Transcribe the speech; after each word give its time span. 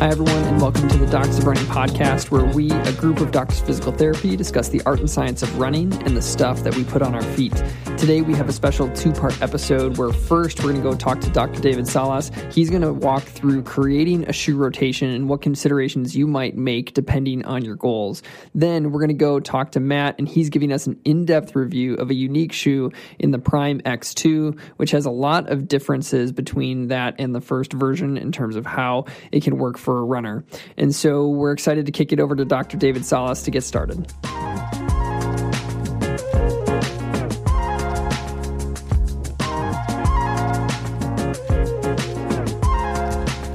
Hi, 0.00 0.08
everyone, 0.08 0.42
and 0.44 0.62
welcome 0.62 0.88
to 0.88 0.96
the 0.96 1.04
Docs 1.04 1.36
of 1.36 1.44
Running 1.44 1.62
podcast, 1.64 2.30
where 2.30 2.46
we, 2.46 2.70
a 2.70 2.92
group 2.94 3.20
of 3.20 3.32
doctors 3.32 3.60
of 3.60 3.66
physical 3.66 3.92
therapy, 3.92 4.34
discuss 4.34 4.70
the 4.70 4.80
art 4.86 4.98
and 4.98 5.10
science 5.10 5.42
of 5.42 5.58
running 5.58 5.92
and 6.04 6.16
the 6.16 6.22
stuff 6.22 6.62
that 6.62 6.74
we 6.74 6.84
put 6.84 7.02
on 7.02 7.14
our 7.14 7.20
feet. 7.20 7.52
Today, 7.98 8.22
we 8.22 8.32
have 8.32 8.48
a 8.48 8.52
special 8.54 8.88
two 8.92 9.12
part 9.12 9.42
episode 9.42 9.98
where 9.98 10.10
first 10.10 10.60
we're 10.60 10.72
going 10.72 10.82
to 10.82 10.90
go 10.90 10.96
talk 10.96 11.20
to 11.20 11.28
Dr. 11.28 11.60
David 11.60 11.86
Salas. 11.86 12.30
He's 12.50 12.70
going 12.70 12.80
to 12.80 12.94
walk 12.94 13.24
through 13.24 13.62
creating 13.64 14.26
a 14.26 14.32
shoe 14.32 14.56
rotation 14.56 15.10
and 15.10 15.28
what 15.28 15.42
considerations 15.42 16.16
you 16.16 16.26
might 16.26 16.56
make 16.56 16.94
depending 16.94 17.44
on 17.44 17.62
your 17.62 17.76
goals. 17.76 18.22
Then 18.54 18.92
we're 18.92 19.00
going 19.00 19.08
to 19.08 19.14
go 19.14 19.38
talk 19.38 19.72
to 19.72 19.80
Matt, 19.80 20.14
and 20.18 20.26
he's 20.26 20.48
giving 20.48 20.72
us 20.72 20.86
an 20.86 20.98
in 21.04 21.26
depth 21.26 21.54
review 21.54 21.92
of 21.96 22.08
a 22.08 22.14
unique 22.14 22.52
shoe 22.54 22.90
in 23.18 23.32
the 23.32 23.38
Prime 23.38 23.80
X2, 23.82 24.58
which 24.78 24.92
has 24.92 25.04
a 25.04 25.10
lot 25.10 25.50
of 25.50 25.68
differences 25.68 26.32
between 26.32 26.88
that 26.88 27.16
and 27.18 27.34
the 27.34 27.42
first 27.42 27.74
version 27.74 28.16
in 28.16 28.32
terms 28.32 28.56
of 28.56 28.64
how 28.64 29.04
it 29.30 29.42
can 29.42 29.58
work 29.58 29.76
for 29.76 29.89
a 29.98 30.04
runner. 30.04 30.44
And 30.76 30.94
so 30.94 31.28
we're 31.28 31.52
excited 31.52 31.86
to 31.86 31.92
kick 31.92 32.12
it 32.12 32.20
over 32.20 32.36
to 32.36 32.44
Dr. 32.44 32.76
David 32.76 33.04
Salas 33.04 33.42
to 33.42 33.50
get 33.50 33.64
started. 33.64 34.06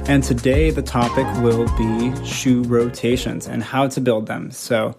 And 0.08 0.22
today 0.22 0.70
the 0.70 0.82
topic 0.82 1.26
will 1.42 1.66
be 1.76 2.24
shoe 2.24 2.62
rotations 2.62 3.48
and 3.48 3.62
how 3.62 3.88
to 3.88 4.00
build 4.00 4.26
them. 4.26 4.52
So, 4.52 4.94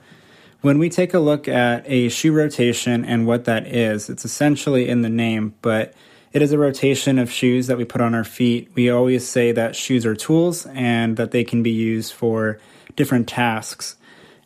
when 0.61 0.79
we 0.79 0.89
take 0.89 1.13
a 1.13 1.19
look 1.19 1.47
at 1.47 1.83
a 1.87 2.09
shoe 2.09 2.33
rotation 2.33 3.05
and 3.05 3.25
what 3.25 3.45
that 3.45 3.67
is, 3.67 4.09
it's 4.09 4.25
essentially 4.25 4.89
in 4.89 5.03
the 5.03 5.09
name, 5.09 5.53
but 5.61 5.93
it 6.33 6.41
is 6.41 6.51
a 6.51 6.57
rotation 6.57 7.19
of 7.19 7.31
shoes 7.31 7.67
that 7.67 7.77
we 7.77 7.85
put 7.85 8.01
on 8.01 8.13
our 8.13 8.23
feet. 8.23 8.69
We 8.75 8.89
always 8.89 9.27
say 9.27 9.51
that 9.53 9.75
shoes 9.75 10.05
are 10.05 10.15
tools 10.15 10.65
and 10.67 11.17
that 11.17 11.31
they 11.31 11.43
can 11.43 11.63
be 11.63 11.71
used 11.71 12.13
for 12.13 12.59
different 12.95 13.27
tasks. 13.27 13.95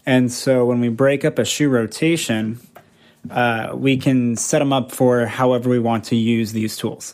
And 0.05 0.31
so 0.31 0.65
when 0.65 0.79
we 0.79 0.89
break 0.89 1.25
up 1.25 1.39
a 1.39 1.45
shoe 1.45 1.69
rotation, 1.69 2.59
uh, 3.29 3.71
we 3.73 3.97
can 3.97 4.35
set 4.35 4.59
them 4.59 4.73
up 4.73 4.91
for 4.91 5.25
however 5.25 5.69
we 5.69 5.79
want 5.79 6.05
to 6.05 6.15
use 6.15 6.53
these 6.53 6.77
tools. 6.77 7.13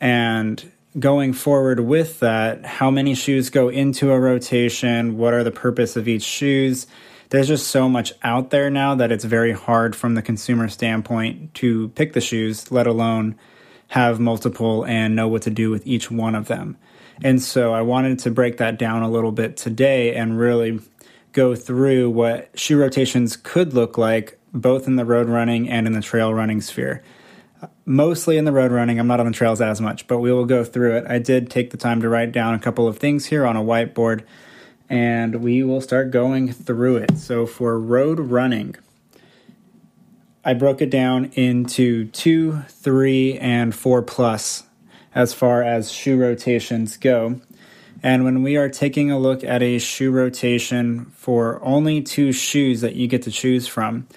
And 0.00 0.70
going 0.98 1.32
forward 1.32 1.80
with 1.80 2.20
that, 2.20 2.64
how 2.64 2.90
many 2.90 3.14
shoes 3.14 3.50
go 3.50 3.68
into 3.68 4.10
a 4.10 4.18
rotation? 4.18 5.18
What 5.18 5.34
are 5.34 5.44
the 5.44 5.50
purpose 5.50 5.96
of 5.96 6.08
each 6.08 6.22
shoes? 6.22 6.86
There's 7.30 7.48
just 7.48 7.68
so 7.68 7.88
much 7.88 8.12
out 8.24 8.50
there 8.50 8.70
now 8.70 8.96
that 8.96 9.12
it's 9.12 9.24
very 9.24 9.52
hard 9.52 9.94
from 9.94 10.14
the 10.14 10.22
consumer 10.22 10.68
standpoint 10.68 11.54
to 11.54 11.88
pick 11.90 12.12
the 12.12 12.20
shoes, 12.20 12.72
let 12.72 12.88
alone 12.88 13.36
have 13.90 14.18
multiple 14.18 14.84
and 14.84 15.14
know 15.14 15.28
what 15.28 15.42
to 15.42 15.50
do 15.50 15.70
with 15.70 15.86
each 15.86 16.10
one 16.10 16.34
of 16.34 16.48
them. 16.48 16.76
And 17.22 17.40
so 17.40 17.72
I 17.74 17.82
wanted 17.82 18.18
to 18.20 18.30
break 18.30 18.56
that 18.56 18.78
down 18.78 19.02
a 19.02 19.10
little 19.10 19.32
bit 19.32 19.56
today 19.56 20.14
and 20.14 20.38
really 20.38 20.80
go 21.32 21.54
through 21.54 22.10
what 22.10 22.50
shoe 22.58 22.78
rotations 22.78 23.36
could 23.36 23.74
look 23.74 23.98
like 23.98 24.38
both 24.52 24.86
in 24.86 24.96
the 24.96 25.04
road 25.04 25.28
running 25.28 25.68
and 25.68 25.86
in 25.86 25.92
the 25.92 26.00
trail 26.00 26.34
running 26.34 26.60
sphere 26.60 27.02
mostly 27.84 28.36
in 28.36 28.44
the 28.44 28.52
road 28.52 28.72
running. 28.72 28.98
I'm 28.98 29.06
not 29.06 29.20
on 29.20 29.26
the 29.26 29.32
trails 29.32 29.60
as 29.60 29.80
much, 29.80 30.06
but 30.06 30.18
we 30.18 30.32
will 30.32 30.46
go 30.46 30.64
through 30.64 30.96
it. 30.96 31.04
I 31.08 31.18
did 31.18 31.50
take 31.50 31.70
the 31.70 31.76
time 31.76 32.00
to 32.02 32.08
write 32.08 32.32
down 32.32 32.54
a 32.54 32.58
couple 32.58 32.86
of 32.86 32.98
things 32.98 33.26
here 33.26 33.46
on 33.46 33.56
a 33.56 33.62
whiteboard, 33.62 34.24
and 34.88 35.36
we 35.36 35.62
will 35.62 35.80
start 35.80 36.10
going 36.10 36.52
through 36.52 36.96
it. 36.98 37.18
So 37.18 37.46
for 37.46 37.78
road 37.78 38.18
running, 38.18 38.76
I 40.44 40.54
broke 40.54 40.80
it 40.80 40.90
down 40.90 41.26
into 41.34 42.06
two, 42.06 42.62
three, 42.68 43.38
and 43.38 43.74
four 43.74 44.00
plus 44.02 44.64
as 45.14 45.34
far 45.34 45.62
as 45.62 45.92
shoe 45.92 46.16
rotations 46.16 46.96
go. 46.96 47.40
And 48.02 48.24
when 48.24 48.42
we 48.42 48.56
are 48.56 48.70
taking 48.70 49.10
a 49.10 49.18
look 49.18 49.44
at 49.44 49.62
a 49.62 49.78
shoe 49.78 50.10
rotation 50.10 51.06
for 51.14 51.62
only 51.62 52.00
two 52.00 52.32
shoes 52.32 52.80
that 52.80 52.94
you 52.94 53.06
get 53.06 53.22
to 53.22 53.30
choose 53.30 53.66
from, 53.66 54.08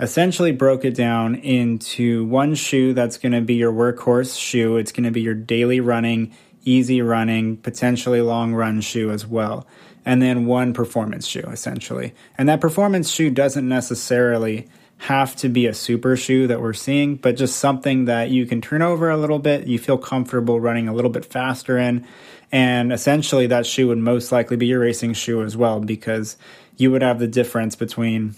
essentially 0.00 0.52
broke 0.52 0.86
it 0.86 0.94
down 0.94 1.34
into 1.34 2.24
one 2.24 2.54
shoe 2.54 2.94
that's 2.94 3.18
going 3.18 3.32
to 3.32 3.42
be 3.42 3.54
your 3.54 3.72
workhorse 3.72 4.38
shoe. 4.38 4.78
It's 4.78 4.92
going 4.92 5.04
to 5.04 5.10
be 5.10 5.20
your 5.20 5.34
daily 5.34 5.80
running, 5.80 6.34
easy 6.64 7.02
running, 7.02 7.58
potentially 7.58 8.22
long 8.22 8.54
run 8.54 8.80
shoe 8.80 9.10
as 9.10 9.26
well. 9.26 9.66
And 10.06 10.22
then 10.22 10.46
one 10.46 10.72
performance 10.72 11.26
shoe, 11.26 11.44
essentially. 11.48 12.14
And 12.38 12.48
that 12.48 12.62
performance 12.62 13.10
shoe 13.10 13.28
doesn't 13.28 13.68
necessarily 13.68 14.68
have 14.98 15.36
to 15.36 15.48
be 15.48 15.66
a 15.66 15.74
super 15.74 16.16
shoe 16.16 16.46
that 16.46 16.60
we're 16.60 16.72
seeing, 16.72 17.16
but 17.16 17.36
just 17.36 17.58
something 17.58 18.06
that 18.06 18.30
you 18.30 18.46
can 18.46 18.60
turn 18.60 18.82
over 18.82 19.10
a 19.10 19.16
little 19.16 19.38
bit, 19.38 19.66
you 19.66 19.78
feel 19.78 19.98
comfortable 19.98 20.58
running 20.60 20.88
a 20.88 20.94
little 20.94 21.10
bit 21.10 21.24
faster 21.24 21.76
in. 21.78 22.06
And 22.50 22.92
essentially, 22.92 23.46
that 23.48 23.66
shoe 23.66 23.88
would 23.88 23.98
most 23.98 24.32
likely 24.32 24.56
be 24.56 24.66
your 24.66 24.80
racing 24.80 25.12
shoe 25.14 25.42
as 25.42 25.56
well, 25.56 25.80
because 25.80 26.36
you 26.76 26.90
would 26.90 27.02
have 27.02 27.18
the 27.18 27.26
difference 27.26 27.76
between 27.76 28.36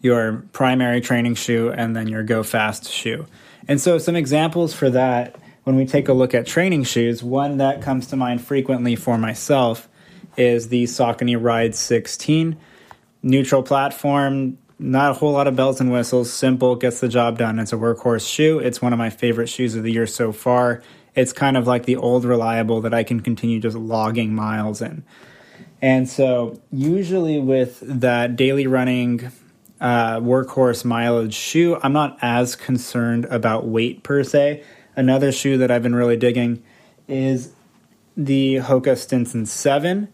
your 0.00 0.44
primary 0.52 1.00
training 1.00 1.36
shoe 1.36 1.70
and 1.70 1.94
then 1.94 2.08
your 2.08 2.24
go 2.24 2.42
fast 2.42 2.90
shoe. 2.90 3.26
And 3.68 3.80
so, 3.80 3.98
some 3.98 4.16
examples 4.16 4.74
for 4.74 4.90
that 4.90 5.36
when 5.64 5.76
we 5.76 5.86
take 5.86 6.08
a 6.08 6.12
look 6.12 6.34
at 6.34 6.46
training 6.46 6.84
shoes, 6.84 7.22
one 7.22 7.58
that 7.58 7.82
comes 7.82 8.08
to 8.08 8.16
mind 8.16 8.44
frequently 8.44 8.96
for 8.96 9.16
myself 9.16 9.88
is 10.36 10.68
the 10.68 10.84
Saucony 10.84 11.40
Ride 11.40 11.74
16. 11.74 12.56
Neutral 13.22 13.62
platform, 13.62 14.58
not 14.78 15.10
a 15.10 15.14
whole 15.14 15.32
lot 15.32 15.46
of 15.46 15.56
bells 15.56 15.80
and 15.80 15.92
whistles, 15.92 16.32
simple, 16.32 16.76
gets 16.76 17.00
the 17.00 17.08
job 17.08 17.38
done. 17.38 17.58
It's 17.58 17.72
a 17.72 17.76
workhorse 17.76 18.28
shoe. 18.28 18.58
It's 18.58 18.82
one 18.82 18.92
of 18.92 18.98
my 18.98 19.10
favorite 19.10 19.48
shoes 19.48 19.74
of 19.74 19.82
the 19.82 19.92
year 19.92 20.06
so 20.06 20.32
far. 20.32 20.82
It's 21.14 21.32
kind 21.32 21.56
of 21.56 21.66
like 21.66 21.84
the 21.84 21.96
old 21.96 22.24
reliable 22.24 22.80
that 22.82 22.94
I 22.94 23.04
can 23.04 23.20
continue 23.20 23.60
just 23.60 23.76
logging 23.76 24.34
miles 24.34 24.80
in. 24.80 25.04
And 25.80 26.08
so, 26.08 26.60
usually 26.70 27.40
with 27.40 27.80
that 27.80 28.36
daily 28.36 28.66
running 28.66 29.32
uh, 29.82 30.20
workhorse 30.20 30.84
mileage 30.84 31.34
shoe. 31.34 31.78
I'm 31.82 31.92
not 31.92 32.16
as 32.22 32.54
concerned 32.54 33.24
about 33.26 33.66
weight 33.66 34.04
per 34.04 34.22
se. 34.22 34.62
Another 34.94 35.32
shoe 35.32 35.58
that 35.58 35.70
I've 35.70 35.82
been 35.82 35.94
really 35.94 36.16
digging 36.16 36.62
is 37.08 37.52
the 38.16 38.56
Hoka 38.56 38.96
Stinson 38.96 39.44
7. 39.44 40.08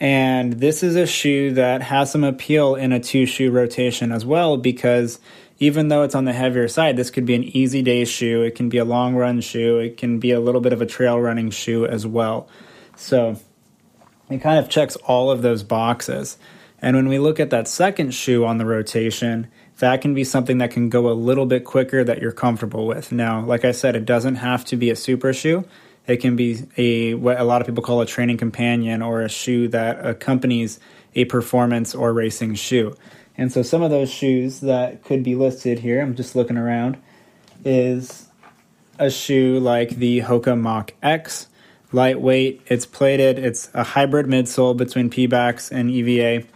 And 0.00 0.54
this 0.54 0.82
is 0.82 0.94
a 0.96 1.06
shoe 1.06 1.52
that 1.54 1.82
has 1.82 2.12
some 2.12 2.24
appeal 2.24 2.74
in 2.74 2.92
a 2.92 3.00
two 3.00 3.26
shoe 3.26 3.50
rotation 3.50 4.12
as 4.12 4.24
well 4.24 4.56
because 4.56 5.18
even 5.58 5.88
though 5.88 6.02
it's 6.02 6.14
on 6.14 6.24
the 6.24 6.32
heavier 6.32 6.68
side, 6.68 6.96
this 6.96 7.10
could 7.10 7.26
be 7.26 7.34
an 7.34 7.42
easy 7.42 7.82
day 7.82 8.04
shoe. 8.04 8.42
It 8.42 8.54
can 8.54 8.68
be 8.68 8.78
a 8.78 8.84
long 8.84 9.16
run 9.16 9.40
shoe. 9.40 9.78
It 9.78 9.96
can 9.96 10.20
be 10.20 10.30
a 10.30 10.40
little 10.40 10.60
bit 10.60 10.72
of 10.72 10.80
a 10.80 10.86
trail 10.86 11.18
running 11.20 11.50
shoe 11.50 11.84
as 11.84 12.06
well. 12.06 12.48
So 12.94 13.36
it 14.30 14.38
kind 14.38 14.58
of 14.58 14.68
checks 14.68 14.94
all 14.96 15.30
of 15.30 15.42
those 15.42 15.64
boxes. 15.64 16.38
And 16.80 16.96
when 16.96 17.08
we 17.08 17.18
look 17.18 17.40
at 17.40 17.50
that 17.50 17.66
second 17.66 18.14
shoe 18.14 18.44
on 18.44 18.58
the 18.58 18.66
rotation, 18.66 19.48
that 19.78 20.00
can 20.00 20.14
be 20.14 20.22
something 20.22 20.58
that 20.58 20.70
can 20.70 20.88
go 20.88 21.08
a 21.08 21.12
little 21.14 21.46
bit 21.46 21.64
quicker 21.64 22.04
that 22.04 22.20
you're 22.20 22.32
comfortable 22.32 22.86
with. 22.86 23.10
Now, 23.10 23.44
like 23.44 23.64
I 23.64 23.72
said, 23.72 23.96
it 23.96 24.04
doesn't 24.04 24.36
have 24.36 24.64
to 24.66 24.76
be 24.76 24.90
a 24.90 24.96
super 24.96 25.32
shoe. 25.32 25.64
It 26.08 26.16
can 26.16 26.34
be 26.34 26.66
a 26.76 27.14
what 27.14 27.38
a 27.38 27.44
lot 27.44 27.60
of 27.60 27.66
people 27.66 27.84
call 27.84 28.00
a 28.00 28.06
training 28.06 28.38
companion 28.38 29.02
or 29.02 29.20
a 29.20 29.28
shoe 29.28 29.68
that 29.68 30.04
accompanies 30.04 30.80
a 31.14 31.26
performance 31.26 31.94
or 31.94 32.12
racing 32.12 32.54
shoe. 32.54 32.96
And 33.36 33.52
so 33.52 33.62
some 33.62 33.82
of 33.82 33.90
those 33.90 34.10
shoes 34.10 34.60
that 34.60 35.04
could 35.04 35.22
be 35.22 35.36
listed 35.36 35.78
here, 35.78 36.00
I'm 36.00 36.16
just 36.16 36.34
looking 36.34 36.56
around, 36.56 36.96
is 37.64 38.26
a 38.98 39.10
shoe 39.10 39.60
like 39.60 39.90
the 39.90 40.22
Hoka 40.22 40.58
Mach 40.58 40.92
X, 41.02 41.46
lightweight, 41.92 42.62
it's 42.66 42.86
plated, 42.86 43.38
it's 43.38 43.70
a 43.74 43.84
hybrid 43.84 44.26
midsole 44.26 44.76
between 44.76 45.08
Pebax 45.08 45.70
and 45.70 45.90
EVA 45.90 46.46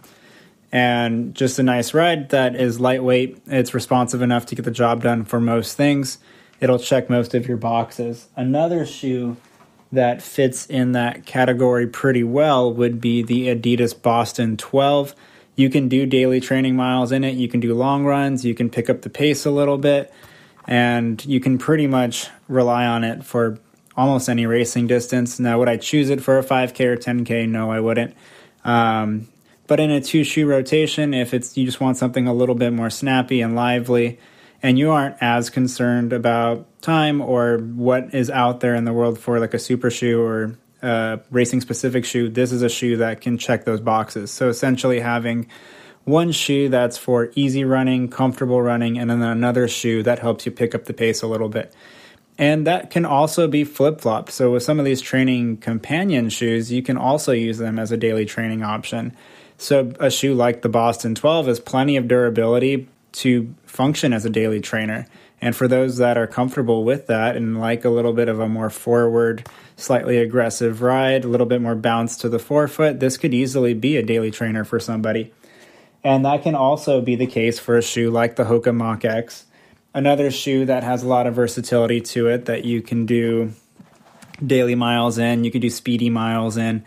and 0.73 1.35
just 1.35 1.59
a 1.59 1.63
nice 1.63 1.93
ride 1.93 2.29
that 2.29 2.55
is 2.55 2.79
lightweight. 2.79 3.43
It's 3.45 3.75
responsive 3.75 4.23
enough 4.23 4.47
to 4.47 4.55
get 4.55 4.65
the 4.65 4.71
job 4.71 5.03
done 5.03 5.23
for 5.23 5.39
most 5.39 5.77
things. 5.77 6.17
It'll 6.63 6.79
check 6.79 7.09
most 7.09 7.33
of 7.35 7.47
your 7.47 7.57
boxes. 7.57 8.29
Another 8.37 8.85
shoe 8.85 9.35
that 9.91 10.21
fits 10.21 10.65
in 10.65 10.93
that 10.93 11.25
category 11.25 11.85
pretty 11.87 12.23
well 12.23 12.73
would 12.73 13.01
be 13.01 13.21
the 13.21 13.47
Adidas 13.49 13.93
Boston 14.01 14.55
12. 14.55 15.13
You 15.57 15.69
can 15.69 15.89
do 15.89 16.05
daily 16.05 16.39
training 16.39 16.75
miles 16.75 17.11
in 17.11 17.23
it, 17.25 17.35
you 17.35 17.49
can 17.49 17.59
do 17.59 17.73
long 17.75 18.05
runs, 18.05 18.45
you 18.45 18.55
can 18.55 18.69
pick 18.69 18.89
up 18.89 19.01
the 19.01 19.09
pace 19.09 19.45
a 19.45 19.51
little 19.51 19.77
bit. 19.77 20.11
and 20.65 21.25
you 21.25 21.39
can 21.39 21.57
pretty 21.57 21.87
much 21.87 22.29
rely 22.47 22.85
on 22.85 23.03
it 23.03 23.23
for 23.23 23.59
almost 23.97 24.29
any 24.29 24.45
racing 24.45 24.87
distance. 24.87 25.39
Now, 25.39 25.59
would 25.59 25.69
I 25.69 25.77
choose 25.77 26.09
it 26.09 26.21
for 26.21 26.37
a 26.37 26.43
5K 26.43 26.85
or 26.85 26.97
10K? 26.97 27.47
No, 27.49 27.71
I 27.71 27.79
wouldn't. 27.79 28.15
Um, 28.63 29.27
but 29.67 29.79
in 29.79 29.91
a 29.91 29.99
two 30.01 30.23
shoe 30.23 30.47
rotation, 30.47 31.13
if 31.13 31.33
it's 31.33 31.57
you 31.57 31.65
just 31.65 31.81
want 31.81 31.97
something 31.97 32.27
a 32.27 32.33
little 32.33 32.55
bit 32.55 32.71
more 32.71 32.89
snappy 32.89 33.41
and 33.41 33.55
lively, 33.55 34.19
and 34.63 34.79
you 34.79 34.91
aren't 34.91 35.17
as 35.21 35.49
concerned 35.49 36.13
about 36.13 36.65
time 36.81 37.21
or 37.21 37.57
what 37.57 38.15
is 38.15 38.29
out 38.29 38.61
there 38.61 38.73
in 38.73 38.85
the 38.85 38.93
world 38.93 39.19
for 39.19 39.39
like 39.39 39.53
a 39.53 39.59
super 39.59 39.91
shoe 39.91 40.21
or 40.21 40.57
a 40.81 41.19
racing 41.29 41.59
specific 41.59 42.05
shoe, 42.05 42.29
this 42.29 42.53
is 42.53 42.61
a 42.61 42.69
shoe 42.69 42.97
that 42.97 43.19
can 43.21 43.37
check 43.37 43.65
those 43.65 43.81
boxes. 43.81 44.31
So 44.31 44.47
essentially 44.47 45.01
having 45.01 45.47
one 46.05 46.31
shoe 46.31 46.69
that's 46.69 46.97
for 46.97 47.31
easy 47.35 47.65
running, 47.65 48.07
comfortable 48.09 48.61
running, 48.61 48.97
and 48.97 49.09
then 49.09 49.21
another 49.21 49.67
shoe 49.67 50.01
that 50.03 50.19
helps 50.19 50.45
you 50.45 50.51
pick 50.51 50.73
up 50.73 50.85
the 50.85 50.93
pace 50.93 51.21
a 51.21 51.27
little 51.27 51.49
bit. 51.49 51.73
And 52.37 52.65
that 52.65 52.89
can 52.89 53.05
also 53.05 53.47
be 53.47 53.63
flip 53.63 54.01
flop. 54.01 54.31
So, 54.31 54.51
with 54.51 54.63
some 54.63 54.79
of 54.79 54.85
these 54.85 55.01
training 55.01 55.57
companion 55.57 56.29
shoes, 56.29 56.71
you 56.71 56.81
can 56.81 56.97
also 56.97 57.31
use 57.31 57.59
them 57.59 57.77
as 57.77 57.91
a 57.91 57.97
daily 57.97 58.25
training 58.25 58.63
option. 58.63 59.15
So, 59.57 59.93
a 59.99 60.09
shoe 60.09 60.33
like 60.33 60.63
the 60.63 60.67
Boston 60.69 61.13
12 61.13 61.45
has 61.45 61.59
plenty 61.59 61.95
of 61.95 62.07
durability 62.07 62.89
to 63.13 63.53
function 63.65 64.13
as 64.13 64.25
a 64.25 64.29
daily 64.29 64.59
trainer. 64.59 65.07
And 65.41 65.55
for 65.55 65.67
those 65.67 65.97
that 65.97 66.17
are 66.17 66.27
comfortable 66.27 66.83
with 66.83 67.07
that 67.07 67.35
and 67.35 67.59
like 67.59 67.83
a 67.83 67.89
little 67.89 68.13
bit 68.13 68.29
of 68.29 68.39
a 68.39 68.47
more 68.47 68.69
forward, 68.69 69.47
slightly 69.75 70.17
aggressive 70.17 70.81
ride, 70.81 71.25
a 71.25 71.27
little 71.27 71.45
bit 71.45 71.61
more 71.61 71.75
bounce 71.75 72.17
to 72.17 72.29
the 72.29 72.39
forefoot, 72.39 72.99
this 72.99 73.17
could 73.17 73.33
easily 73.33 73.73
be 73.73 73.97
a 73.97 74.03
daily 74.03 74.31
trainer 74.31 74.63
for 74.63 74.79
somebody. 74.79 75.33
And 76.03 76.25
that 76.25 76.43
can 76.43 76.55
also 76.55 77.01
be 77.01 77.15
the 77.15 77.27
case 77.27 77.59
for 77.59 77.77
a 77.77 77.81
shoe 77.81 78.09
like 78.09 78.35
the 78.35 78.43
Hoka 78.43 78.75
Mach 78.75 79.05
X. 79.05 79.45
Another 79.93 80.31
shoe 80.31 80.65
that 80.65 80.83
has 80.83 81.03
a 81.03 81.07
lot 81.07 81.27
of 81.27 81.35
versatility 81.35 82.01
to 82.01 82.27
it 82.27 82.45
that 82.45 82.65
you 82.65 82.81
can 82.81 83.05
do 83.05 83.53
daily 84.45 84.75
miles 84.75 85.17
in, 85.17 85.43
you 85.43 85.51
can 85.51 85.61
do 85.61 85.69
speedy 85.69 86.09
miles 86.09 86.57
in, 86.57 86.83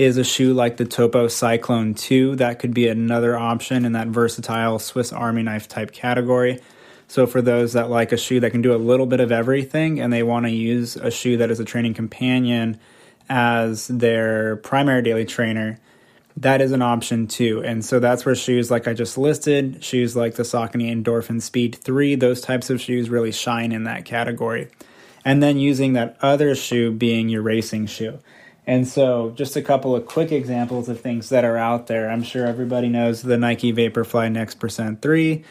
is 0.00 0.16
a 0.16 0.24
shoe 0.24 0.54
like 0.54 0.78
the 0.78 0.86
Topo 0.86 1.28
Cyclone 1.28 1.92
2. 1.92 2.36
That 2.36 2.58
could 2.58 2.72
be 2.72 2.88
another 2.88 3.36
option 3.36 3.84
in 3.84 3.92
that 3.92 4.08
versatile 4.08 4.78
Swiss 4.78 5.12
Army 5.12 5.42
knife 5.42 5.68
type 5.68 5.92
category. 5.92 6.58
So, 7.06 7.26
for 7.26 7.42
those 7.42 7.74
that 7.74 7.90
like 7.90 8.10
a 8.10 8.16
shoe 8.16 8.40
that 8.40 8.50
can 8.50 8.62
do 8.62 8.74
a 8.74 8.78
little 8.78 9.04
bit 9.04 9.20
of 9.20 9.30
everything 9.30 10.00
and 10.00 10.10
they 10.10 10.22
want 10.22 10.46
to 10.46 10.52
use 10.52 10.96
a 10.96 11.10
shoe 11.10 11.36
that 11.36 11.50
is 11.50 11.60
a 11.60 11.66
training 11.66 11.92
companion 11.92 12.80
as 13.28 13.88
their 13.88 14.56
primary 14.56 15.02
daily 15.02 15.26
trainer, 15.26 15.78
that 16.34 16.62
is 16.62 16.72
an 16.72 16.80
option 16.80 17.26
too. 17.26 17.62
And 17.62 17.84
so 17.84 18.00
that's 18.00 18.24
where 18.24 18.34
shoes 18.34 18.70
like 18.70 18.88
I 18.88 18.94
just 18.94 19.18
listed, 19.18 19.84
shoes 19.84 20.16
like 20.16 20.36
the 20.36 20.44
Saucony 20.44 20.90
Endorphin 20.90 21.42
Speed 21.42 21.74
3, 21.74 22.14
those 22.14 22.40
types 22.40 22.70
of 22.70 22.80
shoes 22.80 23.10
really 23.10 23.32
shine 23.32 23.70
in 23.70 23.84
that 23.84 24.06
category. 24.06 24.68
And 25.26 25.42
then 25.42 25.58
using 25.58 25.92
that 25.92 26.16
other 26.22 26.54
shoe 26.54 26.90
being 26.90 27.28
your 27.28 27.42
racing 27.42 27.84
shoe. 27.84 28.18
And 28.70 28.86
so, 28.86 29.32
just 29.34 29.56
a 29.56 29.62
couple 29.62 29.96
of 29.96 30.06
quick 30.06 30.30
examples 30.30 30.88
of 30.88 31.00
things 31.00 31.30
that 31.30 31.44
are 31.44 31.56
out 31.56 31.88
there. 31.88 32.08
I'm 32.08 32.22
sure 32.22 32.46
everybody 32.46 32.88
knows 32.88 33.20
the 33.20 33.36
Nike 33.36 33.72
Vaporfly 33.72 34.30
Next 34.30 34.60
Percent 34.60 35.02
3. 35.02 35.42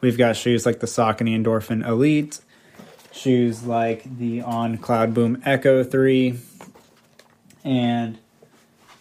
We've 0.00 0.16
got 0.16 0.36
shoes 0.36 0.64
like 0.64 0.78
the 0.78 0.86
Saucony 0.86 1.36
Endorphin 1.36 1.84
Elite, 1.84 2.38
shoes 3.10 3.64
like 3.64 4.18
the 4.18 4.42
On 4.42 4.78
Cloud 4.78 5.12
Boom 5.12 5.42
Echo 5.44 5.82
3, 5.82 6.38
and 7.64 8.16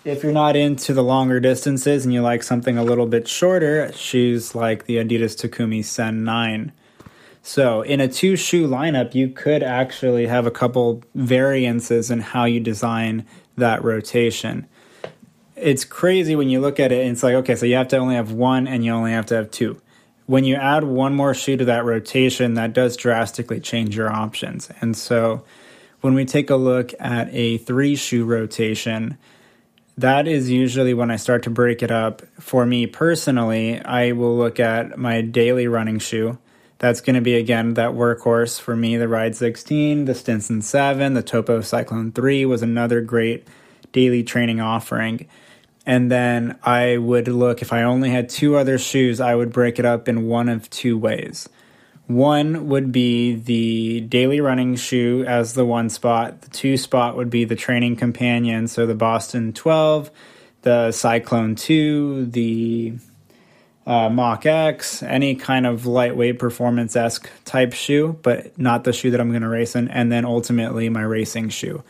if 0.03 0.23
you're 0.23 0.31
not 0.31 0.55
into 0.55 0.95
the 0.95 1.03
longer 1.03 1.39
distances 1.39 2.03
and 2.03 2.11
you 2.11 2.23
like 2.23 2.41
something 2.41 2.79
a 2.79 2.83
little 2.83 3.05
bit 3.05 3.27
shorter, 3.27 3.93
shoes 3.93 4.55
like 4.55 4.87
the 4.87 4.95
Adidas 4.95 5.39
Takumi 5.39 5.85
Sen 5.85 6.23
9. 6.23 6.71
So, 7.43 7.83
in 7.83 8.01
a 8.01 8.07
two 8.07 8.37
shoe 8.37 8.67
lineup, 8.67 9.13
you 9.13 9.29
could 9.29 9.61
actually 9.61 10.25
have 10.25 10.47
a 10.47 10.51
couple 10.51 11.03
variances 11.13 12.09
in 12.09 12.21
how 12.21 12.45
you 12.45 12.59
design 12.59 13.23
that 13.57 13.83
rotation. 13.83 14.67
It's 15.55 15.83
crazy 15.83 16.35
when 16.35 16.49
you 16.49 16.61
look 16.61 16.79
at 16.79 16.91
it 16.91 17.01
and 17.01 17.11
it's 17.11 17.23
like, 17.23 17.35
okay, 17.35 17.55
so 17.55 17.65
you 17.65 17.75
have 17.75 17.87
to 17.89 17.97
only 17.97 18.15
have 18.15 18.31
one 18.31 18.67
and 18.67 18.85
you 18.85 18.91
only 18.91 19.11
have 19.11 19.25
to 19.27 19.35
have 19.35 19.51
two. 19.51 19.81
When 20.27 20.43
you 20.43 20.55
add 20.55 20.83
one 20.83 21.15
more 21.15 21.33
shoe 21.33 21.57
to 21.57 21.65
that 21.65 21.85
rotation, 21.85 22.55
that 22.55 22.73
does 22.73 22.95
drastically 22.97 23.59
change 23.59 23.95
your 23.95 24.11
options. 24.11 24.69
And 24.81 24.95
so, 24.95 25.43
when 26.01 26.13
we 26.13 26.25
take 26.25 26.49
a 26.49 26.55
look 26.55 26.93
at 26.99 27.29
a 27.31 27.57
three 27.57 27.95
shoe 27.95 28.25
rotation, 28.25 29.17
that 29.97 30.27
is 30.27 30.49
usually 30.49 30.93
when 30.93 31.09
I 31.09 31.15
start 31.15 31.43
to 31.43 31.49
break 31.49 31.81
it 31.81 31.89
up. 31.89 32.21
For 32.39 32.65
me 32.65 32.85
personally, 32.85 33.81
I 33.81 34.11
will 34.11 34.37
look 34.37 34.59
at 34.59 34.99
my 34.99 35.21
daily 35.21 35.67
running 35.67 35.99
shoe. 35.99 36.37
That's 36.79 37.01
going 37.01 37.15
to 37.15 37.21
be 37.21 37.35
again 37.35 37.73
that 37.73 37.91
workhorse 37.91 38.59
for 38.61 38.75
me. 38.75 38.97
The 38.97 39.07
Ride 39.07 39.35
16, 39.35 40.05
the 40.05 40.13
Stinson 40.13 40.61
7, 40.61 41.13
the 41.13 41.23
Topo 41.23 41.61
Cyclone 41.61 42.11
3 42.11 42.45
was 42.45 42.61
another 42.61 43.01
great 43.01 43.47
daily 43.91 44.23
training 44.23 44.61
offering. 44.61 45.27
And 45.85 46.11
then 46.11 46.59
I 46.63 46.97
would 46.97 47.27
look, 47.27 47.61
if 47.61 47.71
I 47.73 47.83
only 47.83 48.09
had 48.09 48.29
two 48.29 48.57
other 48.57 48.77
shoes, 48.77 49.19
I 49.21 49.33
would 49.33 49.51
break 49.51 49.79
it 49.79 49.85
up 49.85 50.07
in 50.07 50.27
one 50.27 50.49
of 50.49 50.69
two 50.69 50.97
ways. 50.97 51.47
One 52.07 52.67
would 52.67 52.91
be 52.91 53.35
the 53.35 54.01
daily 54.01 54.39
running 54.39 54.75
shoe 54.75 55.25
as 55.27 55.53
the 55.53 55.65
one 55.65 55.89
spot. 55.89 56.41
The 56.41 56.49
two 56.49 56.77
spot 56.77 57.17
would 57.17 57.29
be 57.29 57.43
the 57.43 57.55
training 57.55 57.95
companion, 57.95 58.67
so 58.67 58.85
the 58.85 58.95
Boston 58.95 59.51
12, 59.51 60.11
the 60.61 60.91
Cyclone 60.91 61.55
2, 61.55 62.27
the 62.27 62.93
uh, 63.87 64.09
Mach 64.09 64.45
X, 64.45 65.01
any 65.01 65.33
kind 65.35 65.65
of 65.65 65.85
lightweight 65.85 66.39
performance 66.39 66.95
esque 66.97 67.29
type 67.45 67.71
shoe, 67.71 68.19
but 68.21 68.57
not 68.59 68.83
the 68.83 68.91
shoe 68.91 69.11
that 69.11 69.21
I'm 69.21 69.29
going 69.29 69.43
to 69.43 69.47
race 69.47 69.77
in. 69.77 69.87
And 69.87 70.11
then 70.11 70.25
ultimately 70.25 70.89
my 70.89 71.03
racing 71.03 71.49
shoe. 71.49 71.83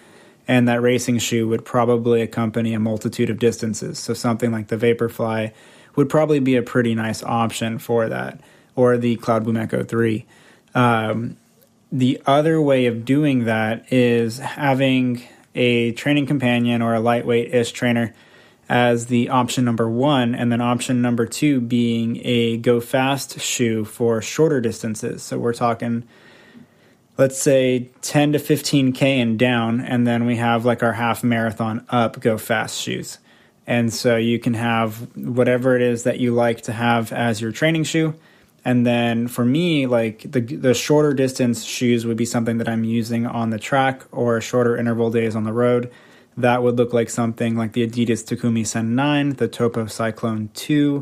And 0.47 0.67
that 0.67 0.81
racing 0.81 1.17
shoe 1.17 1.47
would 1.47 1.65
probably 1.65 2.21
accompany 2.21 2.75
a 2.75 2.79
multitude 2.79 3.31
of 3.31 3.39
distances. 3.39 3.97
So 3.97 4.13
something 4.13 4.51
like 4.51 4.67
the 4.67 4.77
Vaporfly 4.77 5.51
would 5.95 6.07
probably 6.07 6.39
be 6.39 6.55
a 6.55 6.61
pretty 6.61 6.93
nice 6.93 7.23
option 7.23 7.79
for 7.79 8.07
that 8.07 8.39
or 8.75 8.97
the 8.97 9.17
Cloudboom 9.17 9.59
Echo 9.59 9.83
3. 9.83 10.23
Um, 10.75 11.35
the 11.91 12.21
other 12.27 12.61
way 12.61 12.85
of 12.85 13.05
doing 13.05 13.45
that 13.45 13.91
is 13.91 14.37
having 14.37 15.23
a 15.55 15.93
training 15.93 16.27
companion 16.27 16.83
or 16.83 16.93
a 16.93 16.99
lightweight 16.99 17.53
ish 17.53 17.71
trainer 17.71 18.13
as 18.69 19.07
the 19.07 19.29
option 19.29 19.65
number 19.65 19.89
one, 19.89 20.35
and 20.35 20.51
then 20.51 20.61
option 20.61 21.01
number 21.01 21.25
two 21.25 21.61
being 21.61 22.19
a 22.23 22.57
go 22.57 22.79
fast 22.81 23.39
shoe 23.39 23.85
for 23.85 24.21
shorter 24.21 24.59
distances. 24.59 25.23
So 25.23 25.39
we're 25.39 25.53
talking, 25.53 26.03
let's 27.17 27.37
say, 27.37 27.89
10 28.01 28.33
to 28.33 28.39
15K 28.39 29.01
and 29.01 29.39
down, 29.39 29.79
and 29.79 30.05
then 30.05 30.25
we 30.25 30.35
have 30.37 30.65
like 30.65 30.83
our 30.83 30.93
half 30.93 31.23
marathon 31.23 31.85
up 31.89 32.19
go 32.19 32.37
fast 32.37 32.79
shoes. 32.79 33.19
And 33.65 33.93
so 33.93 34.15
you 34.15 34.39
can 34.39 34.53
have 34.53 35.15
whatever 35.15 35.75
it 35.75 35.81
is 35.81 36.03
that 36.03 36.19
you 36.19 36.33
like 36.33 36.61
to 36.61 36.71
have 36.71 37.11
as 37.11 37.41
your 37.41 37.51
training 37.51 37.83
shoe 37.83 38.13
and 38.67 38.85
then 38.85 39.29
for 39.29 39.45
me, 39.45 39.87
like 39.87 40.29
the 40.29 40.41
the 40.41 40.73
shorter 40.73 41.13
distance 41.13 41.63
shoes 41.63 42.05
would 42.05 42.17
be 42.17 42.25
something 42.25 42.57
that 42.57 42.67
I'm 42.67 42.83
using 42.83 43.25
on 43.25 43.49
the 43.49 43.57
track 43.57 44.03
or 44.11 44.41
shorter 44.41 44.75
interval 44.75 45.09
days 45.09 45.37
on 45.37 45.45
the 45.45 45.53
road. 45.53 45.89
That 46.37 46.61
would 46.61 46.77
look 46.77 46.93
like 46.93 47.09
something 47.09 47.55
like 47.55 47.73
the 47.73 47.85
Adidas 47.87 48.23
Takumi 48.23 48.65
Sen 48.65 48.95
9, 48.95 49.31
the 49.31 49.47
Topo 49.47 49.87
Cyclone 49.87 50.49
2, 50.53 51.01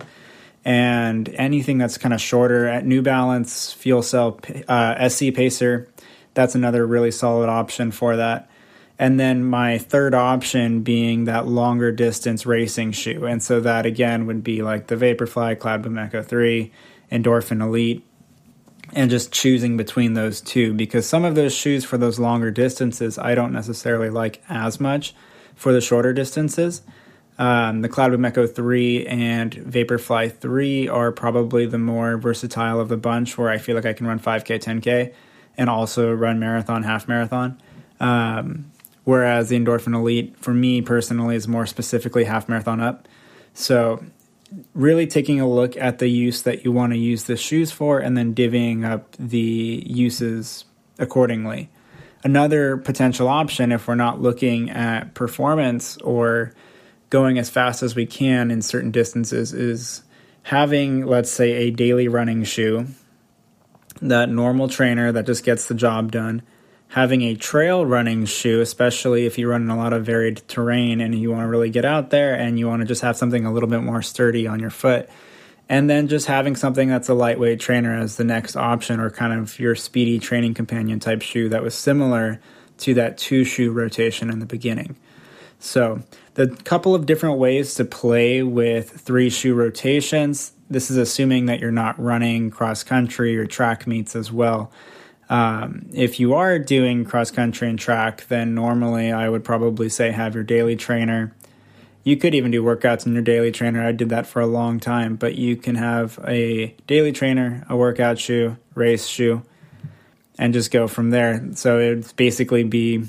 and 0.64 1.28
anything 1.36 1.78
that's 1.78 1.98
kind 1.98 2.14
of 2.14 2.22
shorter 2.22 2.68
at 2.68 2.86
New 2.86 3.02
Balance, 3.02 3.74
Fuel 3.74 4.02
Cell, 4.02 4.40
uh, 4.68 5.10
SC 5.10 5.34
Pacer. 5.34 5.90
That's 6.34 6.56
another 6.56 6.88
really 6.88 7.12
solid 7.12 7.50
option 7.50 7.92
for 7.92 8.16
that. 8.16 8.50
And 8.98 9.20
then 9.20 9.44
my 9.44 9.78
third 9.78 10.14
option 10.14 10.82
being 10.82 11.26
that 11.26 11.48
longer 11.48 11.92
distance 11.92 12.46
racing 12.46 12.94
shoe. 12.94 13.26
And 13.26 13.44
so 13.44 13.60
that 13.60 13.86
again 13.86 14.26
would 14.28 14.44
be 14.44 14.62
like 14.62 14.88
the 14.88 14.96
Vaporfly 14.96 15.58
Cloudboom 15.58 16.02
Echo 16.02 16.24
3 16.24 16.72
Endorphin 17.12 17.62
Elite, 17.62 18.06
and 18.94 19.10
just 19.10 19.32
choosing 19.32 19.78
between 19.78 20.14
those 20.14 20.42
two 20.42 20.74
because 20.74 21.08
some 21.08 21.26
of 21.26 21.36
those 21.36 21.54
shoes 21.54 21.84
for 21.84 21.98
those 21.98 22.20
longer 22.20 22.52
distances 22.52 23.18
I 23.18 23.36
don't 23.36 23.52
necessarily 23.52 24.10
like 24.10 24.42
as 24.50 24.80
much 24.80 25.16
for 25.56 25.74
the 25.74 25.82
shorter 25.82 26.14
distances. 26.14 26.82
Um, 27.38 27.82
the 27.82 27.90
Cloudboom 27.90 28.26
Echo 28.26 28.48
3 28.48 29.08
and 29.08 29.52
Vaporfly 29.52 30.38
3 30.38 30.88
are 30.88 31.12
probably 31.12 31.66
the 31.66 31.78
more 31.78 32.18
versatile 32.18 32.80
of 32.80 32.88
the 32.88 32.98
bunch 32.98 33.38
where 33.38 33.50
I 33.50 33.58
feel 33.58 33.76
like 33.76 33.86
I 33.86 33.94
can 33.94 34.08
run 34.08 34.20
5K, 34.20 34.60
10K, 34.60 35.14
and 35.58 35.70
also 35.70 36.14
run 36.14 36.40
marathon, 36.40 36.84
half 36.84 37.08
marathon. 37.08 37.62
Um, 38.00 38.72
whereas 39.04 39.50
the 39.50 39.60
Endorphin 39.60 39.96
Elite, 39.96 40.38
for 40.38 40.54
me 40.54 40.82
personally, 40.82 41.36
is 41.36 41.48
more 41.48 41.66
specifically 41.66 42.24
half 42.24 42.48
marathon 42.48 42.80
up. 42.80 43.08
So 43.54 44.04
really 44.74 45.08
taking 45.08 45.40
a 45.40 45.50
look 45.50 45.76
at 45.78 46.00
the 46.00 46.08
use 46.08 46.44
that 46.44 46.64
you 46.64 46.72
want 46.72 46.94
to 46.94 47.00
use 47.00 47.24
the 47.24 47.38
shoes 47.38 47.72
for 47.72 48.00
and 48.00 48.18
then 48.18 48.36
divvying 48.36 48.86
up 48.86 49.16
the 49.18 49.84
uses 49.86 50.66
accordingly. 51.00 51.70
Another 52.24 52.78
potential 52.78 53.28
option, 53.28 53.72
if 53.72 53.88
we're 53.88 53.96
not 53.96 54.22
looking 54.22 54.70
at 54.70 55.14
performance 55.14 55.98
or 55.98 56.54
going 57.10 57.38
as 57.38 57.50
fast 57.50 57.84
as 57.84 57.96
we 57.96 58.06
can 58.06 58.50
in 58.50 58.62
certain 58.62 58.92
distances, 58.92 59.54
is 59.54 60.04
having, 60.44 61.06
let's 61.06 61.30
say, 61.30 61.52
a 61.54 61.72
daily 61.72 62.08
running 62.08 62.44
shoe 62.44 62.88
that 64.02 64.30
normal 64.30 64.68
trainer 64.68 65.12
that 65.12 65.26
just 65.26 65.44
gets 65.44 65.68
the 65.68 65.76
job 65.76 66.12
done. 66.12 66.42
Having 66.90 67.24
a 67.24 67.36
trail 67.36 67.86
running 67.86 68.26
shoe, 68.26 68.62
especially 68.62 69.26
if 69.26 69.38
you 69.38 69.50
run 69.50 69.64
in 69.64 69.70
a 69.70 69.78
lot 69.78 69.92
of 69.92 70.06
varied 70.06 70.42
terrain 70.48 71.02
and 71.02 71.14
you 71.14 71.32
want 71.32 71.44
to 71.44 71.48
really 71.48 71.70
get 71.70 71.84
out 71.84 72.10
there 72.10 72.36
and 72.36 72.58
you 72.58 72.68
want 72.68 72.82
to 72.82 72.88
just 72.88 73.02
have 73.02 73.18
something 73.18 73.46
a 73.46 73.52
little 73.52 73.68
bit 73.68 73.82
more 73.82 74.02
sturdy 74.02 74.48
on 74.48 74.60
your 74.60 74.70
foot. 74.70 75.10
And 75.68 75.90
then 75.90 76.08
just 76.08 76.28
having 76.28 76.56
something 76.56 76.88
that's 76.88 77.10
a 77.10 77.14
lightweight 77.14 77.60
trainer 77.60 77.98
as 77.98 78.18
the 78.18 78.24
next 78.24 78.56
option 78.56 79.00
or 79.00 79.10
kind 79.10 79.34
of 79.34 79.60
your 79.60 79.76
speedy 79.76 80.20
training 80.20 80.54
companion 80.54 81.00
type 81.00 81.22
shoe 81.22 81.50
that 81.50 81.64
was 81.64 81.74
similar 81.74 82.40
to 82.80 82.94
that 82.94 83.18
two 83.18 83.44
shoe 83.44 83.72
rotation 83.72 84.30
in 84.30 84.40
the 84.40 84.46
beginning. 84.46 84.96
So, 85.60 86.02
the 86.36 86.48
couple 86.48 86.94
of 86.94 87.06
different 87.06 87.40
ways 87.40 87.76
to 87.76 87.86
play 87.86 88.44
with 88.44 88.92
three 88.92 89.30
shoe 89.30 89.56
rotations. 89.56 90.52
This 90.70 90.92
is 90.92 90.98
assuming 90.98 91.46
that 91.46 91.60
you're 91.60 91.72
not 91.72 92.00
running 92.00 92.52
cross 92.52 92.84
country 92.84 93.38
or 93.38 93.46
track 93.46 93.88
meets 93.88 94.16
as 94.16 94.32
well. 94.32 94.72
Um, 95.30 95.88
if 95.94 96.20
you 96.20 96.34
are 96.36 96.60
doing 96.60 97.04
cross 97.04 97.32
country 97.32 97.70
and 97.70 97.80
track, 97.80 98.28
then 98.28 98.54
normally 98.54 99.12
I 99.12 99.28
would 99.30 99.44
probably 99.44 99.90
say 99.90 100.12
have 100.12 100.36
your 100.36 100.44
daily 100.44 100.76
trainer. 100.76 101.36
You 102.04 102.18
could 102.18 102.36
even 102.36 102.52
do 102.52 102.64
workouts 102.64 103.08
in 103.08 103.14
your 103.14 103.24
daily 103.24 103.52
trainer. 103.52 103.84
I 103.84 103.92
did 103.92 104.10
that 104.10 104.28
for 104.28 104.40
a 104.40 104.46
long 104.46 104.80
time, 104.80 105.16
but 105.16 105.36
you 105.36 105.56
can 105.56 105.76
have 105.76 106.20
a 106.28 106.76
daily 106.86 107.12
trainer, 107.12 107.66
a 107.68 107.76
workout 107.76 108.20
shoe, 108.20 108.58
race 108.76 109.08
shoe, 109.08 109.42
and 110.38 110.54
just 110.54 110.70
go 110.70 110.88
from 110.88 111.10
there. 111.10 111.44
So 111.54 111.80
it 111.80 111.96
would 111.96 112.16
basically 112.16 112.64
be 112.64 113.06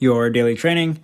your 0.00 0.28
daily 0.30 0.56
training, 0.56 0.98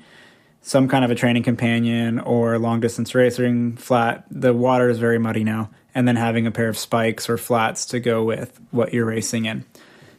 some 0.63 0.89
kind 0.89 1.05
of 1.05 1.13
a 1.13 1.15
training 1.15 1.45
companion, 1.45 2.19
or 2.19 2.59
long 2.59 2.81
distance 2.81 3.15
racing 3.15 3.77
flat. 3.77 4.25
The 4.29 4.53
water 4.53 4.91
is 4.91 4.99
very 4.99 5.21
muddy 5.21 5.45
now, 5.45 5.71
and 5.95 6.09
then 6.09 6.17
having 6.17 6.49
a 6.49 6.51
pair 6.51 6.69
of 6.69 6.77
spikes 6.77 7.31
or 7.31 7.39
flats 7.39 7.87
to 7.87 8.01
go 8.01 8.25
with 8.25 8.61
what 8.73 8.93
you're 8.93 9.07
racing 9.07 9.45
in. 9.45 9.65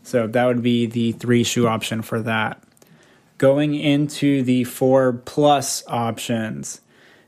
So 0.03 0.27
that 0.27 0.45
would 0.45 0.61
be 0.61 0.85
the 0.85 1.11
three 1.13 1.43
shoe 1.43 1.67
option 1.67 2.01
for 2.01 2.21
that. 2.21 2.61
Going 3.37 3.75
into 3.75 4.43
the 4.43 4.63
four 4.65 5.13
plus 5.13 5.83
options. 5.87 6.81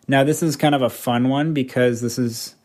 Now, 0.08 0.24
this 0.24 0.44
is 0.44 0.56
kind 0.56 0.76
of 0.76 0.82
a 0.82 0.90
fun 0.90 1.30
one 1.30 1.54
because 1.54 2.02
this 2.02 2.20
is 2.20 2.56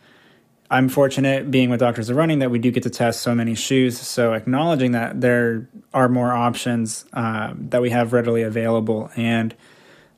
I'm 0.70 0.90
fortunate 0.90 1.50
being 1.50 1.70
with 1.70 1.80
Doctors 1.80 2.10
of 2.10 2.16
Running 2.16 2.40
that 2.40 2.50
we 2.50 2.58
do 2.58 2.70
get 2.70 2.82
to 2.82 2.90
test 2.90 3.22
so 3.22 3.34
many 3.34 3.54
shoes. 3.54 3.98
So 3.98 4.34
acknowledging 4.34 4.92
that 4.92 5.20
there 5.20 5.66
are 5.94 6.10
more 6.10 6.32
options 6.32 7.06
uh, 7.14 7.54
that 7.56 7.80
we 7.80 7.90
have 7.90 8.12
readily 8.12 8.42
available 8.42 9.10
and 9.16 9.54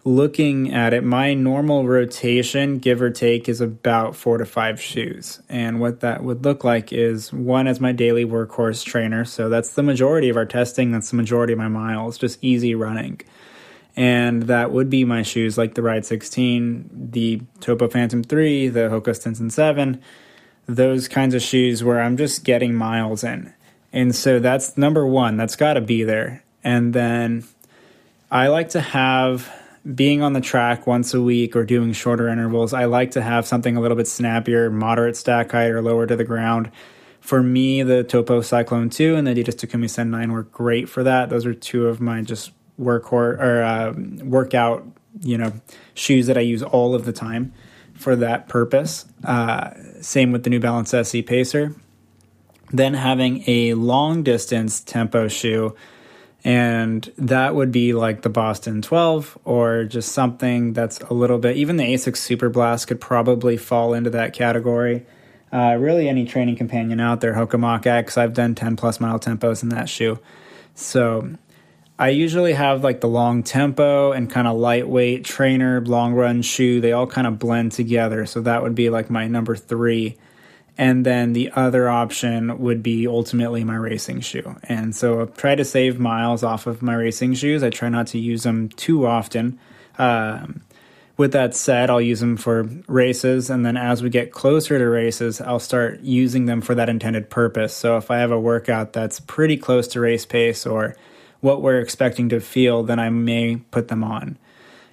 looking 0.04 0.72
at 0.72 0.92
it, 0.92 1.04
my 1.04 1.34
normal 1.34 1.86
rotation, 1.86 2.78
give 2.78 3.02
or 3.02 3.10
take, 3.10 3.48
is 3.48 3.60
about 3.60 4.16
four 4.16 4.38
to 4.38 4.46
five 4.46 4.80
shoes. 4.80 5.40
And 5.48 5.80
what 5.80 6.00
that 6.00 6.22
would 6.22 6.44
look 6.44 6.64
like 6.64 6.92
is 6.92 7.32
one 7.32 7.66
as 7.66 7.80
my 7.80 7.92
daily 7.92 8.24
workhorse 8.24 8.84
trainer. 8.84 9.24
So 9.24 9.48
that's 9.48 9.70
the 9.72 9.82
majority 9.82 10.28
of 10.28 10.36
our 10.36 10.46
testing. 10.46 10.92
That's 10.92 11.10
the 11.10 11.16
majority 11.16 11.52
of 11.52 11.58
my 11.58 11.68
miles, 11.68 12.18
just 12.18 12.38
easy 12.42 12.74
running. 12.74 13.20
And 13.96 14.44
that 14.44 14.70
would 14.70 14.88
be 14.88 15.04
my 15.04 15.22
shoes 15.22 15.58
like 15.58 15.74
the 15.74 15.82
Ride 15.82 16.06
16, 16.06 17.08
the 17.10 17.42
Topo 17.60 17.88
Phantom 17.88 18.22
3, 18.22 18.68
the 18.68 18.88
Hoka 18.88 19.14
Stinson 19.14 19.50
7 19.50 20.00
those 20.76 21.08
kinds 21.08 21.34
of 21.34 21.42
shoes 21.42 21.82
where 21.82 22.00
I'm 22.00 22.16
just 22.16 22.44
getting 22.44 22.74
miles 22.74 23.24
in. 23.24 23.52
And 23.92 24.14
so 24.14 24.38
that's 24.38 24.76
number 24.76 25.06
one, 25.06 25.36
that's 25.36 25.56
got 25.56 25.74
to 25.74 25.80
be 25.80 26.04
there. 26.04 26.44
And 26.62 26.92
then 26.94 27.44
I 28.30 28.48
like 28.48 28.70
to 28.70 28.80
have 28.80 29.52
being 29.94 30.22
on 30.22 30.34
the 30.34 30.40
track 30.40 30.86
once 30.86 31.14
a 31.14 31.22
week 31.22 31.56
or 31.56 31.64
doing 31.64 31.92
shorter 31.92 32.28
intervals. 32.28 32.72
I 32.72 32.84
like 32.84 33.12
to 33.12 33.22
have 33.22 33.46
something 33.46 33.76
a 33.76 33.80
little 33.80 33.96
bit 33.96 34.06
snappier, 34.06 34.70
moderate 34.70 35.16
stack 35.16 35.52
height 35.52 35.70
or 35.70 35.80
lower 35.80 36.06
to 36.06 36.16
the 36.16 36.24
ground. 36.24 36.70
For 37.20 37.42
me, 37.42 37.82
the 37.82 38.02
Topo 38.02 38.40
Cyclone 38.40 38.90
2 38.90 39.14
and 39.16 39.26
the 39.26 39.34
Adidas 39.34 39.56
Takumi 39.56 39.88
Sen 39.88 40.10
9 40.10 40.32
were 40.32 40.42
great 40.44 40.88
for 40.88 41.02
that. 41.02 41.30
Those 41.30 41.46
are 41.46 41.54
two 41.54 41.86
of 41.86 42.00
my 42.00 42.22
just 42.22 42.52
workhorse 42.78 43.38
or 43.38 43.62
uh, 43.62 43.94
workout, 44.24 44.86
you 45.20 45.36
know, 45.36 45.52
shoes 45.94 46.26
that 46.26 46.36
I 46.36 46.40
use 46.40 46.62
all 46.62 46.94
of 46.94 47.04
the 47.04 47.12
time 47.12 47.52
for 47.94 48.16
that 48.16 48.48
purpose. 48.48 49.06
Uh, 49.24 49.70
same 50.00 50.32
with 50.32 50.44
the 50.44 50.50
New 50.50 50.60
Balance 50.60 50.90
SC 50.90 51.24
Pacer. 51.26 51.74
Then 52.72 52.94
having 52.94 53.44
a 53.46 53.74
long 53.74 54.22
distance 54.22 54.80
tempo 54.80 55.28
shoe, 55.28 55.74
and 56.44 57.12
that 57.18 57.54
would 57.54 57.70
be 57.70 57.92
like 57.92 58.22
the 58.22 58.30
Boston 58.30 58.80
12 58.80 59.38
or 59.44 59.84
just 59.84 60.12
something 60.12 60.72
that's 60.72 60.98
a 61.00 61.12
little 61.12 61.38
bit, 61.38 61.56
even 61.56 61.76
the 61.76 61.84
Asics 61.84 62.16
Super 62.16 62.48
Blast 62.48 62.88
could 62.88 63.00
probably 63.00 63.56
fall 63.56 63.92
into 63.92 64.10
that 64.10 64.32
category. 64.32 65.04
Uh, 65.52 65.76
really, 65.78 66.08
any 66.08 66.24
training 66.24 66.56
companion 66.56 67.00
out 67.00 67.20
there, 67.20 67.34
Hoka 67.34 67.58
Mach 67.58 67.86
X, 67.86 68.16
I've 68.16 68.34
done 68.34 68.54
10 68.54 68.76
plus 68.76 69.00
mile 69.00 69.18
tempos 69.18 69.62
in 69.62 69.68
that 69.70 69.88
shoe. 69.88 70.18
So 70.74 71.30
I 71.98 72.08
usually 72.08 72.54
have 72.54 72.82
like 72.82 73.02
the 73.02 73.08
long 73.08 73.42
tempo 73.42 74.12
and 74.12 74.30
kind 74.30 74.48
of 74.48 74.56
lightweight 74.56 75.24
trainer, 75.24 75.84
long 75.84 76.14
run 76.14 76.40
shoe. 76.40 76.80
They 76.80 76.92
all 76.92 77.06
kind 77.06 77.26
of 77.26 77.38
blend 77.38 77.72
together. 77.72 78.24
So 78.24 78.40
that 78.40 78.62
would 78.62 78.74
be 78.74 78.88
like 78.88 79.10
my 79.10 79.26
number 79.26 79.54
three. 79.54 80.16
And 80.80 81.04
then 81.04 81.34
the 81.34 81.50
other 81.54 81.90
option 81.90 82.58
would 82.58 82.82
be 82.82 83.06
ultimately 83.06 83.64
my 83.64 83.74
racing 83.74 84.20
shoe. 84.20 84.56
And 84.62 84.96
so 84.96 85.20
I 85.20 85.24
try 85.26 85.54
to 85.54 85.62
save 85.62 86.00
miles 86.00 86.42
off 86.42 86.66
of 86.66 86.80
my 86.80 86.94
racing 86.94 87.34
shoes. 87.34 87.62
I 87.62 87.68
try 87.68 87.90
not 87.90 88.06
to 88.08 88.18
use 88.18 88.44
them 88.44 88.70
too 88.70 89.06
often. 89.06 89.58
Um, 89.98 90.62
with 91.18 91.32
that 91.32 91.54
said, 91.54 91.90
I'll 91.90 92.00
use 92.00 92.20
them 92.20 92.38
for 92.38 92.62
races. 92.88 93.50
And 93.50 93.62
then 93.62 93.76
as 93.76 94.02
we 94.02 94.08
get 94.08 94.32
closer 94.32 94.78
to 94.78 94.88
races, 94.88 95.38
I'll 95.42 95.60
start 95.60 96.00
using 96.00 96.46
them 96.46 96.62
for 96.62 96.74
that 96.74 96.88
intended 96.88 97.28
purpose. 97.28 97.74
So 97.74 97.98
if 97.98 98.10
I 98.10 98.16
have 98.16 98.30
a 98.30 98.40
workout 98.40 98.94
that's 98.94 99.20
pretty 99.20 99.58
close 99.58 99.86
to 99.88 100.00
race 100.00 100.24
pace 100.24 100.64
or 100.64 100.96
what 101.40 101.60
we're 101.60 101.80
expecting 101.80 102.30
to 102.30 102.40
feel, 102.40 102.84
then 102.84 102.98
I 102.98 103.10
may 103.10 103.56
put 103.56 103.88
them 103.88 104.02
on. 104.02 104.38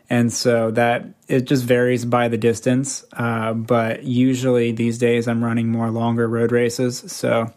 And 0.10 0.32
so 0.32 0.72
that 0.72 1.06
it 1.28 1.42
just 1.42 1.66
varies 1.66 2.06
by 2.06 2.30
the 2.30 2.38
distance. 2.38 3.04
Uh, 3.14 3.54
but 3.54 4.04
usually 4.04 4.72
these 4.72 4.98
days 4.98 5.28
I'm 5.28 5.44
running 5.44 5.70
more 5.70 5.92
longer 5.92 6.28
road 6.28 6.52
races. 6.52 7.04
So 7.12 7.54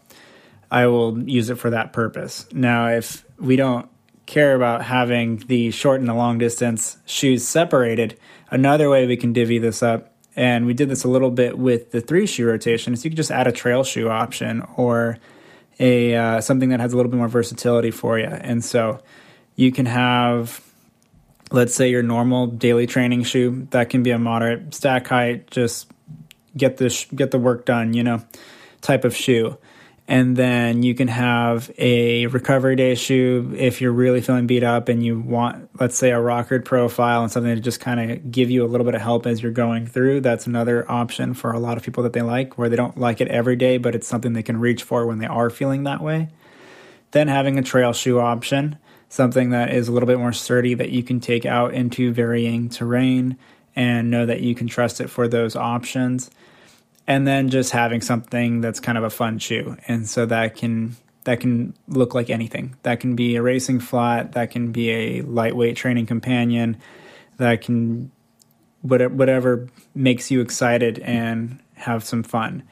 I 0.69 0.87
will 0.87 1.17
use 1.29 1.49
it 1.49 1.57
for 1.57 1.69
that 1.69 1.93
purpose. 1.93 2.45
Now, 2.53 2.87
if 2.87 3.25
we 3.39 3.55
don't 3.55 3.89
care 4.25 4.55
about 4.55 4.83
having 4.83 5.37
the 5.47 5.71
short 5.71 5.99
and 5.99 6.07
the 6.07 6.13
long 6.13 6.37
distance 6.37 6.97
shoes 7.05 7.45
separated, 7.45 8.17
another 8.49 8.89
way 8.89 9.05
we 9.05 9.17
can 9.17 9.33
divvy 9.33 9.59
this 9.59 9.83
up, 9.83 10.13
and 10.33 10.65
we 10.65 10.73
did 10.73 10.87
this 10.87 11.03
a 11.03 11.09
little 11.09 11.31
bit 11.31 11.57
with 11.57 11.91
the 11.91 11.99
three 11.99 12.25
shoe 12.25 12.45
rotation, 12.45 12.93
is 12.93 13.03
you 13.03 13.11
could 13.11 13.17
just 13.17 13.31
add 13.31 13.47
a 13.47 13.51
trail 13.51 13.83
shoe 13.83 14.07
option 14.07 14.61
or 14.77 15.17
a 15.79 16.15
uh, 16.15 16.39
something 16.39 16.69
that 16.69 16.79
has 16.79 16.93
a 16.93 16.95
little 16.95 17.11
bit 17.11 17.17
more 17.17 17.27
versatility 17.27 17.91
for 17.91 18.17
you. 18.17 18.25
And 18.25 18.63
so 18.63 19.01
you 19.57 19.73
can 19.73 19.87
have, 19.87 20.61
let's 21.51 21.75
say, 21.75 21.89
your 21.89 22.03
normal 22.03 22.47
daily 22.47 22.87
training 22.87 23.23
shoe 23.23 23.67
that 23.71 23.89
can 23.89 24.03
be 24.03 24.11
a 24.11 24.17
moderate 24.17 24.73
stack 24.73 25.07
height, 25.07 25.51
just 25.51 25.91
get 26.55 26.77
the 26.77 26.89
sh- 26.89 27.07
get 27.13 27.31
the 27.31 27.39
work 27.39 27.65
done, 27.65 27.93
you 27.93 28.03
know, 28.03 28.23
type 28.81 29.05
of 29.05 29.15
shoe. 29.15 29.57
And 30.07 30.35
then 30.35 30.83
you 30.83 30.93
can 30.93 31.07
have 31.07 31.71
a 31.77 32.25
recovery 32.27 32.75
day 32.75 32.95
shoe 32.95 33.53
if 33.55 33.79
you're 33.79 33.93
really 33.93 34.19
feeling 34.19 34.45
beat 34.45 34.63
up 34.63 34.89
and 34.89 35.01
you 35.05 35.19
want 35.19 35.69
let's 35.79 35.95
say 35.95 36.11
a 36.11 36.19
rockered 36.19 36.65
profile 36.65 37.23
and 37.23 37.31
something 37.31 37.55
to 37.55 37.61
just 37.61 37.79
kind 37.79 38.11
of 38.11 38.31
give 38.31 38.49
you 38.49 38.65
a 38.65 38.67
little 38.67 38.83
bit 38.83 38.95
of 38.95 39.01
help 39.01 39.25
as 39.25 39.41
you're 39.41 39.53
going 39.53 39.87
through. 39.87 40.21
That's 40.21 40.47
another 40.47 40.89
option 40.91 41.33
for 41.33 41.51
a 41.51 41.59
lot 41.59 41.77
of 41.77 41.83
people 41.83 42.03
that 42.03 42.13
they 42.13 42.21
like 42.21 42.57
where 42.57 42.67
they 42.67 42.75
don't 42.75 42.97
like 42.97 43.21
it 43.21 43.29
every 43.29 43.55
day 43.55 43.77
but 43.77 43.95
it's 43.95 44.07
something 44.07 44.33
they 44.33 44.43
can 44.43 44.59
reach 44.59 44.83
for 44.83 45.05
when 45.05 45.19
they 45.19 45.27
are 45.27 45.49
feeling 45.49 45.83
that 45.83 46.01
way. 46.01 46.29
Then 47.11 47.27
having 47.27 47.57
a 47.57 47.63
trail 47.63 47.93
shoe 47.93 48.19
option 48.19 48.77
something 49.11 49.49
that 49.49 49.73
is 49.73 49.89
a 49.89 49.91
little 49.91 50.07
bit 50.07 50.17
more 50.17 50.31
sturdy 50.31 50.73
that 50.73 50.89
you 50.89 51.03
can 51.03 51.19
take 51.19 51.45
out 51.45 51.73
into 51.73 52.13
varying 52.13 52.69
terrain 52.69 53.37
and 53.75 54.09
know 54.09 54.25
that 54.25 54.39
you 54.39 54.55
can 54.55 54.67
trust 54.67 55.01
it 55.01 55.09
for 55.09 55.27
those 55.27 55.53
options. 55.53 56.31
And 57.07 57.27
then 57.27 57.49
just 57.49 57.73
having 57.73 57.99
something 57.99 58.61
that's 58.61 58.79
kind 58.79 58.97
of 58.97 59.03
a 59.03 59.09
fun 59.09 59.37
shoe. 59.37 59.75
And 59.85 60.07
so 60.07 60.25
that 60.27 60.55
can 60.55 60.95
that 61.25 61.41
can 61.41 61.73
look 61.89 62.15
like 62.15 62.29
anything. 62.29 62.77
That 62.83 63.01
can 63.01 63.17
be 63.17 63.35
a 63.35 63.41
racing 63.41 63.81
flat 63.81 64.31
that 64.31 64.49
can 64.49 64.71
be 64.71 64.89
a 64.89 65.21
lightweight 65.23 65.75
training 65.75 66.05
companion 66.05 66.77
that 67.35 67.61
can 67.61 68.11
whatever 68.81 69.67
makes 69.93 70.31
you 70.31 70.39
excited 70.39 70.99
and 70.99 71.59
have 71.73 72.05
some 72.05 72.23
fun. 72.23 72.63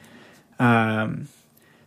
Um, 0.58 1.28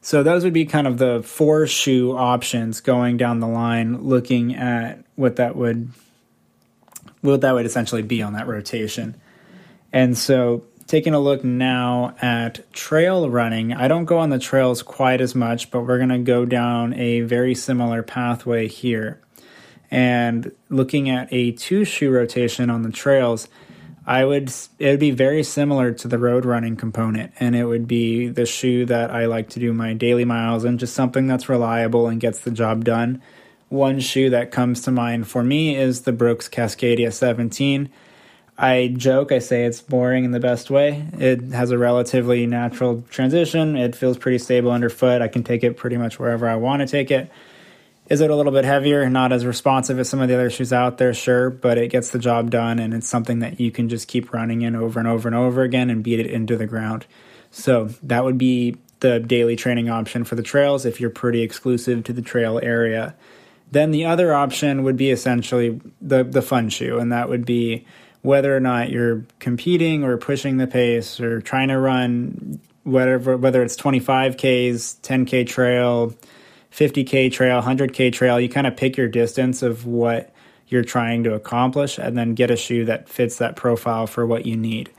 so 0.03 0.21
those 0.21 0.43
would 0.43 0.53
be 0.53 0.65
kind 0.65 0.85
of 0.85 0.99
the 0.99 1.23
four 1.23 1.65
shoe 1.65 2.15
options 2.15 2.81
going 2.81 3.17
down 3.17 3.39
the 3.39 3.47
line 3.47 4.03
looking 4.03 4.55
at 4.55 5.03
what 5.15 5.37
that 5.37 5.55
would 5.55 5.89
what 7.21 7.41
that 7.41 7.53
would 7.53 7.65
essentially 7.65 8.03
be 8.03 8.21
on 8.21 8.33
that 8.33 8.47
rotation 8.47 9.15
and 9.91 10.15
so 10.15 10.63
taking 10.87 11.13
a 11.13 11.19
look 11.19 11.43
now 11.43 12.15
at 12.21 12.71
trail 12.73 13.29
running. 13.29 13.73
I 13.73 13.87
don't 13.87 14.05
go 14.05 14.19
on 14.19 14.29
the 14.29 14.39
trails 14.39 14.83
quite 14.83 15.21
as 15.21 15.33
much, 15.33 15.71
but 15.71 15.81
we're 15.81 15.97
going 15.97 16.09
to 16.09 16.19
go 16.19 16.45
down 16.45 16.93
a 16.93 17.21
very 17.21 17.55
similar 17.55 18.03
pathway 18.03 18.67
here. 18.67 19.19
And 19.89 20.51
looking 20.69 21.09
at 21.09 21.27
a 21.31 21.51
two 21.51 21.85
shoe 21.85 22.11
rotation 22.11 22.69
on 22.69 22.81
the 22.81 22.91
trails, 22.91 23.47
I 24.05 24.25
would 24.25 24.51
it 24.79 24.89
would 24.89 24.99
be 24.99 25.11
very 25.11 25.43
similar 25.43 25.93
to 25.93 26.07
the 26.07 26.17
road 26.17 26.45
running 26.45 26.75
component 26.75 27.31
and 27.39 27.55
it 27.55 27.65
would 27.65 27.87
be 27.87 28.27
the 28.27 28.45
shoe 28.45 28.85
that 28.87 29.11
I 29.11 29.25
like 29.25 29.49
to 29.49 29.59
do 29.59 29.73
my 29.73 29.93
daily 29.93 30.25
miles 30.25 30.65
in 30.65 30.77
just 30.77 30.93
something 30.93 31.27
that's 31.27 31.47
reliable 31.47 32.07
and 32.07 32.19
gets 32.19 32.39
the 32.39 32.51
job 32.51 32.83
done. 32.83 33.21
One 33.69 33.99
shoe 33.99 34.29
that 34.29 34.51
comes 34.51 34.81
to 34.81 34.91
mind 34.91 35.27
for 35.27 35.43
me 35.43 35.75
is 35.75 36.01
the 36.01 36.11
Brooks 36.11 36.49
Cascadia 36.49 37.13
17. 37.13 37.89
I 38.57 38.93
joke, 38.95 39.31
I 39.31 39.39
say 39.39 39.65
it's 39.65 39.81
boring 39.81 40.25
in 40.25 40.31
the 40.31 40.39
best 40.39 40.69
way. 40.69 41.07
It 41.17 41.41
has 41.53 41.71
a 41.71 41.77
relatively 41.77 42.45
natural 42.45 43.03
transition. 43.09 43.75
It 43.75 43.95
feels 43.95 44.17
pretty 44.17 44.37
stable 44.37 44.71
underfoot. 44.71 45.21
I 45.21 45.27
can 45.27 45.43
take 45.43 45.63
it 45.63 45.75
pretty 45.75 45.97
much 45.97 46.19
wherever 46.19 46.47
I 46.47 46.55
want 46.55 46.81
to 46.81 46.87
take 46.87 47.09
it. 47.09 47.31
Is 48.09 48.19
it 48.19 48.29
a 48.29 48.35
little 48.35 48.51
bit 48.51 48.65
heavier? 48.65 49.09
Not 49.09 49.31
as 49.31 49.45
responsive 49.45 49.97
as 49.97 50.09
some 50.09 50.19
of 50.19 50.27
the 50.27 50.35
other 50.35 50.49
shoes 50.49 50.73
out 50.73 50.97
there, 50.97 51.13
sure, 51.13 51.49
but 51.49 51.77
it 51.77 51.87
gets 51.89 52.09
the 52.09 52.19
job 52.19 52.51
done 52.51 52.79
and 52.79 52.93
it's 52.93 53.07
something 53.07 53.39
that 53.39 53.59
you 53.59 53.71
can 53.71 53.87
just 53.87 54.07
keep 54.07 54.33
running 54.33 54.61
in 54.61 54.75
over 54.75 54.99
and 54.99 55.07
over 55.07 55.27
and 55.27 55.35
over 55.35 55.61
again 55.61 55.89
and 55.89 56.03
beat 56.03 56.19
it 56.19 56.27
into 56.27 56.57
the 56.57 56.67
ground. 56.67 57.05
So 57.51 57.89
that 58.03 58.23
would 58.25 58.37
be 58.37 58.77
the 58.99 59.19
daily 59.19 59.55
training 59.55 59.89
option 59.89 60.23
for 60.23 60.35
the 60.35 60.41
trails 60.41 60.85
if 60.85 60.99
you're 60.99 61.09
pretty 61.09 61.41
exclusive 61.41 62.03
to 62.05 62.13
the 62.13 62.21
trail 62.21 62.59
area. 62.61 63.15
Then 63.71 63.91
the 63.91 64.05
other 64.05 64.33
option 64.33 64.83
would 64.83 64.97
be 64.97 65.11
essentially 65.11 65.81
the 66.01 66.23
the 66.23 66.41
fun 66.41 66.69
shoe, 66.69 66.99
and 66.99 67.11
that 67.11 67.27
would 67.27 67.45
be 67.45 67.85
whether 68.21 68.55
or 68.55 68.59
not 68.59 68.89
you're 68.89 69.25
competing 69.39 70.03
or 70.03 70.17
pushing 70.17 70.57
the 70.57 70.67
pace 70.67 71.19
or 71.19 71.41
trying 71.41 71.67
to 71.69 71.77
run 71.77 72.59
whatever 72.83 73.35
whether 73.35 73.63
it's 73.63 73.75
25Ks, 73.75 74.99
10K 75.01 75.47
trail, 75.47 76.13
50K 76.73 77.31
trail, 77.31 77.61
100K 77.61 78.11
trail, 78.11 78.39
you 78.39 78.49
kind 78.49 78.65
of 78.65 78.75
pick 78.75 78.97
your 78.97 79.07
distance 79.07 79.61
of 79.61 79.85
what 79.85 80.33
you're 80.67 80.83
trying 80.83 81.23
to 81.23 81.33
accomplish 81.33 81.99
and 81.99 82.17
then 82.17 82.33
get 82.33 82.49
a 82.49 82.55
shoe 82.55 82.85
that 82.85 83.07
fits 83.07 83.37
that 83.37 83.55
profile 83.55 84.07
for 84.07 84.25
what 84.25 84.45
you 84.45 84.57
need. 84.57 84.89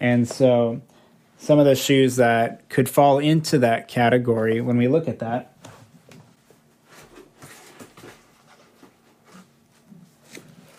And 0.00 0.26
so 0.26 0.80
some 1.36 1.58
of 1.58 1.66
the 1.66 1.74
shoes 1.74 2.16
that 2.16 2.68
could 2.70 2.88
fall 2.88 3.18
into 3.18 3.58
that 3.58 3.88
category 3.88 4.60
when 4.60 4.78
we 4.78 4.88
look 4.88 5.06
at 5.06 5.18
that 5.18 5.54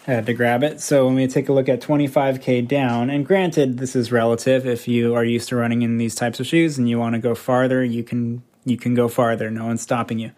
I 0.09 0.13
had 0.13 0.25
to 0.25 0.33
grab 0.33 0.63
it. 0.63 0.81
So 0.81 1.05
when 1.05 1.13
we 1.13 1.27
take 1.27 1.49
a 1.49 1.53
look 1.53 1.69
at 1.69 1.81
25k 1.81 2.67
down, 2.67 3.11
and 3.11 3.23
granted, 3.23 3.77
this 3.77 3.95
is 3.95 4.11
relative. 4.11 4.65
If 4.65 4.87
you 4.87 5.13
are 5.13 5.23
used 5.23 5.49
to 5.49 5.55
running 5.55 5.83
in 5.83 5.99
these 5.99 6.15
types 6.15 6.39
of 6.39 6.47
shoes 6.47 6.79
and 6.79 6.89
you 6.89 6.97
want 6.97 7.13
to 7.13 7.19
go 7.19 7.35
farther, 7.35 7.83
you 7.83 8.03
can 8.03 8.41
you 8.65 8.77
can 8.77 8.93
go 8.93 9.07
farther. 9.07 9.49
No 9.49 9.65
one's 9.65 9.81
stopping 9.81 10.19
you. 10.19 10.31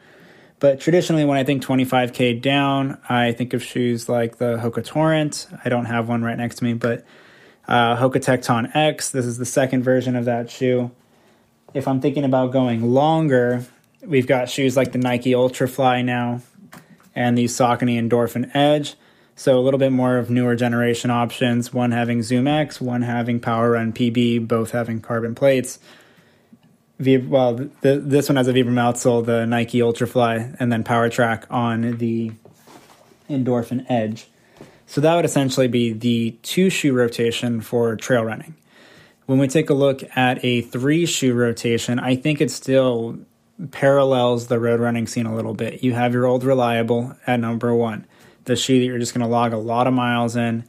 But 0.60 0.80
traditionally, 0.80 1.26
when 1.26 1.38
I 1.38 1.44
think 1.44 1.64
25K 1.64 2.40
down, 2.40 3.00
I 3.10 3.32
think 3.32 3.54
of 3.54 3.64
shoes 3.64 4.08
like 4.08 4.38
the 4.38 4.58
Hoka 4.58 4.86
Torrent. 4.86 5.48
I 5.66 5.70
don't 5.70 5.86
have 5.86 6.08
one 6.08 6.24
right 6.24 6.38
next 6.38 6.58
to 6.58 6.64
me, 6.64 6.74
but 6.74 7.04
uh, 7.68 7.98
Hoka 7.98 8.18
Tecton 8.18 8.76
X. 8.76 9.10
This 9.10 9.26
is 9.26 9.40
the 9.40 9.46
second 9.46 9.82
version 9.82 10.16
of 10.16 10.26
that 10.26 10.52
shoe. 10.52 10.92
If 11.74 11.88
I'm 11.88 12.00
thinking 12.00 12.24
about 12.24 12.52
going 12.52 12.94
longer, 12.94 13.66
we've 14.06 14.28
got 14.28 14.50
shoes 14.50 14.78
like 14.78 14.92
the 14.92 15.00
Nike 15.00 15.32
Ultrafly 15.32 16.06
now 16.06 16.42
and 17.16 17.36
the 17.36 17.46
Saucony 17.46 18.00
Endorphin 18.00 18.52
Edge. 18.54 18.96
So 19.36 19.58
a 19.58 19.62
little 19.62 19.80
bit 19.80 19.92
more 19.92 20.18
of 20.18 20.30
newer 20.30 20.56
generation 20.56 21.10
options. 21.10 21.74
One 21.74 21.92
having 21.92 22.22
Zoom 22.22 22.48
X, 22.48 22.80
one 22.80 23.02
having 23.02 23.40
Power 23.40 23.72
Run 23.72 23.94
PB, 23.94 24.48
both 24.48 24.72
having 24.72 25.02
carbon 25.02 25.34
plates 25.34 25.80
well, 27.02 27.56
the, 27.82 28.00
this 28.04 28.30
one 28.30 28.36
has 28.36 28.48
a 28.48 28.54
Vibram 28.54 28.76
outsole, 28.76 29.26
the 29.26 29.46
Nike 29.46 29.80
Ultrafly, 29.80 30.56
and 30.60 30.72
then 30.72 30.84
Power 30.84 31.10
Track 31.10 31.46
on 31.50 31.98
the 31.98 32.32
Endorphin 33.30 33.86
Edge. 33.90 34.28
So 34.86 35.02
that 35.02 35.16
would 35.16 35.26
essentially 35.26 35.68
be 35.68 35.94
the 35.94 36.32
two 36.44 36.70
shoe 36.70 36.94
rotation 36.94 37.62
for 37.62 37.96
trail 37.96 38.26
running. 38.26 38.56
When 39.26 39.40
we 39.40 39.48
take 39.48 39.70
a 39.70 39.74
look 39.74 40.04
at 40.18 40.44
a 40.44 40.62
three 40.62 41.06
shoe 41.06 41.34
rotation, 41.34 41.98
I 41.98 42.16
think 42.16 42.42
it 42.42 42.52
still 42.52 43.20
parallels 43.72 44.48
the 44.48 44.60
road 44.60 44.80
running 44.80 45.08
scene 45.08 45.26
a 45.26 45.36
little 45.36 45.54
bit. 45.54 45.84
You 45.84 45.94
have 45.94 46.14
your 46.14 46.26
old 46.26 46.44
reliable 46.44 47.16
at 47.26 47.40
number 47.40 47.74
one, 47.74 48.06
the 48.46 48.56
shoe 48.56 48.80
that 48.80 48.86
you're 48.86 49.00
just 49.00 49.14
going 49.14 49.26
to 49.26 49.32
log 49.32 49.54
a 49.54 49.58
lot 49.58 49.88
of 49.88 49.94
miles 49.94 50.36
in. 50.36 50.66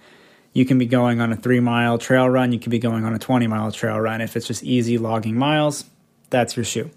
You 0.53 0.66
can 0.66 0.79
be 0.79 0.87
going 0.87 1.21
on 1.21 1.33
a 1.33 1.37
three 1.37 1.61
mile 1.61 1.99
trail 1.99 2.29
run, 2.29 2.53
you 2.53 2.59
can 2.59 2.71
be 2.71 2.79
going 2.79 3.05
on 3.05 3.14
a 3.14 3.18
20 3.18 3.47
mile 3.47 3.73
trail 3.73 3.99
run. 3.99 4.21
If 4.21 4.37
it's 4.37 4.47
just 4.47 4.62
easy 4.62 4.99
logging 4.99 5.37
miles, 5.37 5.85
that's 6.33 6.57
your 6.57 6.64
shoe. 6.64 6.90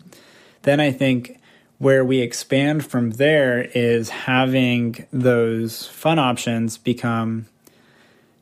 Then 0.63 0.79
I 0.79 0.91
think 0.91 1.39
where 1.77 2.03
we 2.03 2.21
expand 2.21 2.85
from 2.85 3.11
there 3.11 3.61
is 3.61 4.09
having 4.09 5.05
those 5.11 5.85
fun 5.85 6.17
options 6.17 6.77
become 6.79 7.45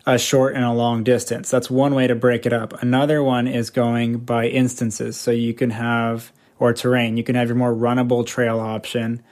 a 0.06 0.18
short 0.18 0.56
and 0.56 0.64
a 0.64 0.72
long 0.72 1.04
distance. 1.04 1.50
That's 1.50 1.70
one 1.70 1.96
way 1.96 2.08
to 2.08 2.16
break 2.16 2.46
it 2.46 2.54
up. 2.54 2.82
Another 2.82 3.24
one 3.24 3.48
is 3.48 3.70
going 3.70 4.20
by 4.20 4.48
instances. 4.48 5.18
So 5.18 5.32
you 5.32 5.54
can 5.54 5.72
have, 5.72 6.32
or 6.60 6.74
terrain, 6.74 7.18
you 7.18 7.24
can 7.24 7.36
have 7.36 7.48
your 7.48 7.56
more 7.56 7.74
runnable 7.74 8.26
trail 8.26 8.60
option, 8.60 9.24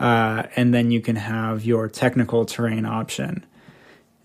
uh, 0.00 0.44
and 0.56 0.74
then 0.74 0.90
you 0.90 1.00
can 1.00 1.16
have 1.16 1.64
your 1.64 1.88
technical 1.88 2.44
terrain 2.44 2.84
option 2.84 3.46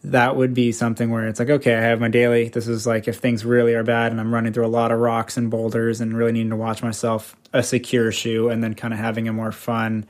that 0.03 0.35
would 0.35 0.53
be 0.53 0.71
something 0.71 1.11
where 1.11 1.27
it's 1.27 1.39
like, 1.39 1.49
okay, 1.49 1.75
I 1.75 1.81
have 1.81 1.99
my 1.99 2.07
daily. 2.07 2.49
This 2.49 2.67
is 2.67 2.87
like 2.87 3.07
if 3.07 3.17
things 3.17 3.45
really 3.45 3.75
are 3.75 3.83
bad 3.83 4.11
and 4.11 4.19
I'm 4.19 4.33
running 4.33 4.51
through 4.51 4.65
a 4.65 4.67
lot 4.67 4.91
of 4.91 4.99
rocks 4.99 5.37
and 5.37 5.51
boulders 5.51 6.01
and 6.01 6.17
really 6.17 6.31
needing 6.31 6.49
to 6.49 6.55
watch 6.55 6.81
myself, 6.81 7.35
a 7.53 7.61
secure 7.61 8.11
shoe, 8.11 8.49
and 8.49 8.63
then 8.63 8.73
kind 8.73 8.93
of 8.93 8.99
having 8.99 9.27
a 9.27 9.33
more 9.33 9.51
fun, 9.51 10.05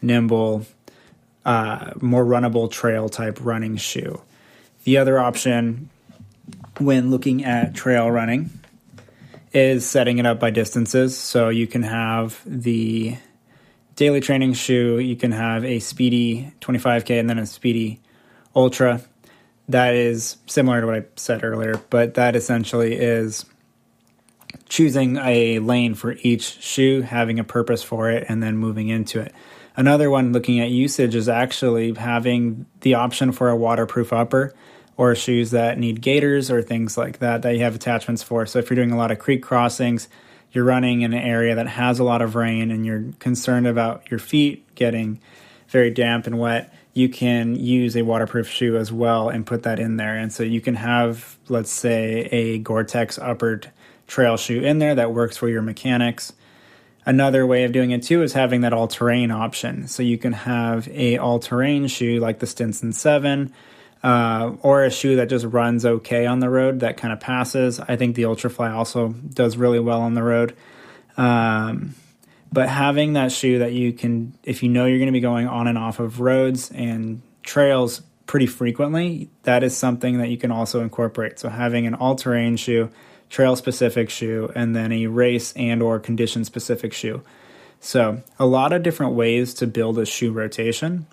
nimble, 0.00 0.64
uh, 1.44 1.92
more 2.00 2.24
runnable 2.24 2.70
trail 2.70 3.10
type 3.10 3.38
running 3.42 3.76
shoe. 3.76 4.22
The 4.84 4.96
other 4.96 5.18
option 5.18 5.90
when 6.78 7.10
looking 7.10 7.44
at 7.44 7.74
trail 7.74 8.10
running 8.10 8.50
is 9.52 9.88
setting 9.88 10.18
it 10.18 10.26
up 10.26 10.40
by 10.40 10.50
distances. 10.50 11.16
So 11.16 11.50
you 11.50 11.66
can 11.66 11.82
have 11.82 12.40
the 12.46 13.18
daily 13.94 14.20
training 14.20 14.54
shoe, 14.54 14.98
you 14.98 15.16
can 15.16 15.32
have 15.32 15.64
a 15.64 15.80
speedy 15.80 16.52
25K 16.60 17.20
and 17.20 17.28
then 17.28 17.38
a 17.38 17.46
speedy 17.46 18.00
ultra 18.56 19.02
that 19.68 19.94
is 19.94 20.36
similar 20.46 20.80
to 20.80 20.86
what 20.86 20.96
I 20.96 21.04
said 21.16 21.42
earlier, 21.44 21.80
but 21.90 22.14
that 22.14 22.36
essentially 22.36 22.94
is 22.94 23.44
choosing 24.68 25.16
a 25.16 25.58
lane 25.60 25.94
for 25.94 26.16
each 26.22 26.60
shoe, 26.62 27.02
having 27.02 27.38
a 27.38 27.44
purpose 27.44 27.82
for 27.82 28.10
it, 28.10 28.24
and 28.28 28.42
then 28.42 28.56
moving 28.56 28.88
into 28.88 29.20
it. 29.20 29.32
Another 29.76 30.10
one 30.10 30.32
looking 30.32 30.60
at 30.60 30.70
usage 30.70 31.14
is 31.14 31.28
actually 31.28 31.94
having 31.94 32.66
the 32.80 32.94
option 32.94 33.32
for 33.32 33.48
a 33.48 33.56
waterproof 33.56 34.12
upper 34.12 34.54
or 34.96 35.14
shoes 35.14 35.50
that 35.50 35.78
need 35.78 36.00
gaiters 36.00 36.50
or 36.50 36.62
things 36.62 36.96
like 36.96 37.18
that 37.18 37.42
that 37.42 37.56
you 37.56 37.62
have 37.62 37.74
attachments 37.74 38.22
for. 38.22 38.46
So 38.46 38.60
if 38.60 38.70
you're 38.70 38.76
doing 38.76 38.92
a 38.92 38.96
lot 38.96 39.10
of 39.10 39.18
creek 39.18 39.42
crossings, 39.42 40.08
you're 40.52 40.64
running 40.64 41.02
in 41.02 41.12
an 41.12 41.20
area 41.20 41.56
that 41.56 41.66
has 41.66 41.98
a 41.98 42.04
lot 42.04 42.22
of 42.22 42.36
rain 42.36 42.70
and 42.70 42.86
you're 42.86 43.06
concerned 43.18 43.66
about 43.66 44.08
your 44.10 44.20
feet 44.20 44.72
getting 44.76 45.20
very 45.68 45.90
damp 45.90 46.28
and 46.28 46.38
wet, 46.38 46.72
you 46.94 47.08
can 47.08 47.56
use 47.56 47.96
a 47.96 48.02
waterproof 48.02 48.48
shoe 48.48 48.76
as 48.76 48.92
well 48.92 49.28
and 49.28 49.44
put 49.44 49.64
that 49.64 49.80
in 49.80 49.96
there. 49.96 50.16
And 50.16 50.32
so 50.32 50.44
you 50.44 50.60
can 50.60 50.76
have, 50.76 51.36
let's 51.48 51.70
say, 51.70 52.28
a 52.30 52.58
Gore 52.58 52.84
Tex 52.84 53.18
uppered 53.18 53.66
trail 54.06 54.36
shoe 54.36 54.62
in 54.62 54.78
there 54.78 54.94
that 54.94 55.12
works 55.12 55.36
for 55.36 55.48
your 55.48 55.60
mechanics. 55.60 56.32
Another 57.04 57.46
way 57.46 57.64
of 57.64 57.72
doing 57.72 57.90
it 57.90 58.04
too 58.04 58.22
is 58.22 58.32
having 58.32 58.60
that 58.60 58.72
all 58.72 58.86
terrain 58.86 59.32
option. 59.32 59.88
So 59.88 60.04
you 60.04 60.16
can 60.16 60.32
have 60.32 60.88
a 60.88 61.18
all 61.18 61.40
terrain 61.40 61.88
shoe 61.88 62.20
like 62.20 62.38
the 62.38 62.46
Stinson 62.46 62.92
7. 62.92 63.52
Uh, 64.04 64.54
or 64.60 64.84
a 64.84 64.90
shoe 64.90 65.16
that 65.16 65.30
just 65.30 65.46
runs 65.46 65.86
okay 65.86 66.26
on 66.26 66.38
the 66.38 66.50
road 66.50 66.80
that 66.80 66.98
kind 66.98 67.10
of 67.10 67.20
passes. 67.20 67.80
I 67.80 67.96
think 67.96 68.16
the 68.16 68.24
Ultrafly 68.24 68.70
also 68.70 69.08
does 69.08 69.56
really 69.56 69.80
well 69.80 70.02
on 70.02 70.12
the 70.12 70.22
road. 70.22 70.54
Um, 71.16 71.94
but 72.54 72.68
having 72.68 73.14
that 73.14 73.32
shoe 73.32 73.58
that 73.58 73.72
you 73.72 73.92
can, 73.92 74.32
if 74.44 74.62
you 74.62 74.68
know 74.68 74.86
you're 74.86 74.98
going 74.98 75.08
to 75.08 75.12
be 75.12 75.18
going 75.18 75.48
on 75.48 75.66
and 75.66 75.76
off 75.76 75.98
of 75.98 76.20
roads 76.20 76.70
and 76.70 77.20
trails 77.42 78.00
pretty 78.26 78.46
frequently, 78.46 79.28
that 79.42 79.64
is 79.64 79.76
something 79.76 80.18
that 80.18 80.28
you 80.28 80.38
can 80.38 80.52
also 80.52 80.80
incorporate. 80.80 81.40
So 81.40 81.48
having 81.48 81.84
an 81.84 81.94
all-terrain 81.94 82.56
shoe, 82.56 82.90
trail 83.28 83.56
specific 83.56 84.08
shoe, 84.08 84.52
and 84.54 84.74
then 84.74 84.92
a 84.92 85.08
race 85.08 85.52
and 85.54 85.82
or 85.82 85.98
condition 85.98 86.44
specific 86.44 86.92
shoe. 86.92 87.24
So 87.80 88.22
a 88.38 88.46
lot 88.46 88.72
of 88.72 88.84
different 88.84 89.14
ways 89.14 89.52
to 89.54 89.66
build 89.66 89.98
a 89.98 90.06
shoe 90.06 90.30
rotation. 90.30 91.08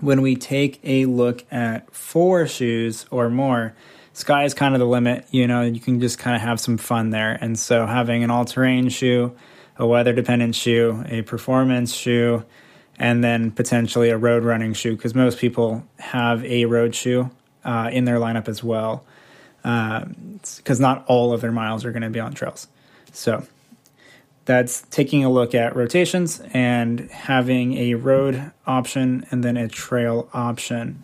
When 0.00 0.22
we 0.22 0.34
take 0.34 0.80
a 0.82 1.04
look 1.04 1.44
at 1.52 1.94
four 1.94 2.48
shoes 2.48 3.06
or 3.12 3.30
more, 3.30 3.76
sky 4.12 4.42
is 4.42 4.54
kind 4.54 4.74
of 4.74 4.80
the 4.80 4.86
limit. 4.86 5.24
You 5.30 5.46
know, 5.46 5.62
you 5.62 5.78
can 5.78 6.00
just 6.00 6.18
kind 6.18 6.34
of 6.34 6.42
have 6.42 6.58
some 6.58 6.78
fun 6.78 7.10
there. 7.10 7.38
And 7.40 7.56
so 7.56 7.86
having 7.86 8.24
an 8.24 8.30
all-terrain 8.32 8.88
shoe, 8.88 9.36
a 9.78 9.86
weather 9.86 10.12
dependent 10.12 10.54
shoe, 10.54 11.04
a 11.08 11.22
performance 11.22 11.94
shoe, 11.94 12.44
and 12.98 13.22
then 13.22 13.50
potentially 13.50 14.10
a 14.10 14.18
road 14.18 14.42
running 14.42 14.72
shoe 14.72 14.96
because 14.96 15.14
most 15.14 15.38
people 15.38 15.84
have 15.98 16.44
a 16.44 16.64
road 16.64 16.94
shoe 16.94 17.30
uh, 17.64 17.88
in 17.92 18.04
their 18.04 18.16
lineup 18.16 18.48
as 18.48 18.62
well 18.62 19.04
because 19.62 20.80
uh, 20.80 20.82
not 20.82 21.04
all 21.06 21.32
of 21.32 21.40
their 21.40 21.52
miles 21.52 21.84
are 21.84 21.92
going 21.92 22.02
to 22.02 22.10
be 22.10 22.20
on 22.20 22.32
trails. 22.32 22.68
So 23.12 23.46
that's 24.44 24.82
taking 24.90 25.24
a 25.24 25.30
look 25.30 25.54
at 25.54 25.76
rotations 25.76 26.40
and 26.52 27.00
having 27.10 27.76
a 27.76 27.94
road 27.94 28.52
option 28.66 29.26
and 29.30 29.44
then 29.44 29.56
a 29.56 29.68
trail 29.68 30.28
option. 30.32 31.02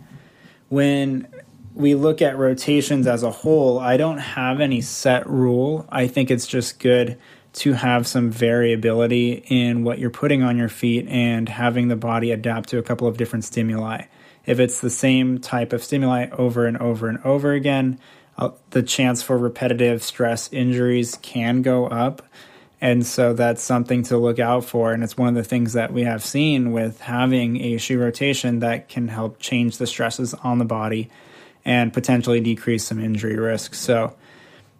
When 0.69 1.27
we 1.73 1.93
look 1.93 2.21
at 2.21 2.37
rotations 2.37 3.05
as 3.05 3.21
a 3.21 3.31
whole, 3.31 3.77
I 3.77 3.97
don't 3.97 4.17
have 4.17 4.59
any 4.59 4.81
set 4.81 5.29
rule. 5.29 5.85
I 5.89 6.07
think 6.07 6.31
it's 6.31 6.47
just 6.47 6.79
good 6.79 7.17
to 7.55 7.71
have 7.73 8.05
some 8.05 8.29
variability 8.29 9.43
in 9.47 9.83
what 9.85 9.97
you're 9.97 10.09
putting 10.09 10.43
on 10.43 10.57
your 10.57 10.67
feet 10.67 11.07
and 11.07 11.47
having 11.47 11.87
the 11.87 11.95
body 11.95 12.31
adapt 12.31 12.69
to 12.69 12.77
a 12.77 12.83
couple 12.83 13.07
of 13.07 13.15
different 13.15 13.45
stimuli. 13.45 14.03
If 14.45 14.59
it's 14.59 14.81
the 14.81 14.89
same 14.89 15.39
type 15.39 15.71
of 15.71 15.83
stimuli 15.83 16.27
over 16.31 16.65
and 16.65 16.77
over 16.77 17.07
and 17.07 17.17
over 17.23 17.53
again, 17.53 17.97
uh, 18.37 18.51
the 18.71 18.83
chance 18.83 19.23
for 19.23 19.37
repetitive 19.37 20.03
stress 20.03 20.51
injuries 20.51 21.17
can 21.21 21.61
go 21.61 21.87
up. 21.87 22.21
And 22.81 23.05
so 23.05 23.33
that's 23.33 23.63
something 23.63 24.03
to 24.03 24.17
look 24.17 24.37
out 24.37 24.65
for. 24.65 24.91
And 24.91 25.01
it's 25.01 25.17
one 25.17 25.29
of 25.29 25.35
the 25.35 25.43
things 25.43 25.73
that 25.73 25.93
we 25.93 26.03
have 26.03 26.25
seen 26.25 26.73
with 26.73 26.99
having 26.99 27.61
a 27.61 27.77
shoe 27.77 27.97
rotation 27.97 28.59
that 28.59 28.89
can 28.89 29.07
help 29.07 29.39
change 29.39 29.77
the 29.77 29.87
stresses 29.87 30.33
on 30.33 30.59
the 30.59 30.65
body 30.65 31.09
and 31.63 31.93
potentially 31.93 32.41
decrease 32.41 32.85
some 32.85 32.99
injury 32.99 33.37
risk. 33.37 33.73
So, 33.73 34.13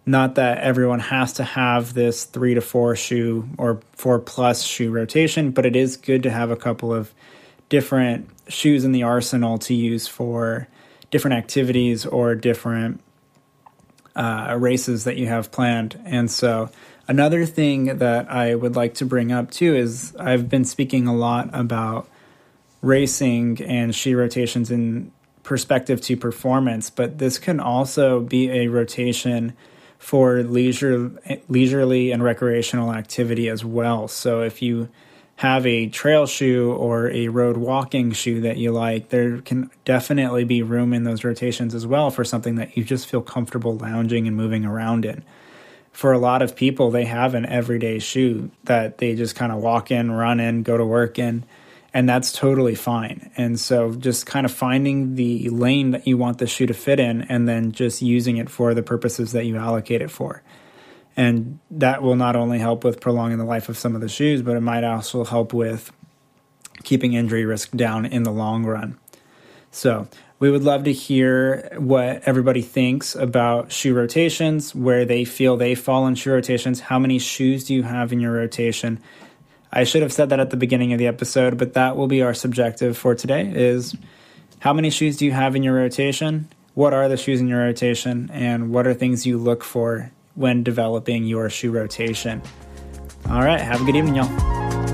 not 0.06 0.36
that 0.36 0.58
everyone 0.58 1.00
has 1.00 1.34
to 1.34 1.44
have 1.44 1.92
this 1.92 2.24
three 2.24 2.54
to 2.54 2.60
four 2.60 2.94
shoe 2.94 3.48
or 3.58 3.80
four 3.92 4.20
plus 4.20 4.62
shoe 4.62 4.90
rotation, 4.92 5.50
but 5.50 5.66
it 5.66 5.74
is 5.74 5.96
good 5.96 6.22
to 6.22 6.30
have 6.30 6.52
a 6.52 6.56
couple 6.56 6.94
of 6.94 7.12
different 7.68 8.30
shoes 8.46 8.84
in 8.84 8.92
the 8.92 9.02
arsenal 9.02 9.58
to 9.58 9.74
use 9.74 10.06
for 10.06 10.68
different 11.10 11.36
activities 11.36 12.06
or 12.06 12.36
different 12.36 13.00
uh, 14.14 14.56
races 14.58 15.04
that 15.04 15.16
you 15.16 15.26
have 15.26 15.50
planned. 15.50 16.00
And 16.04 16.30
so, 16.30 16.70
another 17.08 17.44
thing 17.44 17.98
that 17.98 18.30
I 18.30 18.54
would 18.54 18.76
like 18.76 18.94
to 18.94 19.04
bring 19.04 19.32
up 19.32 19.50
too 19.50 19.74
is 19.74 20.14
I've 20.16 20.48
been 20.48 20.64
speaking 20.64 21.08
a 21.08 21.14
lot 21.14 21.50
about 21.52 22.08
racing 22.80 23.60
and 23.62 23.92
shoe 23.92 24.16
rotations 24.16 24.70
in 24.70 25.10
perspective 25.42 26.00
to 26.02 26.16
performance, 26.16 26.90
but 26.90 27.18
this 27.18 27.38
can 27.38 27.58
also 27.58 28.20
be 28.20 28.50
a 28.50 28.68
rotation 28.68 29.52
for 29.98 30.42
leisure, 30.42 31.10
leisurely 31.48 32.12
and 32.12 32.22
recreational 32.22 32.92
activity 32.92 33.48
as 33.48 33.64
well. 33.64 34.08
So 34.08 34.42
if 34.42 34.62
you 34.62 34.88
have 35.36 35.66
a 35.66 35.88
trail 35.88 36.26
shoe 36.26 36.72
or 36.72 37.10
a 37.10 37.28
road 37.28 37.56
walking 37.56 38.12
shoe 38.12 38.40
that 38.40 38.56
you 38.56 38.72
like, 38.72 39.10
there 39.10 39.40
can 39.42 39.70
definitely 39.84 40.44
be 40.44 40.62
room 40.62 40.94
in 40.94 41.04
those 41.04 41.24
rotations 41.24 41.74
as 41.74 41.86
well 41.86 42.10
for 42.10 42.24
something 42.24 42.54
that 42.54 42.76
you 42.76 42.84
just 42.84 43.06
feel 43.06 43.20
comfortable 43.20 43.76
lounging 43.76 44.26
and 44.26 44.36
moving 44.36 44.64
around 44.64 45.04
in. 45.04 45.22
For 45.92 46.12
a 46.12 46.18
lot 46.18 46.42
of 46.42 46.56
people, 46.56 46.90
they 46.90 47.04
have 47.04 47.34
an 47.34 47.46
everyday 47.46 47.98
shoe 47.98 48.50
that 48.64 48.98
they 48.98 49.14
just 49.14 49.34
kind 49.34 49.52
of 49.52 49.58
walk 49.58 49.90
in, 49.90 50.10
run 50.10 50.40
in, 50.40 50.62
go 50.62 50.76
to 50.76 50.84
work 50.84 51.18
in 51.18 51.44
and 51.96 52.06
that's 52.06 52.30
totally 52.30 52.74
fine. 52.74 53.30
And 53.38 53.58
so 53.58 53.94
just 53.94 54.26
kind 54.26 54.44
of 54.44 54.52
finding 54.52 55.14
the 55.14 55.48
lane 55.48 55.92
that 55.92 56.06
you 56.06 56.18
want 56.18 56.36
the 56.36 56.46
shoe 56.46 56.66
to 56.66 56.74
fit 56.74 57.00
in 57.00 57.22
and 57.22 57.48
then 57.48 57.72
just 57.72 58.02
using 58.02 58.36
it 58.36 58.50
for 58.50 58.74
the 58.74 58.82
purposes 58.82 59.32
that 59.32 59.46
you 59.46 59.56
allocate 59.56 60.02
it 60.02 60.10
for. 60.10 60.42
And 61.16 61.58
that 61.70 62.02
will 62.02 62.14
not 62.14 62.36
only 62.36 62.58
help 62.58 62.84
with 62.84 63.00
prolonging 63.00 63.38
the 63.38 63.46
life 63.46 63.70
of 63.70 63.78
some 63.78 63.94
of 63.94 64.02
the 64.02 64.10
shoes, 64.10 64.42
but 64.42 64.58
it 64.58 64.60
might 64.60 64.84
also 64.84 65.24
help 65.24 65.54
with 65.54 65.90
keeping 66.84 67.14
injury 67.14 67.46
risk 67.46 67.70
down 67.70 68.04
in 68.04 68.24
the 68.24 68.30
long 68.30 68.66
run. 68.66 68.98
So, 69.70 70.06
we 70.38 70.50
would 70.50 70.64
love 70.64 70.84
to 70.84 70.92
hear 70.92 71.70
what 71.78 72.24
everybody 72.26 72.60
thinks 72.60 73.14
about 73.14 73.72
shoe 73.72 73.94
rotations, 73.94 74.74
where 74.74 75.06
they 75.06 75.24
feel 75.24 75.56
they 75.56 75.74
fall 75.74 76.06
in 76.06 76.14
shoe 76.14 76.32
rotations. 76.32 76.80
How 76.80 76.98
many 76.98 77.18
shoes 77.18 77.64
do 77.64 77.74
you 77.74 77.84
have 77.84 78.12
in 78.12 78.20
your 78.20 78.32
rotation? 78.32 79.00
I 79.76 79.84
should 79.84 80.00
have 80.00 80.12
said 80.12 80.30
that 80.30 80.40
at 80.40 80.48
the 80.48 80.56
beginning 80.56 80.94
of 80.94 80.98
the 80.98 81.06
episode, 81.06 81.58
but 81.58 81.74
that 81.74 81.98
will 81.98 82.06
be 82.06 82.22
our 82.22 82.32
subjective 82.32 82.96
for 82.96 83.14
today 83.14 83.52
is 83.54 83.94
how 84.58 84.72
many 84.72 84.88
shoes 84.88 85.18
do 85.18 85.26
you 85.26 85.32
have 85.32 85.54
in 85.54 85.62
your 85.62 85.74
rotation? 85.74 86.48
What 86.72 86.94
are 86.94 87.10
the 87.10 87.18
shoes 87.18 87.42
in 87.42 87.46
your 87.46 87.60
rotation 87.60 88.30
and 88.32 88.70
what 88.70 88.86
are 88.86 88.94
things 88.94 89.26
you 89.26 89.36
look 89.36 89.62
for 89.62 90.10
when 90.34 90.62
developing 90.62 91.24
your 91.24 91.50
shoe 91.50 91.72
rotation? 91.72 92.40
All 93.28 93.42
right, 93.42 93.60
have 93.60 93.82
a 93.82 93.84
good 93.84 93.96
evening, 93.96 94.14
y'all. 94.14 94.85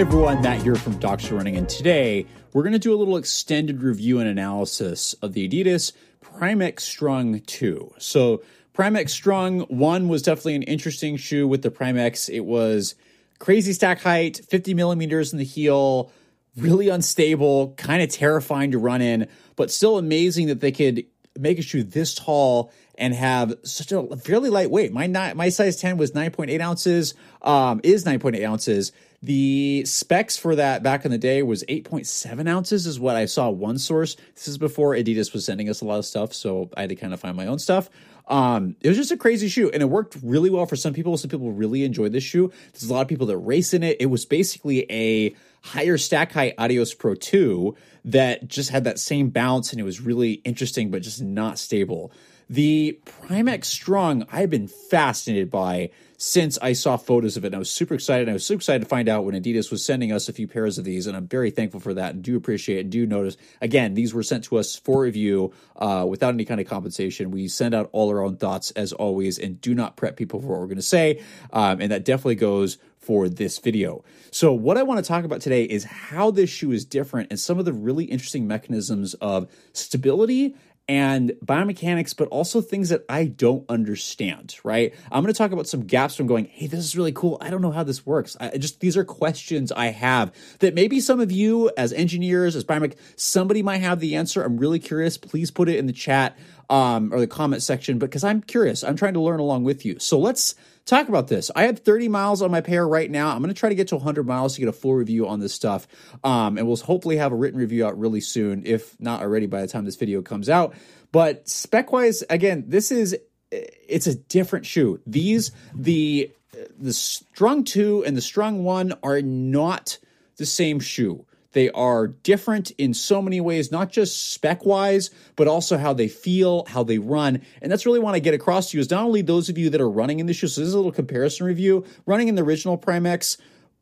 Everyone, 0.00 0.42
Matt 0.42 0.60
here 0.60 0.74
from 0.74 0.98
Docs 0.98 1.30
Running, 1.30 1.56
and 1.56 1.66
today 1.70 2.26
we're 2.52 2.62
going 2.62 2.74
to 2.74 2.78
do 2.78 2.94
a 2.94 2.98
little 2.98 3.16
extended 3.16 3.82
review 3.82 4.18
and 4.18 4.28
analysis 4.28 5.14
of 5.22 5.32
the 5.32 5.48
Adidas 5.48 5.92
Prime-X 6.20 6.84
Strung 6.84 7.40
2. 7.40 7.94
So, 7.96 8.42
Prime-X 8.74 9.10
Strung 9.10 9.60
1 9.60 10.08
was 10.08 10.20
definitely 10.20 10.56
an 10.56 10.64
interesting 10.64 11.16
shoe 11.16 11.48
with 11.48 11.62
the 11.62 11.70
Prime-X. 11.70 12.28
It 12.28 12.40
was 12.40 12.94
crazy 13.38 13.72
stack 13.72 14.02
height, 14.02 14.38
50 14.50 14.74
millimeters 14.74 15.32
in 15.32 15.38
the 15.38 15.46
heel, 15.46 16.12
really 16.58 16.90
unstable, 16.90 17.72
kind 17.78 18.02
of 18.02 18.10
terrifying 18.10 18.72
to 18.72 18.78
run 18.78 19.00
in, 19.00 19.26
but 19.56 19.70
still 19.70 19.96
amazing 19.96 20.48
that 20.48 20.60
they 20.60 20.72
could 20.72 21.06
make 21.38 21.58
a 21.58 21.62
shoe 21.62 21.82
this 21.82 22.14
tall 22.14 22.70
and 22.98 23.14
have 23.14 23.54
such 23.62 23.92
a 23.92 24.16
fairly 24.16 24.50
lightweight. 24.50 24.92
My 24.92 25.06
my 25.06 25.48
size 25.48 25.80
10 25.80 25.96
was 25.96 26.12
9.8 26.12 26.60
ounces, 26.60 27.14
um, 27.40 27.80
is 27.82 28.04
9.8 28.04 28.46
ounces. 28.46 28.92
The 29.22 29.84
specs 29.86 30.36
for 30.36 30.54
that 30.56 30.82
back 30.82 31.04
in 31.04 31.10
the 31.10 31.18
day 31.18 31.42
was 31.42 31.64
8.7 31.64 32.48
ounces, 32.48 32.86
is 32.86 33.00
what 33.00 33.16
I 33.16 33.24
saw 33.24 33.50
one 33.50 33.78
source. 33.78 34.16
This 34.34 34.48
is 34.48 34.58
before 34.58 34.94
Adidas 34.94 35.32
was 35.32 35.44
sending 35.44 35.68
us 35.68 35.80
a 35.80 35.84
lot 35.84 35.98
of 35.98 36.04
stuff, 36.04 36.32
so 36.32 36.70
I 36.76 36.82
had 36.82 36.90
to 36.90 36.96
kind 36.96 37.14
of 37.14 37.20
find 37.20 37.36
my 37.36 37.46
own 37.46 37.58
stuff. 37.58 37.88
Um, 38.28 38.76
it 38.80 38.88
was 38.88 38.96
just 38.96 39.12
a 39.12 39.16
crazy 39.16 39.48
shoe, 39.48 39.70
and 39.70 39.82
it 39.82 39.86
worked 39.86 40.16
really 40.22 40.50
well 40.50 40.66
for 40.66 40.76
some 40.76 40.92
people. 40.92 41.16
Some 41.16 41.30
people 41.30 41.52
really 41.52 41.84
enjoyed 41.84 42.12
this 42.12 42.24
shoe. 42.24 42.52
There's 42.72 42.88
a 42.88 42.92
lot 42.92 43.02
of 43.02 43.08
people 43.08 43.26
that 43.28 43.38
race 43.38 43.72
in 43.72 43.82
it. 43.82 43.96
It 44.00 44.06
was 44.06 44.26
basically 44.26 44.90
a 44.90 45.34
higher 45.62 45.96
stack 45.96 46.32
height 46.32 46.54
Adios 46.58 46.92
Pro 46.92 47.14
2 47.14 47.74
that 48.06 48.48
just 48.48 48.70
had 48.70 48.84
that 48.84 48.98
same 48.98 49.30
bounce, 49.30 49.72
and 49.72 49.80
it 49.80 49.84
was 49.84 50.00
really 50.00 50.34
interesting, 50.44 50.90
but 50.90 51.02
just 51.02 51.22
not 51.22 51.58
stable. 51.58 52.12
The 52.48 53.00
Prime-X 53.04 53.68
Strung, 53.68 54.26
I've 54.30 54.50
been 54.50 54.68
fascinated 54.68 55.50
by 55.50 55.90
since 56.16 56.58
I 56.62 56.72
saw 56.72 56.96
photos 56.96 57.36
of 57.36 57.44
it. 57.44 57.48
And 57.48 57.56
I 57.56 57.58
was 57.58 57.70
super 57.70 57.94
excited. 57.94 58.28
I 58.28 58.32
was 58.32 58.44
super 58.44 58.58
excited 58.58 58.82
to 58.82 58.88
find 58.88 59.08
out 59.08 59.24
when 59.24 59.34
Adidas 59.34 59.70
was 59.70 59.84
sending 59.84 60.12
us 60.12 60.28
a 60.28 60.32
few 60.32 60.48
pairs 60.48 60.78
of 60.78 60.84
these, 60.84 61.06
and 61.06 61.16
I'm 61.16 61.26
very 61.26 61.50
thankful 61.50 61.80
for 61.80 61.94
that 61.94 62.14
and 62.14 62.22
do 62.22 62.36
appreciate 62.36 62.80
and 62.80 62.90
do 62.90 63.06
notice. 63.06 63.36
Again, 63.60 63.94
these 63.94 64.14
were 64.14 64.22
sent 64.22 64.44
to 64.44 64.56
us 64.56 64.76
for 64.76 65.02
review 65.02 65.52
uh, 65.76 66.06
without 66.08 66.34
any 66.34 66.44
kind 66.44 66.60
of 66.60 66.66
compensation. 66.66 67.30
We 67.30 67.48
send 67.48 67.74
out 67.74 67.88
all 67.92 68.08
our 68.10 68.22
own 68.22 68.36
thoughts 68.36 68.70
as 68.72 68.92
always 68.92 69.38
and 69.38 69.60
do 69.60 69.74
not 69.74 69.96
prep 69.96 70.16
people 70.16 70.40
for 70.40 70.48
what 70.48 70.60
we're 70.60 70.66
going 70.66 70.76
to 70.76 70.82
say. 70.82 71.22
Um, 71.52 71.80
and 71.80 71.92
that 71.92 72.04
definitely 72.04 72.36
goes 72.36 72.78
for 72.98 73.28
this 73.28 73.58
video. 73.58 74.04
So, 74.32 74.52
what 74.52 74.76
I 74.76 74.82
want 74.82 75.02
to 75.02 75.06
talk 75.06 75.24
about 75.24 75.40
today 75.40 75.64
is 75.64 75.84
how 75.84 76.32
this 76.32 76.50
shoe 76.50 76.72
is 76.72 76.84
different 76.84 77.28
and 77.30 77.38
some 77.38 77.58
of 77.58 77.64
the 77.64 77.72
really 77.72 78.04
interesting 78.04 78.48
mechanisms 78.48 79.14
of 79.14 79.48
stability 79.72 80.56
and 80.88 81.32
biomechanics, 81.44 82.16
but 82.16 82.28
also 82.28 82.60
things 82.60 82.90
that 82.90 83.04
I 83.08 83.24
don't 83.24 83.68
understand, 83.68 84.56
right? 84.62 84.94
I'm 85.10 85.22
going 85.22 85.32
to 85.32 85.38
talk 85.38 85.50
about 85.50 85.66
some 85.66 85.84
gaps 85.84 86.14
from 86.14 86.26
going, 86.26 86.44
hey, 86.46 86.68
this 86.68 86.80
is 86.80 86.96
really 86.96 87.12
cool. 87.12 87.38
I 87.40 87.50
don't 87.50 87.60
know 87.60 87.72
how 87.72 87.82
this 87.82 88.06
works. 88.06 88.36
I 88.40 88.56
just, 88.58 88.80
these 88.80 88.96
are 88.96 89.04
questions 89.04 89.72
I 89.72 89.86
have 89.86 90.32
that 90.60 90.74
maybe 90.74 91.00
some 91.00 91.18
of 91.18 91.32
you 91.32 91.70
as 91.76 91.92
engineers, 91.92 92.54
as 92.54 92.64
biomech, 92.64 92.96
somebody 93.16 93.62
might 93.62 93.78
have 93.78 93.98
the 93.98 94.14
answer. 94.14 94.42
I'm 94.42 94.58
really 94.58 94.78
curious. 94.78 95.18
Please 95.18 95.50
put 95.50 95.68
it 95.68 95.76
in 95.76 95.86
the 95.86 95.92
chat 95.92 96.38
um, 96.70 97.12
or 97.12 97.18
the 97.18 97.26
comment 97.26 97.62
section 97.62 97.98
because 97.98 98.22
I'm 98.22 98.40
curious. 98.40 98.84
I'm 98.84 98.96
trying 98.96 99.14
to 99.14 99.20
learn 99.20 99.40
along 99.40 99.64
with 99.64 99.84
you. 99.84 99.98
So 99.98 100.18
let's 100.18 100.54
talk 100.86 101.08
about 101.08 101.28
this. 101.28 101.50
I 101.54 101.64
have 101.64 101.80
30 101.80 102.08
miles 102.08 102.40
on 102.40 102.50
my 102.50 102.60
pair 102.60 102.86
right 102.88 103.10
now. 103.10 103.30
I'm 103.30 103.42
going 103.42 103.52
to 103.52 103.58
try 103.58 103.68
to 103.68 103.74
get 103.74 103.88
to 103.88 103.96
100 103.96 104.26
miles 104.26 104.54
to 104.54 104.60
get 104.60 104.68
a 104.68 104.72
full 104.72 104.94
review 104.94 105.28
on 105.28 105.40
this 105.40 105.52
stuff. 105.52 105.86
Um, 106.24 106.56
and 106.56 106.66
we'll 106.66 106.76
hopefully 106.76 107.16
have 107.18 107.32
a 107.32 107.36
written 107.36 107.58
review 107.58 107.86
out 107.86 107.98
really 107.98 108.20
soon, 108.20 108.62
if 108.64 108.98
not 109.00 109.20
already 109.20 109.46
by 109.46 109.60
the 109.60 109.68
time 109.68 109.84
this 109.84 109.96
video 109.96 110.22
comes 110.22 110.48
out. 110.48 110.74
But 111.12 111.48
spec 111.48 111.92
wise, 111.92 112.22
again, 112.30 112.64
this 112.68 112.90
is 112.90 113.16
it's 113.50 114.06
a 114.06 114.14
different 114.14 114.66
shoe. 114.66 115.00
These 115.06 115.52
the 115.74 116.30
the 116.78 116.92
strung 116.92 117.64
two 117.64 118.04
and 118.04 118.16
the 118.16 118.22
strung 118.22 118.64
one 118.64 118.94
are 119.02 119.20
not 119.22 119.98
the 120.36 120.46
same 120.46 120.80
shoe. 120.80 121.24
They 121.56 121.70
are 121.70 122.08
different 122.08 122.72
in 122.72 122.92
so 122.92 123.22
many 123.22 123.40
ways, 123.40 123.72
not 123.72 123.90
just 123.90 124.30
spec 124.30 124.66
wise, 124.66 125.08
but 125.36 125.48
also 125.48 125.78
how 125.78 125.94
they 125.94 126.06
feel, 126.06 126.66
how 126.66 126.82
they 126.82 126.98
run. 126.98 127.40
And 127.62 127.72
that's 127.72 127.86
really 127.86 127.98
what 127.98 128.14
I 128.14 128.18
get 128.18 128.34
across 128.34 128.70
to 128.70 128.76
you 128.76 128.82
is 128.82 128.90
not 128.90 129.04
only 129.04 129.22
those 129.22 129.48
of 129.48 129.56
you 129.56 129.70
that 129.70 129.80
are 129.80 129.88
running 129.88 130.20
in 130.20 130.26
the 130.26 130.34
shoe, 130.34 130.48
so 130.48 130.60
this 130.60 130.68
is 130.68 130.74
a 130.74 130.76
little 130.76 130.92
comparison 130.92 131.46
review, 131.46 131.86
running 132.04 132.28
in 132.28 132.34
the 132.34 132.42
original 132.42 132.76
Prime-X 132.76 133.38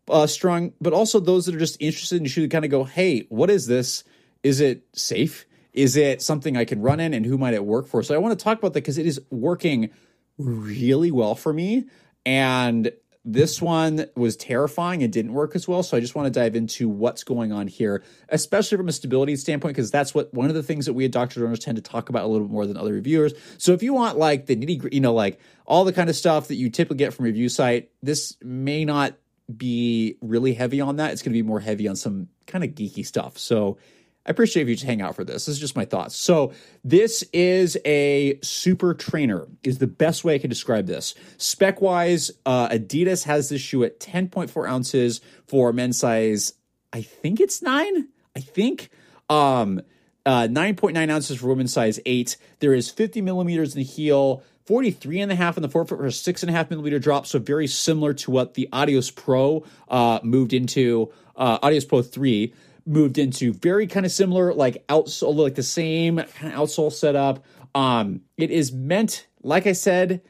uh, 0.09 0.29
strung, 0.29 0.73
but 0.81 0.93
also 0.93 1.19
those 1.19 1.47
that 1.47 1.57
are 1.57 1.59
just 1.59 1.77
interested 1.81 2.19
in 2.19 2.23
the 2.23 2.29
shoe 2.29 2.43
to 2.43 2.49
kind 2.49 2.65
of 2.65 2.71
go, 2.71 2.85
hey, 2.85 3.27
what 3.29 3.51
is 3.51 3.67
this? 3.67 4.05
Is 4.45 4.61
it 4.61 4.85
safe? 4.93 5.45
Is 5.73 5.97
it 5.97 6.23
something 6.23 6.57
I 6.57 6.65
can 6.65 6.81
run 6.81 7.01
in 7.01 7.13
and 7.13 7.27
who 7.27 7.37
might 7.37 7.55
it 7.55 7.65
work 7.65 7.89
for? 7.89 8.05
So 8.05 8.15
I 8.15 8.19
want 8.19 8.39
to 8.39 8.45
talk 8.45 8.57
about 8.59 8.75
that 8.75 8.83
because 8.83 8.99
it 8.99 9.07
is 9.07 9.21
working 9.33 9.91
really 10.39 11.11
well 11.11 11.35
for 11.35 11.53
me. 11.53 11.87
And 12.25 12.93
this 13.25 13.63
one 13.63 14.07
was 14.15 14.37
terrifying 14.37 15.03
and 15.03 15.13
didn't 15.13 15.33
work 15.33 15.57
as 15.57 15.67
well. 15.67 15.83
So 15.83 15.97
I 15.97 16.01
just 16.01 16.15
want 16.15 16.27
to 16.27 16.31
dive 16.31 16.55
into 16.55 16.89
what's 16.89 17.25
going 17.25 17.53
on 17.53 17.69
here, 17.69 18.03
especially 18.29 18.77
from 18.77 18.89
a 18.89 18.93
stability 18.93 19.35
standpoint, 19.37 19.75
because 19.75 19.91
that's 19.91 20.15
what 20.15 20.33
one 20.35 20.51
of 20.51 20.55
the 20.55 20.63
things 20.63 20.85
that 20.87 20.93
we 20.93 21.07
at 21.07 21.11
Dr. 21.11 21.41
Runners 21.41 21.61
tend 21.61 21.77
to 21.77 21.83
talk 21.83 22.11
about 22.11 22.25
a 22.25 22.27
little 22.27 22.47
bit 22.47 22.53
more 22.53 22.67
than 22.67 22.77
other 22.77 22.93
reviewers. 22.93 23.33
So 23.57 23.73
if 23.73 23.83
you 23.83 23.95
want 23.95 24.19
like 24.19 24.45
the 24.47 24.57
nitty 24.57 24.79
gritty, 24.79 24.97
you 24.97 25.01
know, 25.01 25.15
like 25.15 25.41
all 25.65 25.85
the 25.85 25.93
kind 25.93 26.11
of 26.11 26.17
stuff 26.17 26.49
that 26.49 26.57
you 26.57 26.69
typically 26.69 26.99
get 26.99 27.15
from 27.15 27.25
review 27.25 27.49
site, 27.49 27.91
this 28.03 28.37
may 28.43 28.85
not 28.85 29.15
be 29.55 30.17
really 30.21 30.53
heavy 30.53 30.81
on 30.83 30.97
that. 30.97 31.13
It's 31.13 31.23
going 31.23 31.33
to 31.33 31.39
be 31.39 31.43
more 31.43 31.61
heavy 31.61 31.89
on 31.89 31.97
some 31.97 32.29
kind 32.47 32.63
of 32.63 32.71
geeky 32.71 33.07
stuff. 33.07 33.39
So 33.39 33.79
I 34.27 34.31
appreciate 34.31 34.63
if 34.63 34.69
you 34.69 34.75
just 34.75 34.87
hang 34.87 35.03
out 35.03 35.15
for 35.15 35.25
this. 35.25 35.47
This 35.47 35.57
is 35.57 35.59
just 35.59 35.77
my 35.77 35.85
thoughts. 35.85 36.17
So 36.17 36.53
this 36.83 37.23
is 37.33 37.77
a 37.85 38.39
super 38.43 38.95
trainer 38.95 39.47
is 39.63 39.79
the 39.79 39.87
best 39.87 40.25
way 40.25 40.35
I 40.35 40.39
can 40.39 40.49
describe 40.49 40.87
this. 40.87 41.15
Spec 41.37 41.81
wise, 41.81 42.31
uh, 42.47 42.69
Adidas 42.69 43.25
has 43.25 43.51
this 43.51 43.61
shoe 43.61 43.85
at 43.85 44.01
10.4 44.01 44.69
ounces 44.69 45.21
for 45.47 45.73
men's 45.73 45.99
size. 45.99 46.55
I 46.93 47.03
think 47.03 47.41
it's 47.41 47.61
nine. 47.61 48.09
I 48.35 48.41
think. 48.41 48.91
Um, 49.29 49.83
uh, 50.27 50.49
9.9 50.49 51.11
ounces 51.11 51.39
for 51.39 51.49
women's 51.49 51.73
size 51.73 52.01
eight. 52.07 52.37
There 52.61 52.73
is 52.73 52.91
50 52.91 53.21
millimeters 53.21 53.75
in 53.75 53.81
the 53.81 53.85
heel. 53.85 54.43
43 54.67 55.21
and 55.21 55.31
a 55.31 55.35
half 55.35 55.59
in 55.59 55.63
the 55.63 55.69
forefoot 55.69 55.99
for 55.99 56.07
a 56.07 56.13
six 56.13 56.43
and 56.43 56.49
a 56.49 56.53
half 56.55 56.71
millimeter 56.71 56.99
drop. 56.99 57.27
So 57.27 57.39
very 57.39 57.67
similar 57.67 58.15
to 58.15 58.31
what 58.31 58.55
the 58.55 58.67
Adios 58.73 59.11
Pro 59.11 59.65
uh, 59.89 60.21
moved 60.23 60.55
into, 60.55 61.13
uh, 61.37 61.59
Adios 61.63 61.85
Pro 61.85 62.01
3 62.01 62.55
moved 62.87 63.19
into 63.19 63.53
very 63.53 63.87
kind 63.87 64.07
of 64.07 64.13
similar, 64.13 64.53
like 64.53 64.87
outsole, 64.89 65.35
like 65.35 65.55
the 65.55 65.63
same 65.63 66.17
kind 66.17 66.53
of 66.53 66.61
outsole 66.61 66.93
setup. 66.93 67.45
Um, 67.75 68.23
it 68.37 68.51
is 68.51 68.73
meant, 68.73 69.27
like 69.43 69.67
I 69.67 69.73
said, 69.73 70.23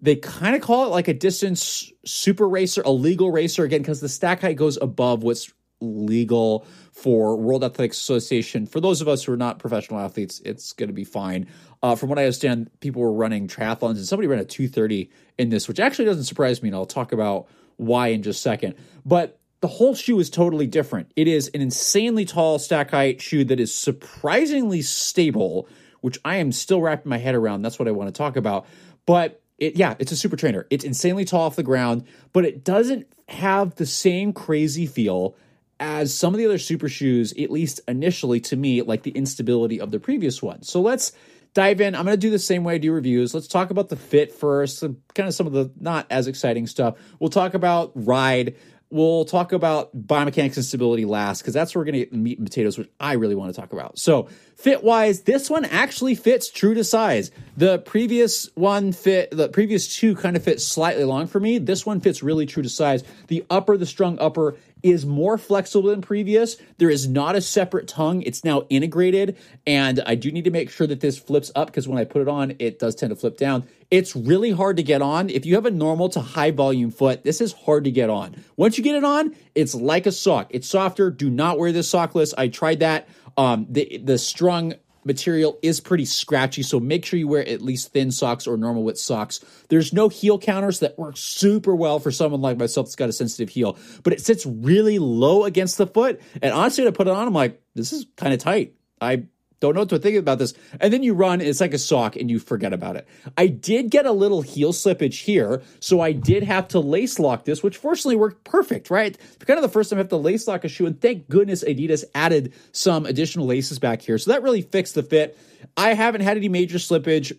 they 0.00 0.16
kind 0.16 0.54
of 0.54 0.62
call 0.62 0.86
it 0.86 0.90
like 0.90 1.08
a 1.08 1.14
distance 1.14 1.92
super 2.04 2.48
racer, 2.48 2.82
a 2.84 2.90
legal 2.90 3.30
racer 3.30 3.64
again, 3.64 3.82
because 3.82 4.00
the 4.00 4.08
stack 4.08 4.40
height 4.40 4.56
goes 4.56 4.78
above 4.80 5.22
what's 5.22 5.52
legal 5.80 6.66
for 6.92 7.36
World 7.36 7.62
Athletics 7.62 8.00
Association. 8.00 8.66
For 8.66 8.80
those 8.80 9.00
of 9.00 9.08
us 9.08 9.24
who 9.24 9.32
are 9.32 9.36
not 9.36 9.58
professional 9.58 10.00
athletes, 10.00 10.40
it's 10.44 10.72
going 10.72 10.88
to 10.88 10.94
be 10.94 11.04
fine. 11.04 11.48
Uh, 11.82 11.94
from 11.94 12.08
what 12.08 12.18
I 12.18 12.22
understand, 12.22 12.70
people 12.80 13.02
were 13.02 13.12
running 13.12 13.46
triathlons, 13.46 13.96
and 13.96 14.06
somebody 14.06 14.26
ran 14.26 14.40
a 14.40 14.44
230 14.44 15.10
in 15.38 15.50
this, 15.50 15.68
which 15.68 15.78
actually 15.78 16.06
doesn't 16.06 16.24
surprise 16.24 16.62
me, 16.62 16.68
and 16.68 16.76
I'll 16.76 16.86
talk 16.86 17.12
about 17.12 17.48
why 17.76 18.08
in 18.08 18.22
just 18.22 18.40
a 18.40 18.42
second. 18.42 18.74
But 19.04 19.37
the 19.60 19.68
whole 19.68 19.94
shoe 19.94 20.18
is 20.20 20.30
totally 20.30 20.66
different. 20.66 21.10
It 21.16 21.26
is 21.26 21.50
an 21.54 21.60
insanely 21.60 22.24
tall 22.24 22.58
stack 22.58 22.90
height 22.90 23.20
shoe 23.20 23.44
that 23.44 23.58
is 23.58 23.74
surprisingly 23.74 24.82
stable, 24.82 25.68
which 26.00 26.18
I 26.24 26.36
am 26.36 26.52
still 26.52 26.80
wrapping 26.80 27.10
my 27.10 27.18
head 27.18 27.34
around. 27.34 27.62
That's 27.62 27.78
what 27.78 27.88
I 27.88 27.92
want 27.92 28.08
to 28.08 28.16
talk 28.16 28.36
about. 28.36 28.66
But 29.06 29.42
it, 29.58 29.76
yeah, 29.76 29.94
it's 29.98 30.12
a 30.12 30.16
super 30.16 30.36
trainer. 30.36 30.66
It's 30.70 30.84
insanely 30.84 31.24
tall 31.24 31.42
off 31.42 31.56
the 31.56 31.62
ground, 31.62 32.04
but 32.32 32.44
it 32.44 32.64
doesn't 32.64 33.08
have 33.28 33.74
the 33.74 33.86
same 33.86 34.32
crazy 34.32 34.86
feel 34.86 35.36
as 35.80 36.14
some 36.14 36.34
of 36.34 36.38
the 36.38 36.46
other 36.46 36.58
super 36.58 36.88
shoes, 36.88 37.32
at 37.32 37.50
least 37.50 37.80
initially 37.88 38.40
to 38.40 38.56
me, 38.56 38.82
like 38.82 39.02
the 39.02 39.10
instability 39.12 39.80
of 39.80 39.90
the 39.90 40.00
previous 40.00 40.42
one. 40.42 40.62
So 40.62 40.80
let's 40.80 41.12
dive 41.54 41.80
in. 41.80 41.94
I'm 41.94 42.04
going 42.04 42.16
to 42.16 42.20
do 42.20 42.30
the 42.30 42.38
same 42.38 42.64
way 42.64 42.74
I 42.74 42.78
do 42.78 42.92
reviews. 42.92 43.34
Let's 43.34 43.48
talk 43.48 43.70
about 43.70 43.88
the 43.88 43.96
fit 43.96 44.32
first, 44.32 44.80
kind 44.80 45.28
of 45.28 45.34
some 45.34 45.46
of 45.46 45.52
the 45.52 45.70
not 45.78 46.06
as 46.10 46.26
exciting 46.26 46.66
stuff. 46.66 46.96
We'll 47.18 47.30
talk 47.30 47.54
about 47.54 47.92
ride. 47.94 48.56
We'll 48.90 49.26
talk 49.26 49.52
about 49.52 49.94
biomechanics 50.06 50.56
and 50.56 50.64
stability 50.64 51.04
last 51.04 51.42
because 51.42 51.52
that's 51.52 51.74
where 51.74 51.80
we're 51.80 51.86
going 51.86 51.94
to 51.94 51.98
get 52.06 52.12
meat 52.14 52.38
and 52.38 52.46
potatoes, 52.46 52.78
which 52.78 52.88
I 52.98 53.12
really 53.14 53.34
want 53.34 53.54
to 53.54 53.60
talk 53.60 53.74
about. 53.74 53.98
So, 53.98 54.28
fit 54.56 54.82
wise, 54.82 55.22
this 55.22 55.50
one 55.50 55.66
actually 55.66 56.14
fits 56.14 56.50
true 56.50 56.72
to 56.72 56.82
size. 56.82 57.30
The 57.58 57.80
previous 57.80 58.48
one 58.54 58.92
fit, 58.92 59.30
the 59.30 59.50
previous 59.50 59.94
two 59.94 60.16
kind 60.16 60.36
of 60.36 60.42
fit 60.42 60.60
slightly 60.60 61.04
long 61.04 61.26
for 61.26 61.38
me. 61.38 61.58
This 61.58 61.84
one 61.84 62.00
fits 62.00 62.22
really 62.22 62.46
true 62.46 62.62
to 62.62 62.68
size. 62.70 63.04
The 63.26 63.44
upper, 63.50 63.76
the 63.76 63.84
strung 63.84 64.18
upper, 64.20 64.56
is 64.82 65.04
more 65.04 65.38
flexible 65.38 65.90
than 65.90 66.00
previous. 66.00 66.56
There 66.78 66.90
is 66.90 67.08
not 67.08 67.36
a 67.36 67.40
separate 67.40 67.88
tongue. 67.88 68.22
It's 68.22 68.44
now 68.44 68.62
integrated. 68.70 69.36
And 69.66 70.02
I 70.06 70.14
do 70.14 70.30
need 70.30 70.44
to 70.44 70.50
make 70.50 70.70
sure 70.70 70.86
that 70.86 71.00
this 71.00 71.18
flips 71.18 71.50
up 71.54 71.68
because 71.68 71.88
when 71.88 71.98
I 71.98 72.04
put 72.04 72.22
it 72.22 72.28
on, 72.28 72.54
it 72.58 72.78
does 72.78 72.94
tend 72.94 73.10
to 73.10 73.16
flip 73.16 73.36
down. 73.36 73.66
It's 73.90 74.14
really 74.14 74.50
hard 74.50 74.76
to 74.76 74.82
get 74.82 75.02
on. 75.02 75.30
If 75.30 75.46
you 75.46 75.54
have 75.54 75.66
a 75.66 75.70
normal 75.70 76.08
to 76.10 76.20
high 76.20 76.50
volume 76.50 76.90
foot, 76.90 77.24
this 77.24 77.40
is 77.40 77.52
hard 77.52 77.84
to 77.84 77.90
get 77.90 78.10
on. 78.10 78.36
Once 78.56 78.76
you 78.76 78.84
get 78.84 78.96
it 78.96 79.04
on, 79.04 79.34
it's 79.54 79.74
like 79.74 80.06
a 80.06 80.12
sock. 80.12 80.48
It's 80.50 80.68
softer. 80.68 81.10
Do 81.10 81.30
not 81.30 81.58
wear 81.58 81.72
this 81.72 81.90
sockless. 81.90 82.34
I 82.36 82.48
tried 82.48 82.80
that. 82.80 83.08
Um, 83.36 83.66
the 83.70 84.00
the 84.02 84.18
strung 84.18 84.74
material 85.08 85.58
is 85.62 85.80
pretty 85.80 86.04
scratchy, 86.04 86.62
so 86.62 86.78
make 86.78 87.04
sure 87.04 87.18
you 87.18 87.26
wear 87.26 87.46
at 87.48 87.60
least 87.60 87.92
thin 87.92 88.12
socks 88.12 88.46
or 88.46 88.56
normal 88.56 88.84
width 88.84 88.98
socks. 88.98 89.40
There's 89.68 89.92
no 89.92 90.08
heel 90.08 90.38
counters 90.38 90.78
that 90.80 90.96
work 90.96 91.16
super 91.16 91.74
well 91.74 91.98
for 91.98 92.12
someone 92.12 92.40
like 92.40 92.58
myself 92.58 92.86
that's 92.86 92.94
got 92.94 93.08
a 93.08 93.12
sensitive 93.12 93.48
heel, 93.48 93.76
but 94.04 94.12
it 94.12 94.20
sits 94.20 94.46
really 94.46 95.00
low 95.00 95.42
against 95.42 95.78
the 95.78 95.88
foot. 95.88 96.20
And 96.40 96.52
honestly, 96.52 96.84
to 96.84 96.92
put 96.92 97.08
it 97.08 97.10
on, 97.10 97.26
I'm 97.26 97.34
like, 97.34 97.60
this 97.74 97.92
is 97.92 98.06
kind 98.16 98.32
of 98.32 98.38
tight. 98.38 98.74
I 99.00 99.24
don't 99.60 99.74
know 99.74 99.80
what 99.80 99.88
to 99.90 99.98
think 99.98 100.16
about 100.16 100.38
this. 100.38 100.54
And 100.80 100.92
then 100.92 101.02
you 101.02 101.14
run, 101.14 101.40
it's 101.40 101.60
like 101.60 101.74
a 101.74 101.78
sock, 101.78 102.16
and 102.16 102.30
you 102.30 102.38
forget 102.38 102.72
about 102.72 102.96
it. 102.96 103.08
I 103.36 103.48
did 103.48 103.90
get 103.90 104.06
a 104.06 104.12
little 104.12 104.42
heel 104.42 104.72
slippage 104.72 105.22
here, 105.22 105.62
so 105.80 106.00
I 106.00 106.12
did 106.12 106.42
have 106.44 106.68
to 106.68 106.80
lace 106.80 107.18
lock 107.18 107.44
this, 107.44 107.62
which 107.62 107.76
fortunately 107.76 108.16
worked 108.16 108.44
perfect, 108.44 108.90
right? 108.90 109.16
Kind 109.44 109.58
of 109.58 109.62
the 109.62 109.68
first 109.68 109.90
time 109.90 109.98
I 109.98 110.00
have 110.00 110.10
to 110.10 110.16
lace 110.16 110.46
lock 110.46 110.64
a 110.64 110.68
shoe, 110.68 110.86
and 110.86 111.00
thank 111.00 111.28
goodness 111.28 111.64
Adidas 111.64 112.04
added 112.14 112.52
some 112.72 113.06
additional 113.06 113.46
laces 113.46 113.78
back 113.78 114.02
here. 114.02 114.18
So 114.18 114.30
that 114.30 114.42
really 114.42 114.62
fixed 114.62 114.94
the 114.94 115.02
fit. 115.02 115.38
I 115.76 115.94
haven't 115.94 116.20
had 116.20 116.36
any 116.36 116.48
major 116.48 116.78
slippage. 116.78 117.36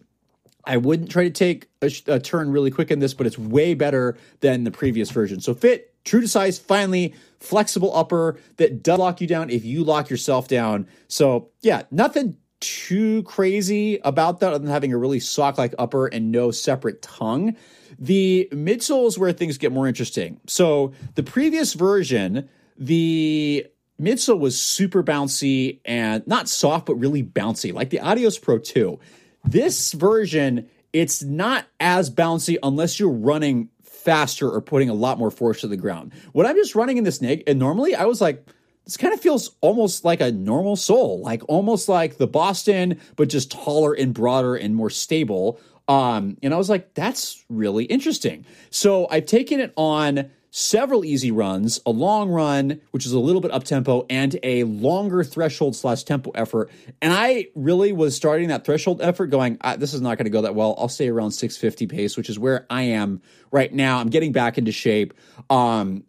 I 0.65 0.77
wouldn't 0.77 1.09
try 1.09 1.23
to 1.23 1.29
take 1.29 1.67
a, 1.81 1.91
a, 2.07 2.19
turn 2.19 2.51
really 2.51 2.69
quick 2.69 2.91
in 2.91 2.99
this, 2.99 3.13
but 3.13 3.25
it's 3.25 3.37
way 3.37 3.73
better 3.73 4.17
than 4.41 4.65
the 4.65 4.71
previous 4.71 5.09
version. 5.09 5.39
So 5.39 5.53
fit, 5.53 5.93
true 6.03 6.21
to 6.21 6.27
size, 6.27 6.57
finally, 6.57 7.13
flexible 7.39 7.95
upper 7.95 8.37
that 8.57 8.83
does 8.83 8.99
lock 8.99 9.21
you 9.21 9.27
down 9.27 9.49
if 9.49 9.63
you 9.63 9.83
lock 9.83 10.09
yourself 10.09 10.47
down. 10.47 10.87
So 11.07 11.49
yeah, 11.61 11.83
nothing 11.91 12.37
too 12.59 13.23
crazy 13.23 13.99
about 14.03 14.41
that 14.41 14.49
other 14.49 14.59
than 14.59 14.71
having 14.71 14.91
a 14.91 14.97
really 14.97 15.19
sock 15.19 15.57
like 15.57 15.73
upper 15.79 16.07
and 16.07 16.31
no 16.31 16.51
separate 16.51 17.01
tongue. 17.01 17.55
The 17.97 18.49
midsole 18.51 19.07
is 19.07 19.17
where 19.17 19.31
things 19.31 19.57
get 19.57 19.71
more 19.71 19.87
interesting. 19.87 20.39
So 20.47 20.93
the 21.15 21.23
previous 21.23 21.73
version, 21.73 22.49
the 22.77 23.65
midsole 23.99 24.39
was 24.39 24.59
super 24.59 25.03
bouncy 25.03 25.79
and 25.85 26.25
not 26.27 26.49
soft, 26.49 26.85
but 26.85 26.95
really 26.95 27.23
bouncy, 27.23 27.73
like 27.73 27.89
the 27.89 27.99
Adios 27.99 28.37
Pro 28.37 28.57
2. 28.57 28.99
This 29.45 29.93
version, 29.93 30.69
it's 30.91 31.23
not 31.23 31.65
as 31.79 32.09
bouncy 32.09 32.57
unless 32.61 32.99
you're 32.99 33.09
running 33.09 33.69
faster 33.99 34.49
or 34.49 34.61
putting 34.61 34.89
a 34.89 34.93
lot 34.93 35.19
more 35.19 35.31
force 35.31 35.61
to 35.61 35.67
the 35.67 35.77
ground. 35.77 36.13
When 36.31 36.45
I'm 36.45 36.55
just 36.55 36.75
running 36.75 36.97
in 36.97 37.03
this 37.03 37.21
nig, 37.21 37.43
and 37.47 37.59
normally 37.59 37.95
I 37.95 38.05
was 38.05 38.21
like, 38.21 38.45
this 38.85 38.97
kind 38.97 39.13
of 39.13 39.19
feels 39.19 39.55
almost 39.61 40.03
like 40.03 40.21
a 40.21 40.31
normal 40.31 40.75
sole, 40.75 41.21
like 41.21 41.43
almost 41.47 41.87
like 41.87 42.17
the 42.17 42.25
Boston, 42.25 42.99
but 43.15 43.29
just 43.29 43.51
taller 43.51 43.93
and 43.93 44.13
broader 44.13 44.55
and 44.55 44.75
more 44.75 44.89
stable. 44.89 45.59
Um, 45.87 46.37
and 46.41 46.53
I 46.53 46.57
was 46.57 46.69
like, 46.69 46.93
that's 46.93 47.45
really 47.49 47.85
interesting. 47.85 48.45
So 48.71 49.07
I've 49.11 49.25
taken 49.25 49.59
it 49.59 49.73
on 49.75 50.31
several 50.51 51.05
easy 51.05 51.31
runs, 51.31 51.79
a 51.85 51.91
long 51.91 52.29
run, 52.29 52.81
which 52.91 53.05
is 53.05 53.11
a 53.11 53.19
little 53.19 53.41
bit 53.41 53.51
up 53.51 53.63
tempo, 53.63 54.05
and 54.09 54.37
a 54.43 54.63
longer 54.63 55.23
threshold 55.23 55.75
slash 55.75 56.03
tempo 56.03 56.31
effort. 56.31 56.71
And 57.01 57.13
I 57.13 57.47
really 57.55 57.91
was 57.91 58.15
starting 58.15 58.49
that 58.49 58.65
threshold 58.65 59.01
effort 59.01 59.27
going, 59.27 59.57
ah, 59.61 59.75
this 59.75 59.93
is 59.93 60.01
not 60.01 60.17
going 60.17 60.25
to 60.25 60.31
go 60.31 60.41
that 60.41 60.55
well. 60.55 60.75
I'll 60.77 60.89
stay 60.89 61.09
around 61.09 61.31
650 61.31 61.87
pace, 61.87 62.17
which 62.17 62.29
is 62.29 62.39
where 62.39 62.65
I 62.69 62.83
am 62.83 63.21
right 63.51 63.71
now. 63.71 63.99
I'm 63.99 64.09
getting 64.09 64.31
back 64.31 64.57
into 64.57 64.71
shape. 64.71 65.13
Um, 65.49 66.03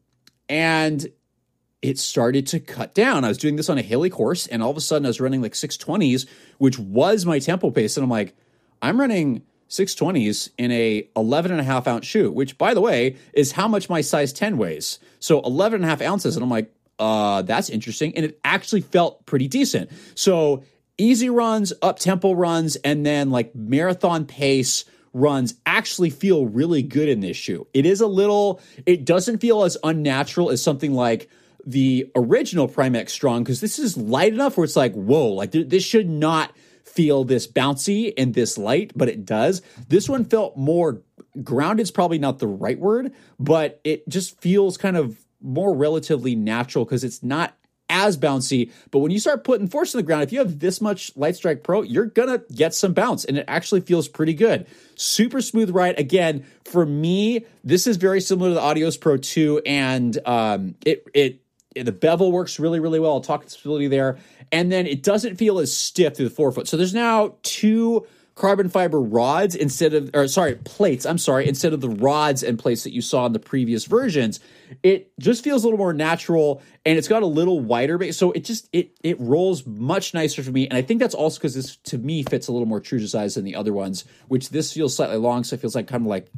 and 0.48 1.06
it 1.82 1.98
started 1.98 2.46
to 2.48 2.60
cut 2.60 2.94
down. 2.94 3.24
I 3.24 3.28
was 3.28 3.38
doing 3.38 3.56
this 3.56 3.70
on 3.70 3.78
a 3.78 3.82
hilly 3.82 4.10
course, 4.10 4.46
and 4.46 4.62
all 4.62 4.70
of 4.70 4.76
a 4.76 4.82
sudden 4.82 5.06
I 5.06 5.08
was 5.08 5.20
running 5.20 5.42
like 5.42 5.52
620s, 5.52 6.26
which 6.58 6.78
was 6.78 7.24
my 7.24 7.38
tempo 7.38 7.70
pace. 7.70 7.96
And 7.96 8.04
I'm 8.04 8.10
like, 8.10 8.34
I'm 8.82 9.00
running 9.00 9.42
620s 9.70 10.50
in 10.58 10.70
a 10.72 11.08
11 11.16 11.52
and 11.52 11.60
a 11.60 11.64
half 11.64 11.86
ounce 11.86 12.06
shoe, 12.06 12.30
which 12.30 12.58
by 12.58 12.74
the 12.74 12.80
way 12.80 13.16
is 13.32 13.52
how 13.52 13.68
much 13.68 13.88
my 13.88 14.00
size 14.00 14.32
10 14.32 14.58
weighs. 14.58 14.98
So 15.20 15.40
11 15.42 15.76
and 15.76 15.84
a 15.84 15.88
half 15.88 16.02
ounces. 16.02 16.36
And 16.36 16.42
I'm 16.42 16.50
like, 16.50 16.74
uh, 16.98 17.42
that's 17.42 17.70
interesting. 17.70 18.14
And 18.16 18.24
it 18.24 18.38
actually 18.44 18.82
felt 18.82 19.24
pretty 19.26 19.48
decent. 19.48 19.90
So 20.14 20.64
easy 20.98 21.30
runs, 21.30 21.72
up 21.82 21.98
tempo 21.98 22.32
runs, 22.32 22.76
and 22.76 23.06
then 23.06 23.30
like 23.30 23.54
marathon 23.54 24.26
pace 24.26 24.84
runs 25.12 25.54
actually 25.64 26.10
feel 26.10 26.46
really 26.46 26.82
good 26.82 27.08
in 27.08 27.20
this 27.20 27.36
shoe. 27.36 27.66
It 27.72 27.86
is 27.86 28.00
a 28.00 28.06
little, 28.06 28.60
it 28.86 29.04
doesn't 29.04 29.38
feel 29.38 29.62
as 29.62 29.78
unnatural 29.82 30.50
as 30.50 30.62
something 30.62 30.94
like 30.94 31.28
the 31.64 32.10
original 32.16 32.68
Prime-X 32.68 33.12
Strung 33.12 33.44
because 33.44 33.60
this 33.60 33.78
is 33.78 33.96
light 33.96 34.32
enough 34.32 34.56
where 34.56 34.64
it's 34.64 34.76
like, 34.76 34.94
whoa, 34.94 35.28
like 35.28 35.52
th- 35.52 35.68
this 35.68 35.84
should 35.84 36.08
not 36.08 36.52
feel 36.90 37.24
this 37.24 37.46
bouncy 37.46 38.12
and 38.18 38.34
this 38.34 38.58
light, 38.58 38.92
but 38.96 39.08
it 39.08 39.24
does. 39.24 39.62
This 39.88 40.08
one 40.08 40.24
felt 40.24 40.56
more 40.56 41.02
grounded, 41.42 41.84
is 41.84 41.90
probably 41.90 42.18
not 42.18 42.38
the 42.38 42.46
right 42.46 42.78
word, 42.78 43.12
but 43.38 43.80
it 43.84 44.08
just 44.08 44.40
feels 44.40 44.76
kind 44.76 44.96
of 44.96 45.18
more 45.40 45.74
relatively 45.74 46.34
natural 46.34 46.84
because 46.84 47.04
it's 47.04 47.22
not 47.22 47.56
as 47.88 48.16
bouncy. 48.16 48.70
But 48.90 49.00
when 49.00 49.10
you 49.10 49.18
start 49.18 49.44
putting 49.44 49.68
force 49.68 49.94
on 49.94 49.98
the 49.98 50.02
ground, 50.04 50.22
if 50.22 50.32
you 50.32 50.38
have 50.38 50.58
this 50.58 50.80
much 50.80 51.14
Light 51.16 51.36
Strike 51.36 51.62
Pro, 51.62 51.82
you're 51.82 52.06
gonna 52.06 52.42
get 52.54 52.74
some 52.74 52.94
bounce, 52.94 53.24
and 53.24 53.36
it 53.36 53.44
actually 53.48 53.80
feels 53.80 54.08
pretty 54.08 54.34
good. 54.34 54.66
Super 54.94 55.40
smooth 55.40 55.70
ride. 55.70 55.98
Again, 55.98 56.44
for 56.64 56.86
me, 56.86 57.44
this 57.64 57.86
is 57.86 57.96
very 57.96 58.20
similar 58.20 58.50
to 58.50 58.54
the 58.54 58.60
Adios 58.60 58.96
Pro 58.96 59.16
2, 59.16 59.62
and 59.66 60.18
um, 60.24 60.76
it 60.86 61.04
it 61.12 61.39
the 61.74 61.92
bevel 61.92 62.32
works 62.32 62.58
really, 62.58 62.80
really 62.80 63.00
well. 63.00 63.12
I'll 63.12 63.20
talk 63.20 63.48
stability 63.48 63.88
there. 63.88 64.18
And 64.50 64.70
then 64.72 64.86
it 64.86 65.02
doesn't 65.02 65.36
feel 65.36 65.58
as 65.58 65.76
stiff 65.76 66.16
through 66.16 66.28
the 66.28 66.34
forefoot. 66.34 66.66
So 66.68 66.76
there's 66.76 66.94
now 66.94 67.36
two 67.42 68.06
carbon 68.34 68.68
fiber 68.70 69.00
rods 69.00 69.54
instead 69.54 69.92
of, 69.92 70.10
or 70.14 70.26
sorry, 70.26 70.54
plates, 70.64 71.04
I'm 71.04 71.18
sorry, 71.18 71.46
instead 71.46 71.72
of 71.72 71.80
the 71.80 71.90
rods 71.90 72.42
and 72.42 72.58
plates 72.58 72.84
that 72.84 72.92
you 72.92 73.02
saw 73.02 73.26
in 73.26 73.32
the 73.32 73.38
previous 73.38 73.84
versions. 73.84 74.40
It 74.82 75.12
just 75.20 75.44
feels 75.44 75.62
a 75.62 75.66
little 75.66 75.78
more 75.78 75.92
natural 75.92 76.62
and 76.86 76.96
it's 76.96 77.08
got 77.08 77.22
a 77.22 77.26
little 77.26 77.60
wider 77.60 77.98
base. 77.98 78.16
So 78.16 78.32
it 78.32 78.44
just, 78.44 78.68
it, 78.72 78.96
it 79.02 79.20
rolls 79.20 79.66
much 79.66 80.14
nicer 80.14 80.42
for 80.42 80.50
me. 80.50 80.66
And 80.66 80.76
I 80.76 80.82
think 80.82 81.00
that's 81.00 81.14
also 81.14 81.38
because 81.38 81.54
this, 81.54 81.76
to 81.76 81.98
me, 81.98 82.22
fits 82.22 82.48
a 82.48 82.52
little 82.52 82.68
more 82.68 82.80
true 82.80 82.98
to 82.98 83.08
size 83.08 83.34
than 83.34 83.44
the 83.44 83.56
other 83.56 83.72
ones, 83.72 84.04
which 84.28 84.48
this 84.48 84.72
feels 84.72 84.96
slightly 84.96 85.18
long. 85.18 85.44
So 85.44 85.54
it 85.54 85.60
feels 85.60 85.74
like 85.74 85.86
kind 85.86 86.02
of 86.02 86.08
like, 86.08 86.30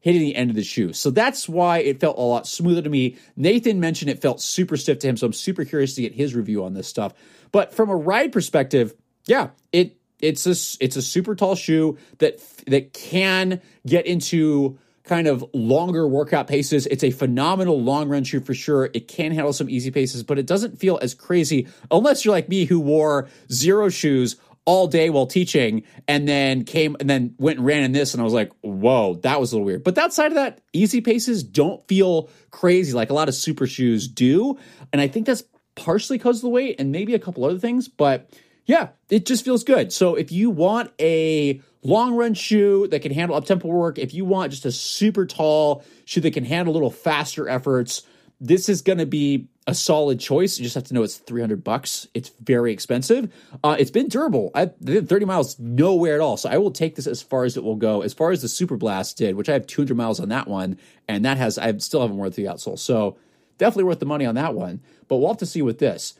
hitting 0.00 0.22
the 0.22 0.34
end 0.34 0.50
of 0.50 0.56
the 0.56 0.64
shoe. 0.64 0.92
So 0.92 1.10
that's 1.10 1.48
why 1.48 1.78
it 1.78 2.00
felt 2.00 2.18
a 2.18 2.22
lot 2.22 2.46
smoother 2.46 2.82
to 2.82 2.90
me. 2.90 3.16
Nathan 3.36 3.80
mentioned 3.80 4.10
it 4.10 4.20
felt 4.20 4.40
super 4.40 4.76
stiff 4.76 4.98
to 5.00 5.06
him, 5.08 5.16
so 5.16 5.26
I'm 5.26 5.32
super 5.32 5.64
curious 5.64 5.94
to 5.94 6.02
get 6.02 6.14
his 6.14 6.34
review 6.34 6.64
on 6.64 6.74
this 6.74 6.88
stuff. 6.88 7.14
But 7.52 7.74
from 7.74 7.90
a 7.90 7.96
ride 7.96 8.32
perspective, 8.32 8.94
yeah, 9.26 9.50
it 9.72 9.96
it's 10.20 10.46
a 10.46 10.84
it's 10.84 10.96
a 10.96 11.02
super 11.02 11.34
tall 11.34 11.54
shoe 11.54 11.98
that 12.18 12.40
that 12.66 12.92
can 12.92 13.60
get 13.86 14.06
into 14.06 14.78
kind 15.04 15.26
of 15.26 15.44
longer 15.52 16.06
workout 16.06 16.46
paces. 16.46 16.86
It's 16.86 17.02
a 17.02 17.10
phenomenal 17.10 17.82
long 17.82 18.08
run 18.08 18.22
shoe 18.24 18.40
for 18.40 18.54
sure. 18.54 18.90
It 18.94 19.08
can 19.08 19.32
handle 19.32 19.52
some 19.52 19.68
easy 19.68 19.90
paces, 19.90 20.22
but 20.22 20.38
it 20.38 20.46
doesn't 20.46 20.78
feel 20.78 20.98
as 21.02 21.14
crazy 21.14 21.66
unless 21.90 22.24
you're 22.24 22.32
like 22.32 22.48
me 22.48 22.64
who 22.64 22.78
wore 22.80 23.28
zero 23.50 23.88
shoes 23.88 24.36
all 24.64 24.86
day 24.86 25.10
while 25.10 25.26
teaching 25.26 25.82
and 26.06 26.28
then 26.28 26.64
came 26.64 26.96
and 27.00 27.08
then 27.08 27.34
went 27.38 27.58
and 27.58 27.66
ran 27.66 27.82
in 27.82 27.92
this 27.92 28.14
and 28.14 28.20
I 28.20 28.24
was 28.24 28.32
like, 28.32 28.52
whoa, 28.60 29.14
that 29.22 29.40
was 29.40 29.52
a 29.52 29.56
little 29.56 29.66
weird. 29.66 29.84
But 29.84 29.94
that 29.94 30.12
side 30.12 30.28
of 30.28 30.34
that, 30.34 30.60
easy 30.72 31.00
paces 31.00 31.42
don't 31.42 31.86
feel 31.88 32.28
crazy 32.50 32.92
like 32.92 33.10
a 33.10 33.14
lot 33.14 33.28
of 33.28 33.34
super 33.34 33.66
shoes 33.66 34.06
do. 34.06 34.58
And 34.92 35.00
I 35.00 35.08
think 35.08 35.26
that's 35.26 35.42
partially 35.74 36.18
because 36.18 36.36
of 36.36 36.42
the 36.42 36.48
weight 36.50 36.76
and 36.78 36.92
maybe 36.92 37.14
a 37.14 37.18
couple 37.18 37.44
other 37.44 37.58
things, 37.58 37.88
but 37.88 38.30
yeah, 38.66 38.90
it 39.08 39.26
just 39.26 39.44
feels 39.44 39.64
good. 39.64 39.92
So 39.92 40.14
if 40.14 40.30
you 40.30 40.50
want 40.50 40.92
a 41.00 41.60
long 41.82 42.14
run 42.14 42.34
shoe 42.34 42.86
that 42.88 43.02
can 43.02 43.12
handle 43.12 43.36
up 43.36 43.46
tempo 43.46 43.66
work, 43.66 43.98
if 43.98 44.14
you 44.14 44.24
want 44.24 44.52
just 44.52 44.66
a 44.66 44.72
super 44.72 45.26
tall 45.26 45.84
shoe 46.04 46.20
that 46.20 46.32
can 46.32 46.44
handle 46.44 46.72
a 46.72 46.76
little 46.76 46.90
faster 46.90 47.48
efforts, 47.48 48.02
this 48.40 48.68
is 48.68 48.82
going 48.82 48.98
to 48.98 49.06
be 49.06 49.48
a 49.70 49.74
solid 49.74 50.18
choice. 50.18 50.58
You 50.58 50.64
just 50.64 50.74
have 50.74 50.84
to 50.84 50.94
know 50.94 51.04
it's 51.04 51.16
300 51.16 51.62
bucks. 51.62 52.08
It's 52.12 52.30
very 52.40 52.72
expensive. 52.72 53.32
Uh, 53.62 53.76
it's 53.78 53.92
been 53.92 54.08
durable. 54.08 54.50
I 54.52 54.66
did 54.82 55.08
30 55.08 55.24
miles 55.26 55.58
nowhere 55.60 56.16
at 56.16 56.20
all. 56.20 56.36
So 56.36 56.48
I 56.50 56.58
will 56.58 56.72
take 56.72 56.96
this 56.96 57.06
as 57.06 57.22
far 57.22 57.44
as 57.44 57.56
it 57.56 57.62
will 57.62 57.76
go. 57.76 58.02
As 58.02 58.12
far 58.12 58.32
as 58.32 58.42
the 58.42 58.48
Super 58.48 58.76
Blast 58.76 59.16
did, 59.16 59.36
which 59.36 59.48
I 59.48 59.52
have 59.52 59.66
200 59.68 59.96
miles 59.96 60.18
on 60.18 60.28
that 60.30 60.48
one, 60.48 60.76
and 61.06 61.24
that 61.24 61.36
has 61.36 61.56
I 61.56 61.76
still 61.78 62.00
haven't 62.00 62.16
worn 62.16 62.32
through 62.32 62.44
the 62.44 62.50
outsole. 62.50 62.78
So 62.78 63.16
definitely 63.58 63.84
worth 63.84 64.00
the 64.00 64.06
money 64.06 64.26
on 64.26 64.34
that 64.34 64.54
one. 64.54 64.80
But 65.06 65.18
we'll 65.18 65.28
have 65.28 65.38
to 65.38 65.46
see 65.46 65.62
with 65.62 65.78
this. 65.78 66.14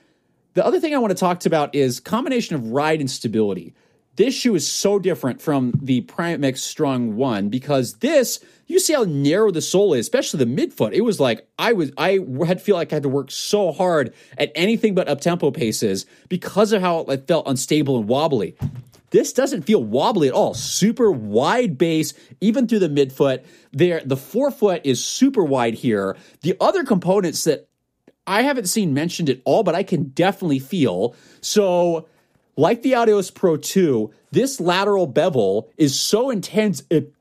The 0.55 0.65
other 0.65 0.79
thing 0.79 0.95
I 0.95 0.99
want 0.99 1.11
to 1.11 1.19
talk 1.19 1.45
about 1.45 1.75
is 1.75 1.99
combination 1.99 2.55
of 2.55 2.71
ride 2.71 3.01
and 3.01 3.11
stability. 3.11 3.75
This 4.21 4.35
shoe 4.35 4.55
is 4.55 4.71
so 4.71 4.99
different 4.99 5.41
from 5.41 5.73
the 5.81 6.03
Prime 6.03 6.45
X 6.45 6.61
Strung 6.61 7.17
one 7.17 7.49
because 7.49 7.95
this, 8.01 8.39
you 8.67 8.79
see 8.79 8.93
how 8.93 9.05
narrow 9.05 9.51
the 9.51 9.63
sole 9.63 9.95
is, 9.95 10.01
especially 10.01 10.45
the 10.45 10.67
midfoot. 10.67 10.93
It 10.93 11.01
was 11.01 11.19
like 11.19 11.49
I 11.59 11.73
was, 11.73 11.91
I 11.97 12.19
had 12.47 12.61
feel 12.61 12.77
like 12.77 12.93
I 12.93 12.97
had 12.97 13.05
to 13.05 13.09
work 13.09 13.31
so 13.31 13.73
hard 13.73 14.13
at 14.37 14.53
anything 14.55 14.95
but 14.95 15.09
up 15.09 15.23
tempo 15.23 15.51
paces 15.51 16.05
because 16.29 16.73
of 16.73 16.83
how 16.83 17.01
it 17.05 17.27
felt 17.27 17.49
unstable 17.49 17.97
and 17.97 18.09
wobbly. 18.09 18.57
This 19.09 19.33
doesn't 19.33 19.63
feel 19.63 19.83
wobbly 19.83 20.29
at 20.29 20.35
all. 20.35 20.53
Super 20.53 21.11
wide 21.11 21.79
base, 21.79 22.13
even 22.43 22.69
through 22.69 22.81
the 22.81 22.91
midfoot. 22.91 23.43
There, 23.73 24.03
the 24.05 24.19
forefoot 24.19 24.83
is 24.85 25.03
super 25.03 25.43
wide 25.43 25.73
here. 25.73 26.15
The 26.43 26.59
other 26.61 26.85
components 26.85 27.45
that 27.45 27.71
I 28.27 28.43
haven't 28.43 28.67
seen 28.67 28.93
mentioned 28.93 29.31
at 29.31 29.41
all, 29.47 29.63
but 29.63 29.75
I 29.75 29.83
can 29.83 30.11
definitely 30.11 30.59
feel. 30.59 31.17
So 31.41 32.07
like 32.57 32.83
the 32.83 32.95
Adios 32.95 33.31
Pro 33.31 33.57
2, 33.57 34.11
this 34.33 34.61
lateral 34.61 35.07
bevel 35.07 35.71
is 35.77 35.99
so 35.99 36.31
intense 36.31 36.83
it 36.91 37.13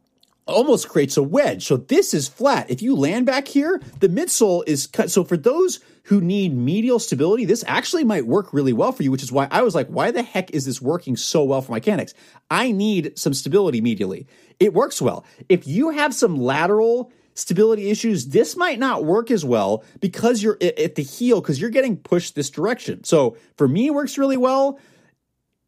almost 0.49 0.89
creates 0.89 1.15
a 1.15 1.23
wedge. 1.23 1.65
So 1.65 1.77
this 1.77 2.13
is 2.13 2.27
flat. 2.27 2.69
If 2.69 2.81
you 2.81 2.95
land 2.95 3.25
back 3.25 3.47
here, 3.47 3.81
the 3.99 4.09
midsole 4.09 4.63
is 4.67 4.87
cut. 4.87 5.11
So 5.11 5.23
for 5.23 5.37
those 5.37 5.79
who 6.03 6.21
need 6.21 6.55
medial 6.55 6.99
stability, 6.99 7.45
this 7.45 7.63
actually 7.67 8.03
might 8.03 8.25
work 8.25 8.51
really 8.51 8.73
well 8.73 8.91
for 8.91 9.03
you, 9.03 9.11
which 9.11 9.23
is 9.23 9.31
why 9.31 9.47
I 9.51 9.61
was 9.61 9.75
like, 9.75 9.87
why 9.87 10.11
the 10.11 10.23
heck 10.23 10.51
is 10.51 10.65
this 10.65 10.81
working 10.81 11.15
so 11.15 11.43
well 11.43 11.61
for 11.61 11.71
mechanics? 11.71 12.13
I 12.49 12.71
need 12.71 13.17
some 13.17 13.33
stability 13.33 13.81
medially. 13.81 14.25
It 14.59 14.73
works 14.73 15.01
well. 15.01 15.23
If 15.47 15.67
you 15.67 15.91
have 15.91 16.13
some 16.13 16.35
lateral 16.37 17.11
stability 17.35 17.89
issues, 17.89 18.27
this 18.27 18.57
might 18.57 18.79
not 18.79 19.05
work 19.05 19.31
as 19.31 19.45
well 19.45 19.83
because 20.01 20.43
you're 20.43 20.57
at 20.61 20.95
the 20.95 21.03
heel 21.03 21.41
because 21.41 21.61
you're 21.61 21.69
getting 21.69 21.95
pushed 21.95 22.35
this 22.35 22.49
direction. 22.49 23.03
So 23.03 23.37
for 23.55 23.67
me, 23.67 23.87
it 23.87 23.93
works 23.93 24.17
really 24.17 24.37
well 24.37 24.79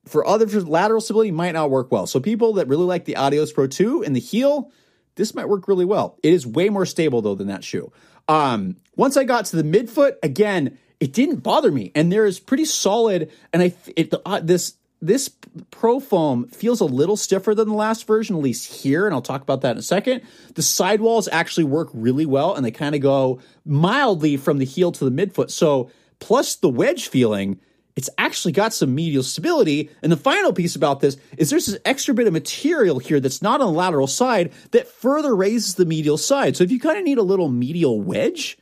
for 0.06 0.26
others, 0.26 0.68
lateral 0.68 1.02
stability 1.02 1.32
might 1.32 1.52
not 1.52 1.70
work 1.70 1.92
well. 1.92 2.08
So 2.08 2.20
people 2.20 2.54
that 2.54 2.68
really 2.68 2.86
like 2.86 3.06
the 3.06 3.16
Adios 3.16 3.52
Pro 3.52 3.68
2 3.68 4.04
and 4.04 4.16
the 4.16 4.20
heel, 4.20 4.72
this 5.16 5.36
might 5.36 5.50
work 5.50 5.68
really 5.68 5.86
well. 5.86 6.18
It 6.24 6.34
is 6.34 6.48
way 6.48 6.70
more 6.70 6.86
stable 6.86 7.22
though 7.22 7.36
than 7.36 7.48
that 7.48 7.64
shoe. 7.64 7.92
Um, 8.28 8.78
once 8.96 9.18
I 9.18 9.24
got 9.24 9.46
to 9.46 9.62
the 9.62 9.64
midfoot, 9.64 10.14
again, 10.24 10.78
it 11.00 11.14
didn't 11.14 11.38
bother 11.38 11.72
me, 11.72 11.92
and 11.96 12.12
there 12.12 12.26
is 12.26 12.40
pretty 12.40 12.66
solid. 12.66 13.32
And 13.52 13.62
I 13.62 13.74
it 13.96 14.14
uh, 14.26 14.40
this 14.40 14.76
this 15.02 15.32
Pro 15.72 16.00
Foam 16.00 16.48
feels 16.50 16.80
a 16.80 16.86
little 16.86 17.18
stiffer 17.18 17.56
than 17.56 17.70
the 17.70 17.74
last 17.74 18.06
version, 18.06 18.36
at 18.36 18.42
least 18.42 18.72
here, 18.84 19.06
and 19.06 19.14
I'll 19.14 19.22
talk 19.22 19.42
about 19.42 19.62
that 19.62 19.72
in 19.72 19.78
a 19.80 19.82
second. 19.82 20.22
The 20.54 20.62
sidewalls 20.62 21.28
actually 21.32 21.64
work 21.64 21.90
really 21.94 22.26
well, 22.26 22.56
and 22.56 22.64
they 22.64 22.72
kind 22.72 22.94
of 22.94 23.02
go 23.02 23.42
mildly 23.66 24.38
from 24.38 24.60
the 24.60 24.66
heel 24.66 24.92
to 24.92 25.10
the 25.10 25.12
midfoot. 25.12 25.50
So 25.50 25.90
plus 26.20 26.56
the 26.56 26.70
wedge 26.70 27.08
feeling 27.08 27.60
it's 27.96 28.10
actually 28.18 28.52
got 28.52 28.74
some 28.74 28.96
medial 28.96 29.24
stability. 29.24 29.90
And 30.02 30.12
the 30.12 30.18
final 30.18 30.54
piece 30.54 30.76
about 30.76 31.00
this 31.00 31.18
is 31.38 31.50
there's 31.50 31.66
this 31.66 31.80
extra 31.86 32.14
bit 32.14 32.28
of 32.28 32.34
material 32.34 33.00
here 33.00 33.20
that's 33.20 33.42
not 33.42 33.62
on 33.62 33.68
the 33.68 33.74
lateral 33.74 34.08
side 34.08 34.52
that 34.72 34.88
further 34.88 35.36
raises 35.36 35.76
the 35.76 35.86
medial 35.86 36.18
side. 36.18 36.56
So 36.56 36.64
if 36.64 36.72
you 36.72 36.80
kind 36.80 36.98
of 36.98 37.04
need 37.04 37.18
a 37.18 37.24
little 37.24 37.50
medial 37.50 38.00
wedge, 38.02 38.58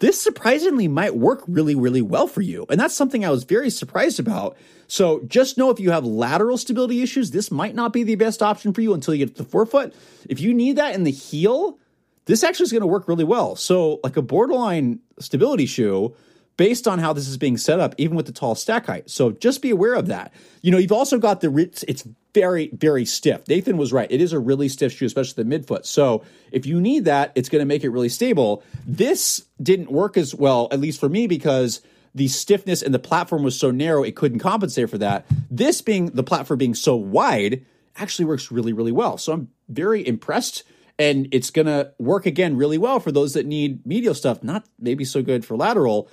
this 0.00 0.20
surprisingly 0.20 0.86
might 0.86 1.16
work 1.16 1.42
really, 1.48 1.74
really 1.74 2.02
well 2.02 2.26
for 2.26 2.40
you. 2.40 2.66
And 2.70 2.80
that's 2.80 2.94
something 2.94 3.24
I 3.24 3.30
was 3.30 3.44
very 3.44 3.70
surprised 3.70 4.20
about. 4.20 4.56
So 4.86 5.22
just 5.26 5.58
know 5.58 5.70
if 5.70 5.80
you 5.80 5.90
have 5.90 6.04
lateral 6.04 6.56
stability 6.56 7.02
issues, 7.02 7.30
this 7.30 7.50
might 7.50 7.74
not 7.74 7.92
be 7.92 8.04
the 8.04 8.14
best 8.14 8.42
option 8.42 8.72
for 8.72 8.80
you 8.80 8.94
until 8.94 9.14
you 9.14 9.26
get 9.26 9.36
to 9.36 9.42
the 9.42 9.48
forefoot. 9.48 9.94
If 10.28 10.40
you 10.40 10.54
need 10.54 10.76
that 10.76 10.94
in 10.94 11.04
the 11.04 11.10
heel, 11.10 11.78
this 12.26 12.44
actually 12.44 12.64
is 12.64 12.72
going 12.72 12.82
to 12.82 12.86
work 12.86 13.08
really 13.08 13.24
well. 13.24 13.56
So, 13.56 14.00
like 14.04 14.16
a 14.16 14.22
borderline 14.22 15.00
stability 15.18 15.66
shoe, 15.66 16.14
based 16.58 16.86
on 16.86 16.98
how 16.98 17.14
this 17.14 17.26
is 17.26 17.38
being 17.38 17.56
set 17.56 17.80
up, 17.80 17.94
even 17.96 18.16
with 18.16 18.26
the 18.26 18.32
tall 18.32 18.54
stack 18.54 18.86
height. 18.86 19.08
So 19.08 19.30
just 19.30 19.62
be 19.62 19.70
aware 19.70 19.94
of 19.94 20.08
that. 20.08 20.34
You 20.60 20.70
know, 20.70 20.76
you've 20.76 20.92
also 20.92 21.16
got 21.16 21.40
the 21.40 21.50
it's 21.88 22.06
very 22.34 22.68
very 22.74 23.06
stiff. 23.06 23.48
Nathan 23.48 23.78
was 23.78 23.92
right; 23.92 24.10
it 24.10 24.20
is 24.20 24.34
a 24.34 24.38
really 24.38 24.68
stiff 24.68 24.92
shoe, 24.92 25.06
especially 25.06 25.42
the 25.42 25.58
midfoot. 25.58 25.86
So 25.86 26.22
if 26.52 26.66
you 26.66 26.80
need 26.80 27.06
that, 27.06 27.32
it's 27.34 27.48
going 27.48 27.60
to 27.60 27.66
make 27.66 27.84
it 27.84 27.88
really 27.88 28.10
stable. 28.10 28.62
This 28.86 29.46
didn't 29.62 29.90
work 29.90 30.18
as 30.18 30.34
well, 30.34 30.68
at 30.70 30.80
least 30.80 31.00
for 31.00 31.08
me, 31.08 31.26
because 31.26 31.80
the 32.14 32.28
stiffness 32.28 32.82
and 32.82 32.92
the 32.92 32.98
platform 32.98 33.44
was 33.44 33.58
so 33.58 33.70
narrow 33.70 34.02
it 34.02 34.16
couldn't 34.16 34.40
compensate 34.40 34.90
for 34.90 34.98
that. 34.98 35.24
This 35.50 35.80
being 35.80 36.06
the 36.06 36.24
platform 36.24 36.58
being 36.58 36.74
so 36.74 36.96
wide 36.96 37.64
actually 37.96 38.26
works 38.26 38.50
really 38.50 38.72
really 38.72 38.92
well. 38.92 39.16
So 39.16 39.32
I'm 39.32 39.48
very 39.68 40.06
impressed 40.06 40.64
and 40.98 41.28
it's 41.30 41.50
going 41.50 41.66
to 41.66 41.92
work 41.98 42.26
again 42.26 42.56
really 42.56 42.78
well 42.78 42.98
for 42.98 43.12
those 43.12 43.34
that 43.34 43.46
need 43.46 43.86
medial 43.86 44.14
stuff, 44.14 44.42
not 44.42 44.66
maybe 44.80 45.04
so 45.04 45.22
good 45.22 45.44
for 45.44 45.56
lateral. 45.56 46.10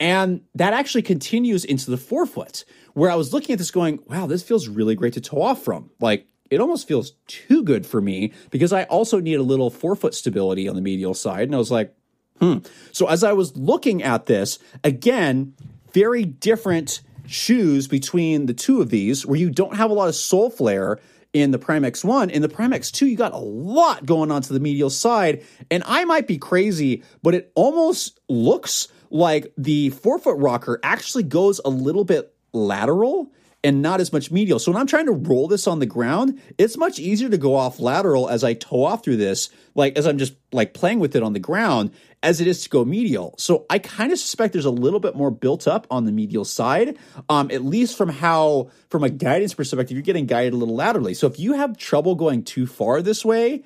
And 0.00 0.42
that 0.54 0.74
actually 0.74 1.02
continues 1.02 1.64
into 1.64 1.90
the 1.90 1.96
forefoot, 1.96 2.64
where 2.94 3.10
I 3.10 3.16
was 3.16 3.32
looking 3.32 3.52
at 3.52 3.58
this 3.58 3.70
going, 3.70 4.00
wow, 4.06 4.26
this 4.26 4.42
feels 4.42 4.68
really 4.68 4.94
great 4.94 5.14
to 5.14 5.20
toe 5.20 5.42
off 5.42 5.64
from. 5.64 5.90
Like, 6.00 6.26
it 6.50 6.60
almost 6.60 6.88
feels 6.88 7.12
too 7.26 7.62
good 7.62 7.84
for 7.84 8.00
me 8.00 8.32
because 8.50 8.72
I 8.72 8.84
also 8.84 9.20
need 9.20 9.34
a 9.34 9.42
little 9.42 9.70
forefoot 9.70 10.14
stability 10.14 10.68
on 10.68 10.76
the 10.76 10.80
medial 10.80 11.14
side. 11.14 11.42
And 11.42 11.54
I 11.54 11.58
was 11.58 11.70
like, 11.70 11.94
hmm. 12.40 12.58
So 12.92 13.06
as 13.06 13.24
I 13.24 13.32
was 13.32 13.56
looking 13.56 14.02
at 14.02 14.26
this, 14.26 14.58
again, 14.82 15.54
very 15.92 16.24
different 16.24 17.02
shoes 17.26 17.88
between 17.88 18.46
the 18.46 18.54
two 18.54 18.80
of 18.80 18.88
these, 18.88 19.26
where 19.26 19.38
you 19.38 19.50
don't 19.50 19.76
have 19.76 19.90
a 19.90 19.94
lot 19.94 20.08
of 20.08 20.14
sole 20.14 20.48
flare 20.48 20.98
in 21.32 21.50
the 21.50 21.58
Prime 21.58 21.82
X1. 21.82 22.30
In 22.30 22.40
the 22.40 22.48
Prime 22.48 22.70
X2, 22.70 23.10
you 23.10 23.16
got 23.16 23.34
a 23.34 23.38
lot 23.38 24.06
going 24.06 24.30
on 24.30 24.40
to 24.42 24.52
the 24.52 24.60
medial 24.60 24.90
side. 24.90 25.44
And 25.70 25.82
I 25.86 26.04
might 26.04 26.26
be 26.26 26.38
crazy, 26.38 27.02
but 27.22 27.34
it 27.34 27.52
almost 27.54 28.18
looks 28.28 28.88
like 29.10 29.52
the 29.56 29.90
forefoot 29.90 30.36
rocker 30.38 30.80
actually 30.82 31.24
goes 31.24 31.60
a 31.64 31.70
little 31.70 32.04
bit 32.04 32.34
lateral 32.52 33.32
and 33.64 33.82
not 33.82 34.00
as 34.00 34.12
much 34.12 34.30
medial. 34.30 34.58
So 34.58 34.70
when 34.70 34.80
I'm 34.80 34.86
trying 34.86 35.06
to 35.06 35.12
roll 35.12 35.48
this 35.48 35.66
on 35.66 35.80
the 35.80 35.86
ground, 35.86 36.40
it's 36.58 36.76
much 36.76 36.98
easier 36.98 37.28
to 37.28 37.38
go 37.38 37.56
off 37.56 37.80
lateral 37.80 38.28
as 38.28 38.44
I 38.44 38.54
toe 38.54 38.84
off 38.84 39.02
through 39.02 39.16
this, 39.16 39.50
like 39.74 39.98
as 39.98 40.06
I'm 40.06 40.18
just 40.18 40.34
like 40.52 40.74
playing 40.74 41.00
with 41.00 41.16
it 41.16 41.24
on 41.24 41.32
the 41.32 41.40
ground, 41.40 41.90
as 42.22 42.40
it 42.40 42.46
is 42.46 42.62
to 42.62 42.68
go 42.68 42.84
medial. 42.84 43.34
So 43.36 43.66
I 43.68 43.80
kind 43.80 44.12
of 44.12 44.18
suspect 44.18 44.52
there's 44.52 44.64
a 44.64 44.70
little 44.70 45.00
bit 45.00 45.16
more 45.16 45.32
built 45.32 45.66
up 45.66 45.86
on 45.90 46.04
the 46.04 46.12
medial 46.12 46.44
side, 46.44 46.96
um, 47.28 47.50
at 47.50 47.64
least 47.64 47.96
from 47.98 48.08
how, 48.08 48.70
from 48.90 49.02
a 49.02 49.10
guidance 49.10 49.54
perspective, 49.54 49.96
you're 49.96 50.02
getting 50.02 50.26
guided 50.26 50.52
a 50.52 50.56
little 50.56 50.76
laterally. 50.76 51.14
So 51.14 51.26
if 51.26 51.40
you 51.40 51.54
have 51.54 51.76
trouble 51.76 52.14
going 52.14 52.44
too 52.44 52.66
far 52.66 53.02
this 53.02 53.24
way, 53.24 53.64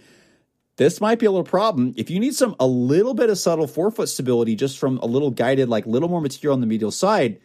this 0.76 1.00
might 1.00 1.18
be 1.18 1.26
a 1.26 1.30
little 1.30 1.44
problem. 1.44 1.94
If 1.96 2.10
you 2.10 2.18
need 2.18 2.34
some 2.34 2.56
a 2.58 2.66
little 2.66 3.14
bit 3.14 3.30
of 3.30 3.38
subtle 3.38 3.66
forefoot 3.66 4.08
stability 4.08 4.54
just 4.54 4.78
from 4.78 4.98
a 4.98 5.06
little 5.06 5.30
guided, 5.30 5.68
like 5.68 5.86
little 5.86 6.08
more 6.08 6.20
material 6.20 6.54
on 6.54 6.60
the 6.60 6.66
medial 6.66 6.90
side, 6.90 7.40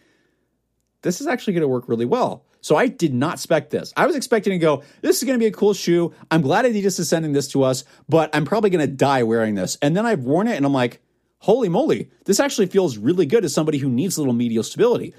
this 1.02 1.22
is 1.22 1.28
actually 1.28 1.54
going 1.54 1.62
to 1.62 1.68
work 1.68 1.88
really 1.88 2.06
well. 2.06 2.46
So 2.62 2.76
I 2.76 2.88
did 2.88 3.14
not 3.14 3.36
expect 3.36 3.70
this. 3.70 3.94
I 3.96 4.06
was 4.08 4.16
expecting 4.16 4.52
to 4.52 4.58
go, 4.58 4.84
this 5.02 5.18
is 5.18 5.24
going 5.24 5.38
to 5.38 5.44
be 5.44 5.48
a 5.48 5.52
cool 5.52 5.74
shoe. 5.74 6.14
I'm 6.32 6.42
glad 6.42 6.66
Adidas 6.66 7.00
is 7.00 7.08
sending 7.08 7.34
this 7.34 7.48
to 7.50 7.64
us, 7.64 7.84
but 8.10 8.30
I'm 8.34 8.46
probably 8.46 8.70
going 8.70 8.86
to 8.86 8.92
die 8.92 9.24
wearing 9.24 9.56
this. 9.56 9.78
And 9.82 9.96
then 9.96 10.06
I've 10.06 10.22
worn 10.22 10.48
it 10.48 10.58
and 10.58 10.66
I'm 10.66 10.74
like, 10.74 11.02
holy 11.40 11.70
moly, 11.70 12.10
this 12.26 12.40
actually 12.40 12.68
feels 12.68 12.98
really 12.98 13.26
good 13.26 13.46
as 13.46 13.54
somebody 13.54 13.78
who 13.78 13.90
needs 13.90 14.18
a 14.18 14.22
little 14.22 14.34
medial 14.34 14.64
stability. 14.64 15.14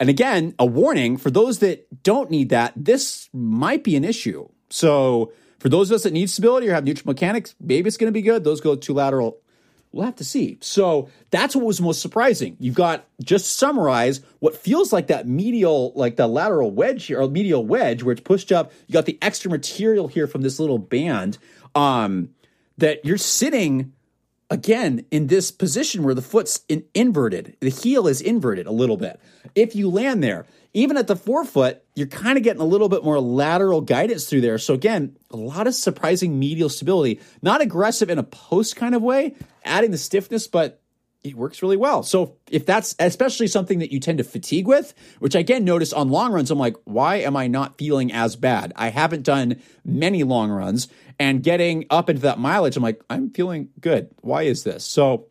And 0.00 0.10
again, 0.10 0.54
a 0.58 0.66
warning 0.66 1.16
for 1.16 1.30
those 1.30 1.60
that 1.60 2.02
don't 2.02 2.30
need 2.30 2.48
that, 2.48 2.72
this 2.76 3.28
might 3.32 3.84
be 3.84 3.94
an 3.94 4.04
issue. 4.04 4.48
So 4.68 5.32
for 5.62 5.68
those 5.68 5.92
of 5.92 5.94
us 5.94 6.02
that 6.02 6.12
need 6.12 6.28
stability 6.28 6.68
or 6.68 6.74
have 6.74 6.82
neutral 6.82 7.06
mechanics, 7.06 7.54
maybe 7.60 7.86
it's 7.86 7.96
going 7.96 8.08
to 8.08 8.12
be 8.12 8.20
good. 8.20 8.42
Those 8.42 8.60
go 8.60 8.74
to 8.74 8.92
lateral 8.92 9.38
We'll 9.92 10.06
have 10.06 10.16
to 10.16 10.24
see. 10.24 10.56
So 10.62 11.10
that's 11.30 11.54
what 11.54 11.66
was 11.66 11.80
most 11.80 12.00
surprising. 12.00 12.56
You've 12.58 12.74
got 12.74 13.04
just 13.22 13.58
summarize 13.58 14.22
what 14.38 14.56
feels 14.56 14.90
like 14.90 15.08
that 15.08 15.28
medial, 15.28 15.92
like 15.94 16.16
the 16.16 16.26
lateral 16.26 16.70
wedge 16.70 17.04
here, 17.06 17.20
or 17.20 17.28
medial 17.28 17.64
wedge 17.64 18.02
where 18.02 18.12
it's 18.12 18.22
pushed 18.22 18.50
up. 18.50 18.72
You 18.86 18.94
got 18.94 19.04
the 19.04 19.18
extra 19.20 19.50
material 19.50 20.08
here 20.08 20.26
from 20.26 20.40
this 20.40 20.58
little 20.58 20.78
band. 20.78 21.36
Um, 21.74 22.30
that 22.78 23.04
you're 23.04 23.18
sitting 23.18 23.92
again 24.52 25.02
in 25.10 25.28
this 25.28 25.50
position 25.50 26.02
where 26.02 26.14
the 26.14 26.20
foot's 26.20 26.60
in 26.68 26.84
inverted, 26.92 27.56
the 27.60 27.70
heel 27.70 28.06
is 28.06 28.20
inverted 28.20 28.66
a 28.66 28.70
little 28.70 28.98
bit. 28.98 29.18
If 29.54 29.74
you 29.74 29.88
land 29.88 30.22
there, 30.22 30.44
even 30.74 30.98
at 30.98 31.06
the 31.06 31.16
forefoot, 31.16 31.82
you're 31.94 32.06
kind 32.06 32.36
of 32.36 32.44
getting 32.44 32.60
a 32.60 32.66
little 32.66 32.90
bit 32.90 33.02
more 33.02 33.18
lateral 33.18 33.80
guidance 33.80 34.26
through 34.26 34.42
there. 34.42 34.58
So 34.58 34.74
again, 34.74 35.16
a 35.30 35.38
lot 35.38 35.66
of 35.66 35.74
surprising 35.74 36.38
medial 36.38 36.68
stability, 36.68 37.18
not 37.40 37.62
aggressive 37.62 38.10
in 38.10 38.18
a 38.18 38.22
post 38.22 38.76
kind 38.76 38.94
of 38.94 39.00
way, 39.00 39.34
adding 39.64 39.90
the 39.90 39.98
stiffness, 39.98 40.46
but 40.46 40.81
it 41.24 41.36
works 41.36 41.62
really 41.62 41.76
well. 41.76 42.02
So 42.02 42.36
if 42.50 42.66
that's 42.66 42.94
especially 42.98 43.46
something 43.46 43.78
that 43.78 43.92
you 43.92 44.00
tend 44.00 44.18
to 44.18 44.24
fatigue 44.24 44.66
with, 44.66 44.92
which 45.20 45.36
I 45.36 45.40
again 45.40 45.64
notice 45.64 45.92
on 45.92 46.08
long 46.08 46.32
runs, 46.32 46.50
I'm 46.50 46.58
like, 46.58 46.76
why 46.84 47.16
am 47.16 47.36
I 47.36 47.46
not 47.46 47.78
feeling 47.78 48.12
as 48.12 48.34
bad? 48.34 48.72
I 48.74 48.88
haven't 48.88 49.22
done 49.22 49.60
many 49.84 50.24
long 50.24 50.50
runs 50.50 50.88
and 51.18 51.42
getting 51.42 51.86
up 51.90 52.10
into 52.10 52.22
that 52.22 52.38
mileage, 52.38 52.76
I'm 52.76 52.82
like, 52.82 53.02
I'm 53.08 53.30
feeling 53.30 53.68
good. 53.80 54.10
Why 54.22 54.42
is 54.42 54.64
this? 54.64 54.84
So 54.84 55.28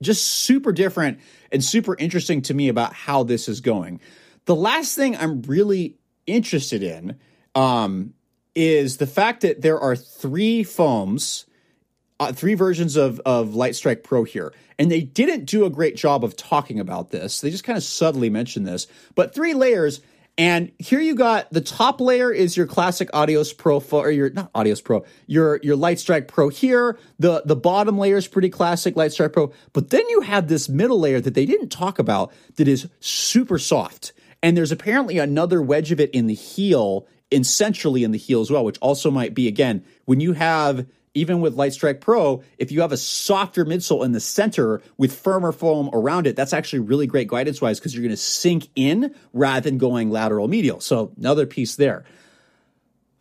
just 0.00 0.26
super 0.26 0.72
different 0.72 1.18
and 1.50 1.62
super 1.62 1.96
interesting 1.96 2.42
to 2.42 2.54
me 2.54 2.68
about 2.68 2.92
how 2.92 3.22
this 3.22 3.48
is 3.48 3.60
going. 3.60 4.00
The 4.44 4.54
last 4.54 4.94
thing 4.94 5.16
I'm 5.16 5.42
really 5.42 5.96
interested 6.26 6.82
in 6.82 7.18
um, 7.54 8.14
is 8.54 8.98
the 8.98 9.06
fact 9.06 9.42
that 9.42 9.62
there 9.62 9.80
are 9.80 9.96
three 9.96 10.62
foams, 10.62 11.46
uh, 12.22 12.32
three 12.32 12.54
versions 12.54 12.96
of, 12.96 13.20
of 13.26 13.54
Light 13.54 13.74
Strike 13.74 14.02
Pro 14.02 14.24
here. 14.24 14.52
And 14.78 14.90
they 14.90 15.00
didn't 15.00 15.44
do 15.44 15.64
a 15.64 15.70
great 15.70 15.96
job 15.96 16.24
of 16.24 16.36
talking 16.36 16.80
about 16.80 17.10
this. 17.10 17.40
They 17.40 17.50
just 17.50 17.64
kind 17.64 17.76
of 17.76 17.82
subtly 17.82 18.30
mentioned 18.30 18.66
this. 18.66 18.86
But 19.14 19.34
three 19.34 19.54
layers. 19.54 20.00
And 20.38 20.72
here 20.78 21.00
you 21.00 21.14
got 21.14 21.52
the 21.52 21.60
top 21.60 22.00
layer 22.00 22.32
is 22.32 22.56
your 22.56 22.66
classic 22.66 23.10
Adios 23.12 23.52
Pro 23.52 23.82
or 23.90 24.10
your 24.10 24.30
not 24.30 24.50
Adios 24.54 24.80
Pro, 24.80 25.04
your 25.26 25.60
your 25.62 25.76
Light 25.76 25.98
Strike 25.98 26.26
Pro 26.26 26.48
here. 26.48 26.98
The 27.18 27.42
the 27.44 27.54
bottom 27.54 27.98
layer 27.98 28.16
is 28.16 28.28
pretty 28.28 28.48
classic 28.48 28.96
Light 28.96 29.12
Strike 29.12 29.34
Pro, 29.34 29.52
but 29.74 29.90
then 29.90 30.08
you 30.08 30.22
have 30.22 30.48
this 30.48 30.70
middle 30.70 30.98
layer 30.98 31.20
that 31.20 31.34
they 31.34 31.44
didn't 31.44 31.68
talk 31.68 31.98
about 31.98 32.32
that 32.56 32.66
is 32.66 32.88
super 33.00 33.58
soft. 33.58 34.14
And 34.42 34.56
there's 34.56 34.72
apparently 34.72 35.18
another 35.18 35.60
wedge 35.60 35.92
of 35.92 36.00
it 36.00 36.10
in 36.12 36.28
the 36.28 36.34
heel, 36.34 37.06
and 37.30 37.46
centrally 37.46 38.02
in 38.02 38.12
the 38.12 38.18
heel 38.18 38.40
as 38.40 38.50
well, 38.50 38.64
which 38.64 38.78
also 38.78 39.10
might 39.10 39.34
be 39.34 39.48
again 39.48 39.84
when 40.06 40.20
you 40.20 40.32
have 40.32 40.86
even 41.14 41.40
with 41.40 41.54
Light 41.54 41.72
Strike 41.72 42.00
Pro, 42.00 42.42
if 42.58 42.72
you 42.72 42.80
have 42.80 42.92
a 42.92 42.96
softer 42.96 43.64
midsole 43.64 44.04
in 44.04 44.12
the 44.12 44.20
center 44.20 44.80
with 44.96 45.18
firmer 45.18 45.52
foam 45.52 45.90
around 45.92 46.26
it, 46.26 46.36
that's 46.36 46.52
actually 46.52 46.78
really 46.80 47.06
great 47.06 47.28
guidance 47.28 47.60
wise 47.60 47.78
because 47.78 47.94
you're 47.94 48.02
going 48.02 48.10
to 48.10 48.16
sink 48.16 48.68
in 48.74 49.14
rather 49.32 49.68
than 49.68 49.78
going 49.78 50.10
lateral 50.10 50.48
medial. 50.48 50.80
So 50.80 51.12
another 51.18 51.46
piece 51.46 51.76
there. 51.76 52.04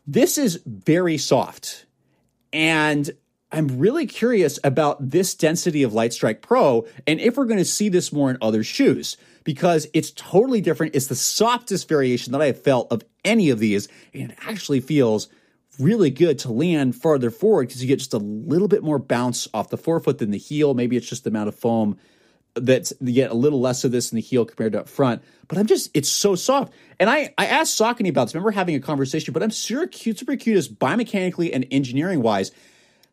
This 0.07 0.37
is 0.37 0.61
very 0.65 1.17
soft. 1.17 1.85
And 2.53 3.09
I'm 3.51 3.79
really 3.79 4.07
curious 4.07 4.57
about 4.63 5.09
this 5.09 5.35
density 5.35 5.83
of 5.83 5.93
Light 5.93 6.13
Strike 6.13 6.41
Pro 6.41 6.85
and 7.05 7.19
if 7.19 7.35
we're 7.35 7.45
going 7.45 7.57
to 7.57 7.65
see 7.65 7.89
this 7.89 8.13
more 8.13 8.29
in 8.29 8.37
other 8.41 8.63
shoes 8.63 9.17
because 9.43 9.87
it's 9.93 10.11
totally 10.11 10.61
different. 10.61 10.95
It's 10.95 11.07
the 11.07 11.15
softest 11.15 11.89
variation 11.89 12.31
that 12.31 12.41
I 12.41 12.47
have 12.47 12.61
felt 12.61 12.91
of 12.91 13.03
any 13.25 13.49
of 13.49 13.59
these, 13.59 13.87
and 14.13 14.31
it 14.31 14.37
actually 14.45 14.79
feels 14.79 15.27
really 15.79 16.09
good 16.09 16.39
to 16.39 16.51
land 16.51 16.95
farther 16.95 17.31
forward 17.31 17.67
because 17.67 17.81
you 17.81 17.87
get 17.87 17.99
just 17.99 18.13
a 18.13 18.17
little 18.17 18.67
bit 18.67 18.83
more 18.83 18.99
bounce 18.99 19.47
off 19.53 19.69
the 19.69 19.77
forefoot 19.77 20.17
than 20.17 20.31
the 20.31 20.37
heel. 20.37 20.73
Maybe 20.73 20.97
it's 20.97 21.07
just 21.07 21.23
the 21.23 21.29
amount 21.29 21.49
of 21.49 21.55
foam 21.55 21.97
that's 22.55 22.91
you 22.99 23.13
get 23.13 23.31
a 23.31 23.35
little 23.35 23.61
less 23.61 23.83
of 23.83 23.91
this 23.91 24.11
in 24.11 24.17
the 24.17 24.21
heel 24.21 24.45
compared 24.45 24.73
to 24.73 24.81
up 24.81 24.89
front. 24.89 25.23
But 25.47 25.57
I'm 25.57 25.67
just 25.67 25.89
it's 25.93 26.09
so 26.09 26.35
soft. 26.35 26.73
And 26.99 27.09
I 27.09 27.33
I 27.37 27.45
asked 27.47 27.79
Saucony 27.79 28.09
about 28.09 28.25
this. 28.25 28.35
I 28.35 28.37
remember 28.37 28.51
having 28.51 28.75
a 28.75 28.79
conversation, 28.79 29.33
but 29.33 29.43
I'm 29.43 29.51
super 29.51 29.87
cute, 29.87 30.19
super 30.19 30.35
curious 30.35 30.67
biomechanically 30.67 31.51
and 31.53 31.65
engineering 31.71 32.21
wise, 32.21 32.51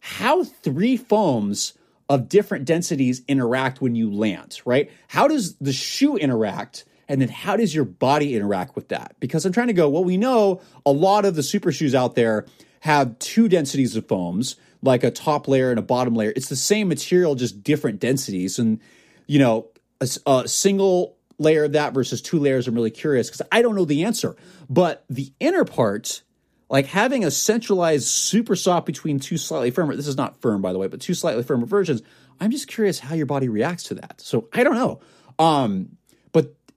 how 0.00 0.44
three 0.44 0.96
foams 0.96 1.74
of 2.08 2.28
different 2.28 2.64
densities 2.64 3.22
interact 3.28 3.80
when 3.80 3.94
you 3.94 4.10
land, 4.10 4.60
right? 4.64 4.90
How 5.08 5.28
does 5.28 5.56
the 5.56 5.72
shoe 5.72 6.16
interact? 6.16 6.84
And 7.08 7.20
then 7.20 7.28
how 7.28 7.56
does 7.56 7.74
your 7.74 7.84
body 7.84 8.36
interact 8.36 8.76
with 8.76 8.88
that? 8.88 9.16
Because 9.18 9.46
I'm 9.46 9.52
trying 9.52 9.68
to 9.68 9.72
go, 9.72 9.88
well, 9.88 10.04
we 10.04 10.16
know 10.16 10.60
a 10.84 10.92
lot 10.92 11.24
of 11.24 11.34
the 11.34 11.42
super 11.42 11.72
shoes 11.72 11.94
out 11.94 12.14
there 12.14 12.46
have 12.80 13.18
two 13.18 13.48
densities 13.48 13.96
of 13.96 14.06
foams, 14.06 14.56
like 14.82 15.02
a 15.02 15.10
top 15.10 15.48
layer 15.48 15.70
and 15.70 15.78
a 15.78 15.82
bottom 15.82 16.14
layer. 16.14 16.32
It's 16.36 16.48
the 16.48 16.56
same 16.56 16.88
material, 16.88 17.34
just 17.34 17.62
different 17.62 17.98
densities. 17.98 18.58
And, 18.58 18.80
you 19.26 19.38
know, 19.38 19.68
a, 20.00 20.08
a 20.26 20.48
single 20.48 21.16
layer 21.38 21.64
of 21.64 21.72
that 21.72 21.94
versus 21.94 22.20
two 22.20 22.38
layers, 22.38 22.68
I'm 22.68 22.74
really 22.74 22.90
curious 22.90 23.28
because 23.28 23.46
I 23.50 23.62
don't 23.62 23.74
know 23.74 23.84
the 23.84 24.04
answer. 24.04 24.36
But 24.68 25.04
the 25.08 25.32
inner 25.40 25.64
part, 25.64 26.22
like 26.68 26.86
having 26.86 27.24
a 27.24 27.30
centralized 27.30 28.06
super 28.06 28.54
soft 28.54 28.86
between 28.86 29.18
two 29.18 29.38
slightly 29.38 29.70
firmer, 29.70 29.96
this 29.96 30.06
is 30.06 30.16
not 30.16 30.40
firm, 30.40 30.60
by 30.60 30.72
the 30.72 30.78
way, 30.78 30.88
but 30.88 31.00
two 31.00 31.14
slightly 31.14 31.42
firmer 31.42 31.66
versions. 31.66 32.02
I'm 32.40 32.50
just 32.50 32.68
curious 32.68 32.98
how 32.98 33.14
your 33.14 33.26
body 33.26 33.48
reacts 33.48 33.84
to 33.84 33.94
that. 33.94 34.20
So 34.20 34.48
I 34.52 34.62
don't 34.62 34.74
know. 34.74 35.00
Um, 35.38 35.97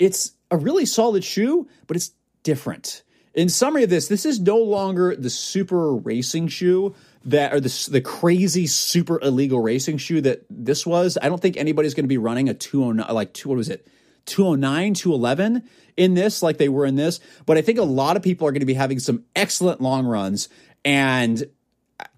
it's 0.02 0.34
a 0.50 0.58
really 0.58 0.86
solid 0.88 1.24
shoe, 1.24 1.70
but 1.86 1.96
it's 1.96 2.12
different. 2.42 3.04
In 3.36 3.50
summary 3.50 3.84
of 3.84 3.92
this, 3.92 4.08
this 4.08 4.26
is 4.26 4.40
no 4.40 4.58
longer 4.58 5.16
the 5.16 5.30
super 5.30 5.94
racing 5.96 6.48
shoe 6.48 6.96
that 7.24 7.54
or 7.54 7.60
the 7.60 7.88
the 7.92 8.02
crazy 8.02 8.66
super 8.66 9.20
illegal 9.22 9.60
racing 9.60 10.00
shoe 10.00 10.20
that 10.22 10.44
this 10.50 10.88
was. 10.88 11.20
I 11.22 11.30
don't 11.30 11.40
think 11.40 11.56
anybody's 11.56 11.94
going 11.94 12.06
to 12.06 12.10
be 12.10 12.18
running 12.18 12.50
a 12.50 12.54
209 12.56 13.14
like 13.14 13.32
two 13.34 13.50
what 13.50 13.58
was 13.58 13.70
it? 13.70 13.88
209, 14.26 14.96
211 14.96 15.70
in 15.98 16.16
this 16.16 16.42
like 16.42 16.58
they 16.58 16.68
were 16.68 16.86
in 16.86 16.96
this, 16.96 17.20
but 17.46 17.58
I 17.58 17.62
think 17.62 17.78
a 17.78 17.84
lot 17.84 18.18
of 18.18 18.24
people 18.24 18.48
are 18.48 18.52
going 18.52 18.62
to 18.62 18.66
be 18.66 18.74
having 18.74 19.00
some 19.00 19.24
excellent 19.36 19.82
long 19.82 20.06
runs 20.08 20.50
and 20.84 21.44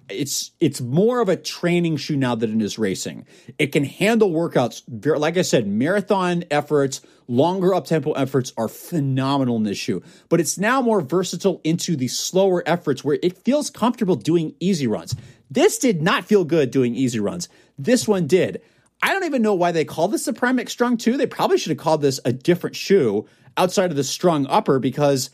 it's 0.10 0.52
it's 0.60 0.82
more 0.82 1.22
of 1.22 1.30
a 1.30 1.36
training 1.36 1.98
shoe 1.98 2.16
now 2.16 2.36
than 2.36 2.60
it 2.60 2.64
is 2.64 2.78
racing. 2.78 3.26
It 3.58 3.68
can 3.68 3.84
handle 3.84 4.32
workouts. 4.32 4.84
Like 5.18 5.38
I 5.38 5.42
said, 5.42 5.68
marathon 5.68 6.44
efforts, 6.52 7.02
longer 7.28 7.74
up 7.74 7.86
tempo 7.86 8.12
efforts 8.14 8.54
are 8.58 8.68
phenomenal 8.68 9.56
in 9.58 9.64
this 9.64 9.78
shoe. 9.78 10.04
But 10.30 10.40
it's 10.40 10.58
now 10.58 10.82
more 10.82 11.02
versatile 11.02 11.62
into 11.64 11.96
the 11.96 12.08
slower 12.08 12.64
efforts 12.66 13.04
where 13.04 13.20
it 13.22 13.44
feels 13.44 13.70
comfortable 13.70 14.16
doing 14.16 14.56
easy 14.60 14.88
runs. 14.88 15.16
This 15.50 15.78
did 15.78 16.02
not 16.02 16.26
feel 16.26 16.44
good 16.44 16.72
doing 16.72 16.96
easy 16.96 17.20
runs. 17.20 17.50
This 17.78 18.08
one 18.08 18.28
did. 18.28 18.62
I 19.02 19.10
don't 19.10 19.26
even 19.26 19.42
know 19.42 19.54
why 19.54 19.72
they 19.72 19.86
call 19.86 20.08
this 20.08 20.26
the 20.26 20.34
Prime 20.34 20.60
X 20.60 20.72
Strung 20.72 20.98
2. 20.98 21.18
They 21.18 21.28
probably 21.28 21.58
should 21.58 21.72
have 21.72 21.78
called 21.78 22.02
this 22.02 22.20
a 22.26 22.32
different 22.32 22.76
shoe 22.76 23.28
outside 23.58 23.92
of 23.92 23.98
the 23.98 24.04
strung 24.04 24.48
upper 24.48 24.80
because 24.80 25.30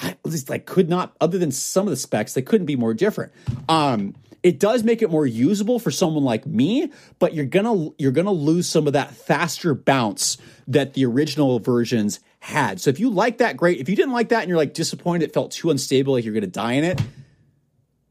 I 0.00 0.16
like 0.48 0.66
could 0.66 0.88
not, 0.88 1.14
other 1.20 1.38
than 1.38 1.50
some 1.50 1.86
of 1.86 1.90
the 1.90 1.96
specs, 1.96 2.34
they 2.34 2.42
couldn't 2.42 2.66
be 2.66 2.76
more 2.76 2.94
different. 2.94 3.32
Um, 3.68 4.14
it 4.42 4.58
does 4.58 4.82
make 4.82 5.02
it 5.02 5.10
more 5.10 5.26
usable 5.26 5.78
for 5.78 5.90
someone 5.90 6.24
like 6.24 6.46
me, 6.46 6.90
but 7.18 7.34
you're 7.34 7.44
gonna 7.44 7.90
you're 7.98 8.12
gonna 8.12 8.32
lose 8.32 8.66
some 8.66 8.86
of 8.86 8.94
that 8.94 9.14
faster 9.14 9.74
bounce 9.74 10.38
that 10.68 10.94
the 10.94 11.04
original 11.04 11.58
versions 11.58 12.20
had. 12.38 12.80
So 12.80 12.88
if 12.88 12.98
you 12.98 13.10
like 13.10 13.38
that, 13.38 13.56
great. 13.56 13.80
If 13.80 13.88
you 13.88 13.96
didn't 13.96 14.12
like 14.12 14.30
that 14.30 14.40
and 14.40 14.48
you're 14.48 14.56
like 14.56 14.72
disappointed, 14.72 15.24
it 15.24 15.34
felt 15.34 15.52
too 15.52 15.70
unstable, 15.70 16.14
like 16.14 16.24
you're 16.24 16.34
gonna 16.34 16.46
die 16.46 16.72
in 16.72 16.84
it, 16.84 17.00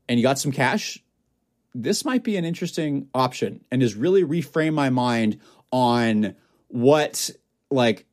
and 0.08 0.20
you 0.20 0.24
got 0.24 0.38
some 0.38 0.52
cash, 0.52 1.00
this 1.74 2.06
might 2.06 2.24
be 2.24 2.38
an 2.38 2.46
interesting 2.46 3.08
option 3.14 3.64
and 3.72 3.82
has 3.82 3.96
really 3.96 4.24
reframed 4.24 4.74
my 4.74 4.90
mind 4.90 5.40
on 5.72 6.36
what 6.68 7.32
like 7.72 8.06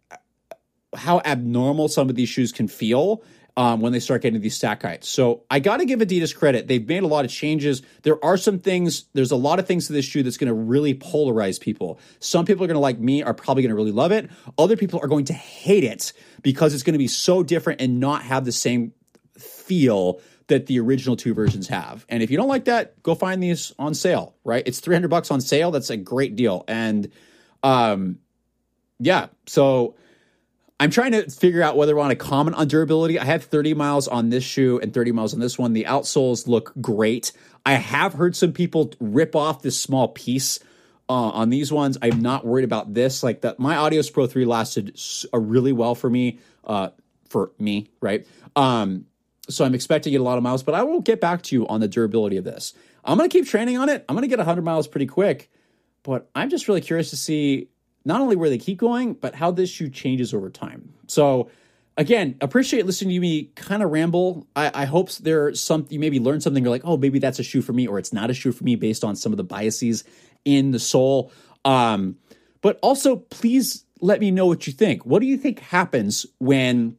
how 0.95 1.20
abnormal 1.24 1.89
some 1.89 2.09
of 2.09 2.16
these 2.16 2.29
shoes 2.29 2.53
can 2.53 2.68
feel 2.68 3.22
um, 3.57 3.80
when 3.80 3.92
they 3.92 4.00
start 4.00 4.22
getting 4.22 4.40
these 4.40 4.54
stack 4.54 4.82
heights. 4.82 5.09
So 5.09 5.44
I 5.50 5.61
got 5.61 5.78
to 5.78 5.86
give 5.86 6.00
Adidas 6.00 6.36
credit. 6.36 6.68
They've 6.68 6.86
made 6.86 7.02
a 7.02 7.07
lot 7.07 7.24
of 7.24 7.30
changes. 7.30 7.82
There 8.02 8.22
are 8.24 8.36
some 8.36 8.59
things, 8.59 9.04
there's 9.14 9.30
a 9.30 9.36
lot 9.36 9.59
of 9.59 9.66
things 9.66 9.86
to 9.86 9.94
this 9.94 10.04
shoe 10.04 10.22
that's 10.22 10.36
going 10.36 10.48
to 10.48 10.54
really 10.54 10.94
polarize 10.94 11.59
people. 11.59 11.98
Some 12.20 12.44
people 12.44 12.64
are 12.64 12.66
going 12.66 12.74
to 12.74 12.80
like 12.80 12.98
me, 12.98 13.22
are 13.22 13.32
probably 13.32 13.62
going 13.62 13.70
to 13.70 13.76
really 13.76 13.92
love 13.92 14.12
it. 14.12 14.30
Other 14.59 14.76
people 14.76 15.00
are 15.02 15.09
going 15.09 15.24
to 15.26 15.32
hate 15.32 15.84
it 15.84 16.12
because 16.42 16.74
it's 16.74 16.82
going 16.82 16.94
to 16.94 16.98
be 16.98 17.09
so 17.09 17.42
different 17.42 17.80
and 17.80 17.98
not 17.98 18.22
have 18.22 18.44
the 18.44 18.52
same 18.52 18.92
feel 19.38 20.20
that 20.48 20.66
the 20.66 20.78
original 20.78 21.16
two 21.16 21.34
versions 21.34 21.66
have. 21.68 22.04
And 22.09 22.22
if 22.22 22.30
you 22.30 22.36
don't 22.36 22.48
like 22.48 22.66
that, 22.66 23.02
go 23.02 23.14
find 23.14 23.42
these 23.42 23.72
on 23.78 23.94
sale, 23.94 24.34
right? 24.44 24.62
It's 24.66 24.80
300 24.80 25.09
bucks 25.09 25.30
on 25.30 25.40
sale. 25.40 25.70
That's 25.70 25.90
a 25.90 25.96
great 25.96 26.36
deal. 26.36 26.64
And 26.68 27.11
um 27.62 28.18
yeah, 28.98 29.26
so 29.46 29.96
I'm 30.79 30.91
trying 30.91 31.12
to 31.12 31.31
figure 31.31 31.62
out 31.62 31.77
whether 31.77 31.93
I 31.93 31.99
want 31.99 32.11
to 32.11 32.16
comment 32.16 32.57
on 32.57 32.68
durability. 32.68 33.18
I 33.18 33.24
have 33.24 33.45
30 33.45 33.74
miles 33.74 34.09
on 34.09 34.29
this 34.29 34.45
shoe 34.45 34.79
and 34.79 34.93
30 34.93 35.12
miles 35.12 35.33
on 35.33 35.41
this 35.41 35.59
one. 35.59 35.72
The 35.72 35.85
outsoles 35.85 36.47
look 36.47 36.72
great. 36.81 37.33
I 37.64 37.74
have 37.74 38.12
heard 38.12 38.37
some 38.37 38.53
people 38.53 38.93
rip 39.01 39.35
off 39.35 39.62
this 39.62 39.81
small 39.81 40.09
piece 40.09 40.61
uh, 41.09 41.12
on 41.12 41.49
these 41.49 41.72
ones. 41.72 41.97
I'm 42.03 42.20
not 42.20 42.45
worried 42.45 42.64
about 42.64 42.93
this. 42.93 43.22
Like 43.22 43.41
that, 43.41 43.59
my 43.59 43.77
Adios 43.77 44.11
Pro 44.11 44.27
3 44.27 44.45
lasted 44.45 45.01
uh, 45.33 45.39
really 45.39 45.72
well 45.72 45.95
for 45.95 46.11
me, 46.11 46.41
uh, 46.64 46.91
for 47.31 47.53
me, 47.59 47.89
right? 48.03 48.27
Um, 48.55 49.07
so 49.49 49.64
I'm 49.64 49.74
expecting 49.74 50.11
to 50.11 50.18
get 50.18 50.20
a 50.20 50.24
lot 50.24 50.37
of 50.37 50.43
miles, 50.43 50.62
but 50.62 50.74
I 50.74 50.83
will 50.83 51.01
get 51.01 51.20
back 51.20 51.43
to 51.43 51.57
you 51.57 51.66
on 51.68 51.81
the 51.81 51.89
durability 51.89 52.37
of 52.37 52.45
this. 52.45 52.74
I'm 53.03 53.16
going 53.16 53.31
to 53.31 53.33
keep 53.33 53.47
training 53.47 53.79
on 53.79 53.89
it. 53.89 54.05
I'm 54.09 54.14
going 54.14 54.22
to 54.22 54.29
get 54.29 54.39
100 54.39 54.62
miles 54.62 54.89
pretty 54.89 55.07
quick, 55.07 55.51
but 56.03 56.29
I'm 56.35 56.51
just 56.51 56.68
really 56.68 56.81
curious 56.83 57.11
to 57.11 57.16
see 57.16 57.68
not 58.07 58.20
only 58.20 58.36
where 58.36 58.48
they 58.48 58.57
keep 58.57 58.78
going, 58.78 59.14
but 59.14 59.34
how 59.34 59.50
this 59.50 59.68
shoe 59.68 59.90
changes 59.90 60.32
over 60.32 60.48
time. 60.48 60.94
So, 61.09 61.50
again, 61.96 62.36
appreciate 62.40 62.86
listening 62.86 63.16
to 63.16 63.20
me 63.20 63.50
kind 63.57 63.82
of 63.82 63.90
ramble. 63.90 64.46
I, 64.54 64.70
I 64.72 64.84
hope 64.84 65.11
there's 65.12 65.61
some 65.61 65.86
you 65.90 65.98
maybe 65.98 66.20
learn 66.20 66.40
something. 66.40 66.62
You're 66.62 66.70
like, 66.70 66.84
oh, 66.84 66.96
maybe 66.96 67.18
that's 67.18 67.40
a 67.40 67.42
shoe 67.42 67.62
for 67.62 67.72
me, 67.72 67.86
or 67.86 67.98
it's 67.98 68.12
not 68.12 68.30
a 68.30 68.34
shoe 68.34 68.52
for 68.52 68.62
me 68.62 68.76
based 68.76 69.02
on 69.02 69.16
some 69.16 69.32
of 69.32 69.36
the 69.36 69.44
biases 69.44 70.04
in 70.44 70.70
the 70.70 70.78
sole. 70.78 71.32
Um, 71.64 72.16
but 72.62 72.78
also, 72.80 73.16
please 73.16 73.84
let 74.00 74.20
me 74.20 74.30
know 74.30 74.46
what 74.46 74.68
you 74.68 74.72
think. 74.72 75.04
What 75.04 75.18
do 75.18 75.26
you 75.26 75.36
think 75.36 75.59
happens 75.59 76.24
when 76.38 76.96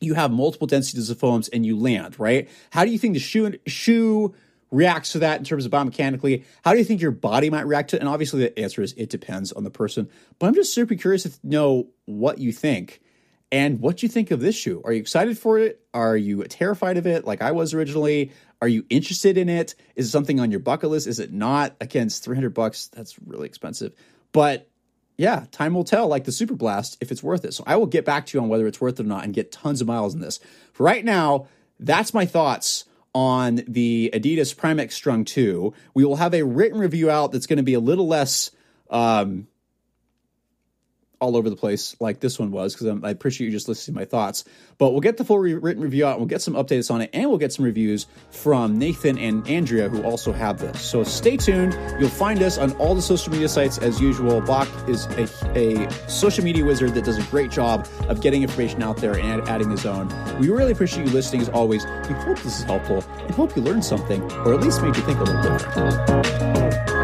you 0.00 0.14
have 0.14 0.32
multiple 0.32 0.66
densities 0.66 1.08
of 1.08 1.20
foams 1.20 1.48
and 1.48 1.64
you 1.64 1.78
land? 1.78 2.18
Right? 2.18 2.48
How 2.70 2.84
do 2.84 2.90
you 2.90 2.98
think 2.98 3.14
the 3.14 3.20
shoe 3.20 3.58
shoe 3.66 4.34
reacts 4.70 5.12
to 5.12 5.20
that 5.20 5.38
in 5.38 5.44
terms 5.44 5.64
of 5.64 5.72
biomechanically? 5.72 6.44
How 6.64 6.72
do 6.72 6.78
you 6.78 6.84
think 6.84 7.00
your 7.00 7.10
body 7.10 7.50
might 7.50 7.66
react 7.66 7.90
to 7.90 7.96
it? 7.96 8.00
And 8.00 8.08
obviously, 8.08 8.40
the 8.40 8.58
answer 8.58 8.82
is 8.82 8.92
it 8.96 9.10
depends 9.10 9.52
on 9.52 9.64
the 9.64 9.70
person. 9.70 10.08
But 10.38 10.46
I'm 10.46 10.54
just 10.54 10.74
super 10.74 10.94
curious 10.94 11.22
to 11.24 11.32
know 11.42 11.88
what 12.06 12.38
you 12.38 12.52
think 12.52 13.00
and 13.50 13.80
what 13.80 14.02
you 14.02 14.08
think 14.08 14.30
of 14.30 14.40
this 14.40 14.56
shoe. 14.56 14.82
Are 14.84 14.92
you 14.92 15.00
excited 15.00 15.38
for 15.38 15.58
it? 15.58 15.80
Are 15.94 16.16
you 16.16 16.44
terrified 16.44 16.96
of 16.96 17.06
it 17.06 17.24
like 17.24 17.42
I 17.42 17.52
was 17.52 17.74
originally? 17.74 18.32
Are 18.60 18.68
you 18.68 18.84
interested 18.90 19.38
in 19.38 19.48
it? 19.48 19.74
Is 19.96 20.08
it 20.08 20.10
something 20.10 20.40
on 20.40 20.50
your 20.50 20.60
bucket 20.60 20.90
list? 20.90 21.06
Is 21.06 21.20
it 21.20 21.32
not? 21.32 21.76
Again, 21.80 22.08
it's 22.08 22.18
300 22.18 22.50
bucks. 22.50 22.88
That's 22.88 23.18
really 23.24 23.46
expensive. 23.46 23.94
But 24.32 24.68
yeah, 25.16 25.46
time 25.50 25.74
will 25.74 25.84
tell, 25.84 26.08
like 26.08 26.24
the 26.24 26.32
Super 26.32 26.54
Blast, 26.54 26.96
if 27.00 27.10
it's 27.10 27.22
worth 27.22 27.44
it. 27.44 27.54
So 27.54 27.64
I 27.66 27.76
will 27.76 27.86
get 27.86 28.04
back 28.04 28.26
to 28.26 28.38
you 28.38 28.42
on 28.42 28.48
whether 28.48 28.66
it's 28.66 28.80
worth 28.80 29.00
it 29.00 29.04
or 29.04 29.08
not 29.08 29.24
and 29.24 29.34
get 29.34 29.50
tons 29.50 29.80
of 29.80 29.86
miles 29.86 30.14
in 30.14 30.20
this. 30.20 30.38
For 30.72 30.84
right 30.84 31.04
now, 31.04 31.48
that's 31.80 32.14
my 32.14 32.26
thoughts 32.26 32.84
on 33.18 33.64
the 33.66 34.10
Adidas 34.14 34.56
Prime 34.56 34.78
Strung 34.90 35.24
2. 35.24 35.74
We 35.92 36.04
will 36.04 36.14
have 36.14 36.34
a 36.34 36.44
written 36.44 36.78
review 36.78 37.10
out 37.10 37.32
that's 37.32 37.48
going 37.48 37.56
to 37.56 37.64
be 37.64 37.74
a 37.74 37.80
little 37.80 38.06
less 38.06 38.52
um, 38.90 39.48
all 41.20 41.36
over 41.36 41.50
the 41.50 41.56
place 41.56 41.96
like 42.00 42.20
this 42.20 42.38
one 42.38 42.50
was 42.50 42.74
because 42.74 43.02
I 43.02 43.10
appreciate 43.10 43.46
you 43.46 43.50
just 43.50 43.68
listening 43.68 43.94
to 43.94 44.00
my 44.00 44.04
thoughts. 44.04 44.44
But 44.78 44.90
we'll 44.90 45.00
get 45.00 45.16
the 45.16 45.24
full 45.24 45.38
re- 45.38 45.54
written 45.54 45.82
review 45.82 46.06
out. 46.06 46.18
We'll 46.18 46.28
get 46.28 46.42
some 46.42 46.54
updates 46.54 46.90
on 46.90 47.00
it, 47.00 47.10
and 47.12 47.28
we'll 47.28 47.38
get 47.38 47.52
some 47.52 47.64
reviews 47.64 48.06
from 48.30 48.78
Nathan 48.78 49.18
and 49.18 49.46
Andrea 49.48 49.88
who 49.88 50.02
also 50.02 50.32
have 50.32 50.58
this. 50.58 50.80
So 50.80 51.02
stay 51.04 51.36
tuned. 51.36 51.76
You'll 51.98 52.08
find 52.08 52.42
us 52.42 52.58
on 52.58 52.72
all 52.76 52.94
the 52.94 53.02
social 53.02 53.32
media 53.32 53.48
sites 53.48 53.78
as 53.78 54.00
usual. 54.00 54.40
Bach 54.40 54.68
is 54.88 55.06
a, 55.06 55.28
a 55.58 56.08
social 56.08 56.44
media 56.44 56.64
wizard 56.64 56.94
that 56.94 57.04
does 57.04 57.18
a 57.18 57.30
great 57.30 57.50
job 57.50 57.88
of 58.08 58.20
getting 58.20 58.42
information 58.42 58.82
out 58.82 58.98
there 58.98 59.18
and 59.18 59.46
adding 59.48 59.70
his 59.70 59.84
own. 59.86 60.08
We 60.38 60.48
really 60.50 60.72
appreciate 60.72 61.06
you 61.06 61.12
listening 61.12 61.42
as 61.42 61.48
always. 61.48 61.84
We 62.08 62.14
hope 62.14 62.38
this 62.38 62.58
is 62.58 62.64
helpful 62.64 63.02
and 63.02 63.30
hope 63.32 63.56
you 63.56 63.62
learned 63.62 63.84
something, 63.84 64.22
or 64.32 64.54
at 64.54 64.60
least 64.60 64.82
made 64.82 64.96
you 64.96 65.02
think 65.02 65.18
a 65.18 65.24
little 65.24 65.42
different. 65.42 66.97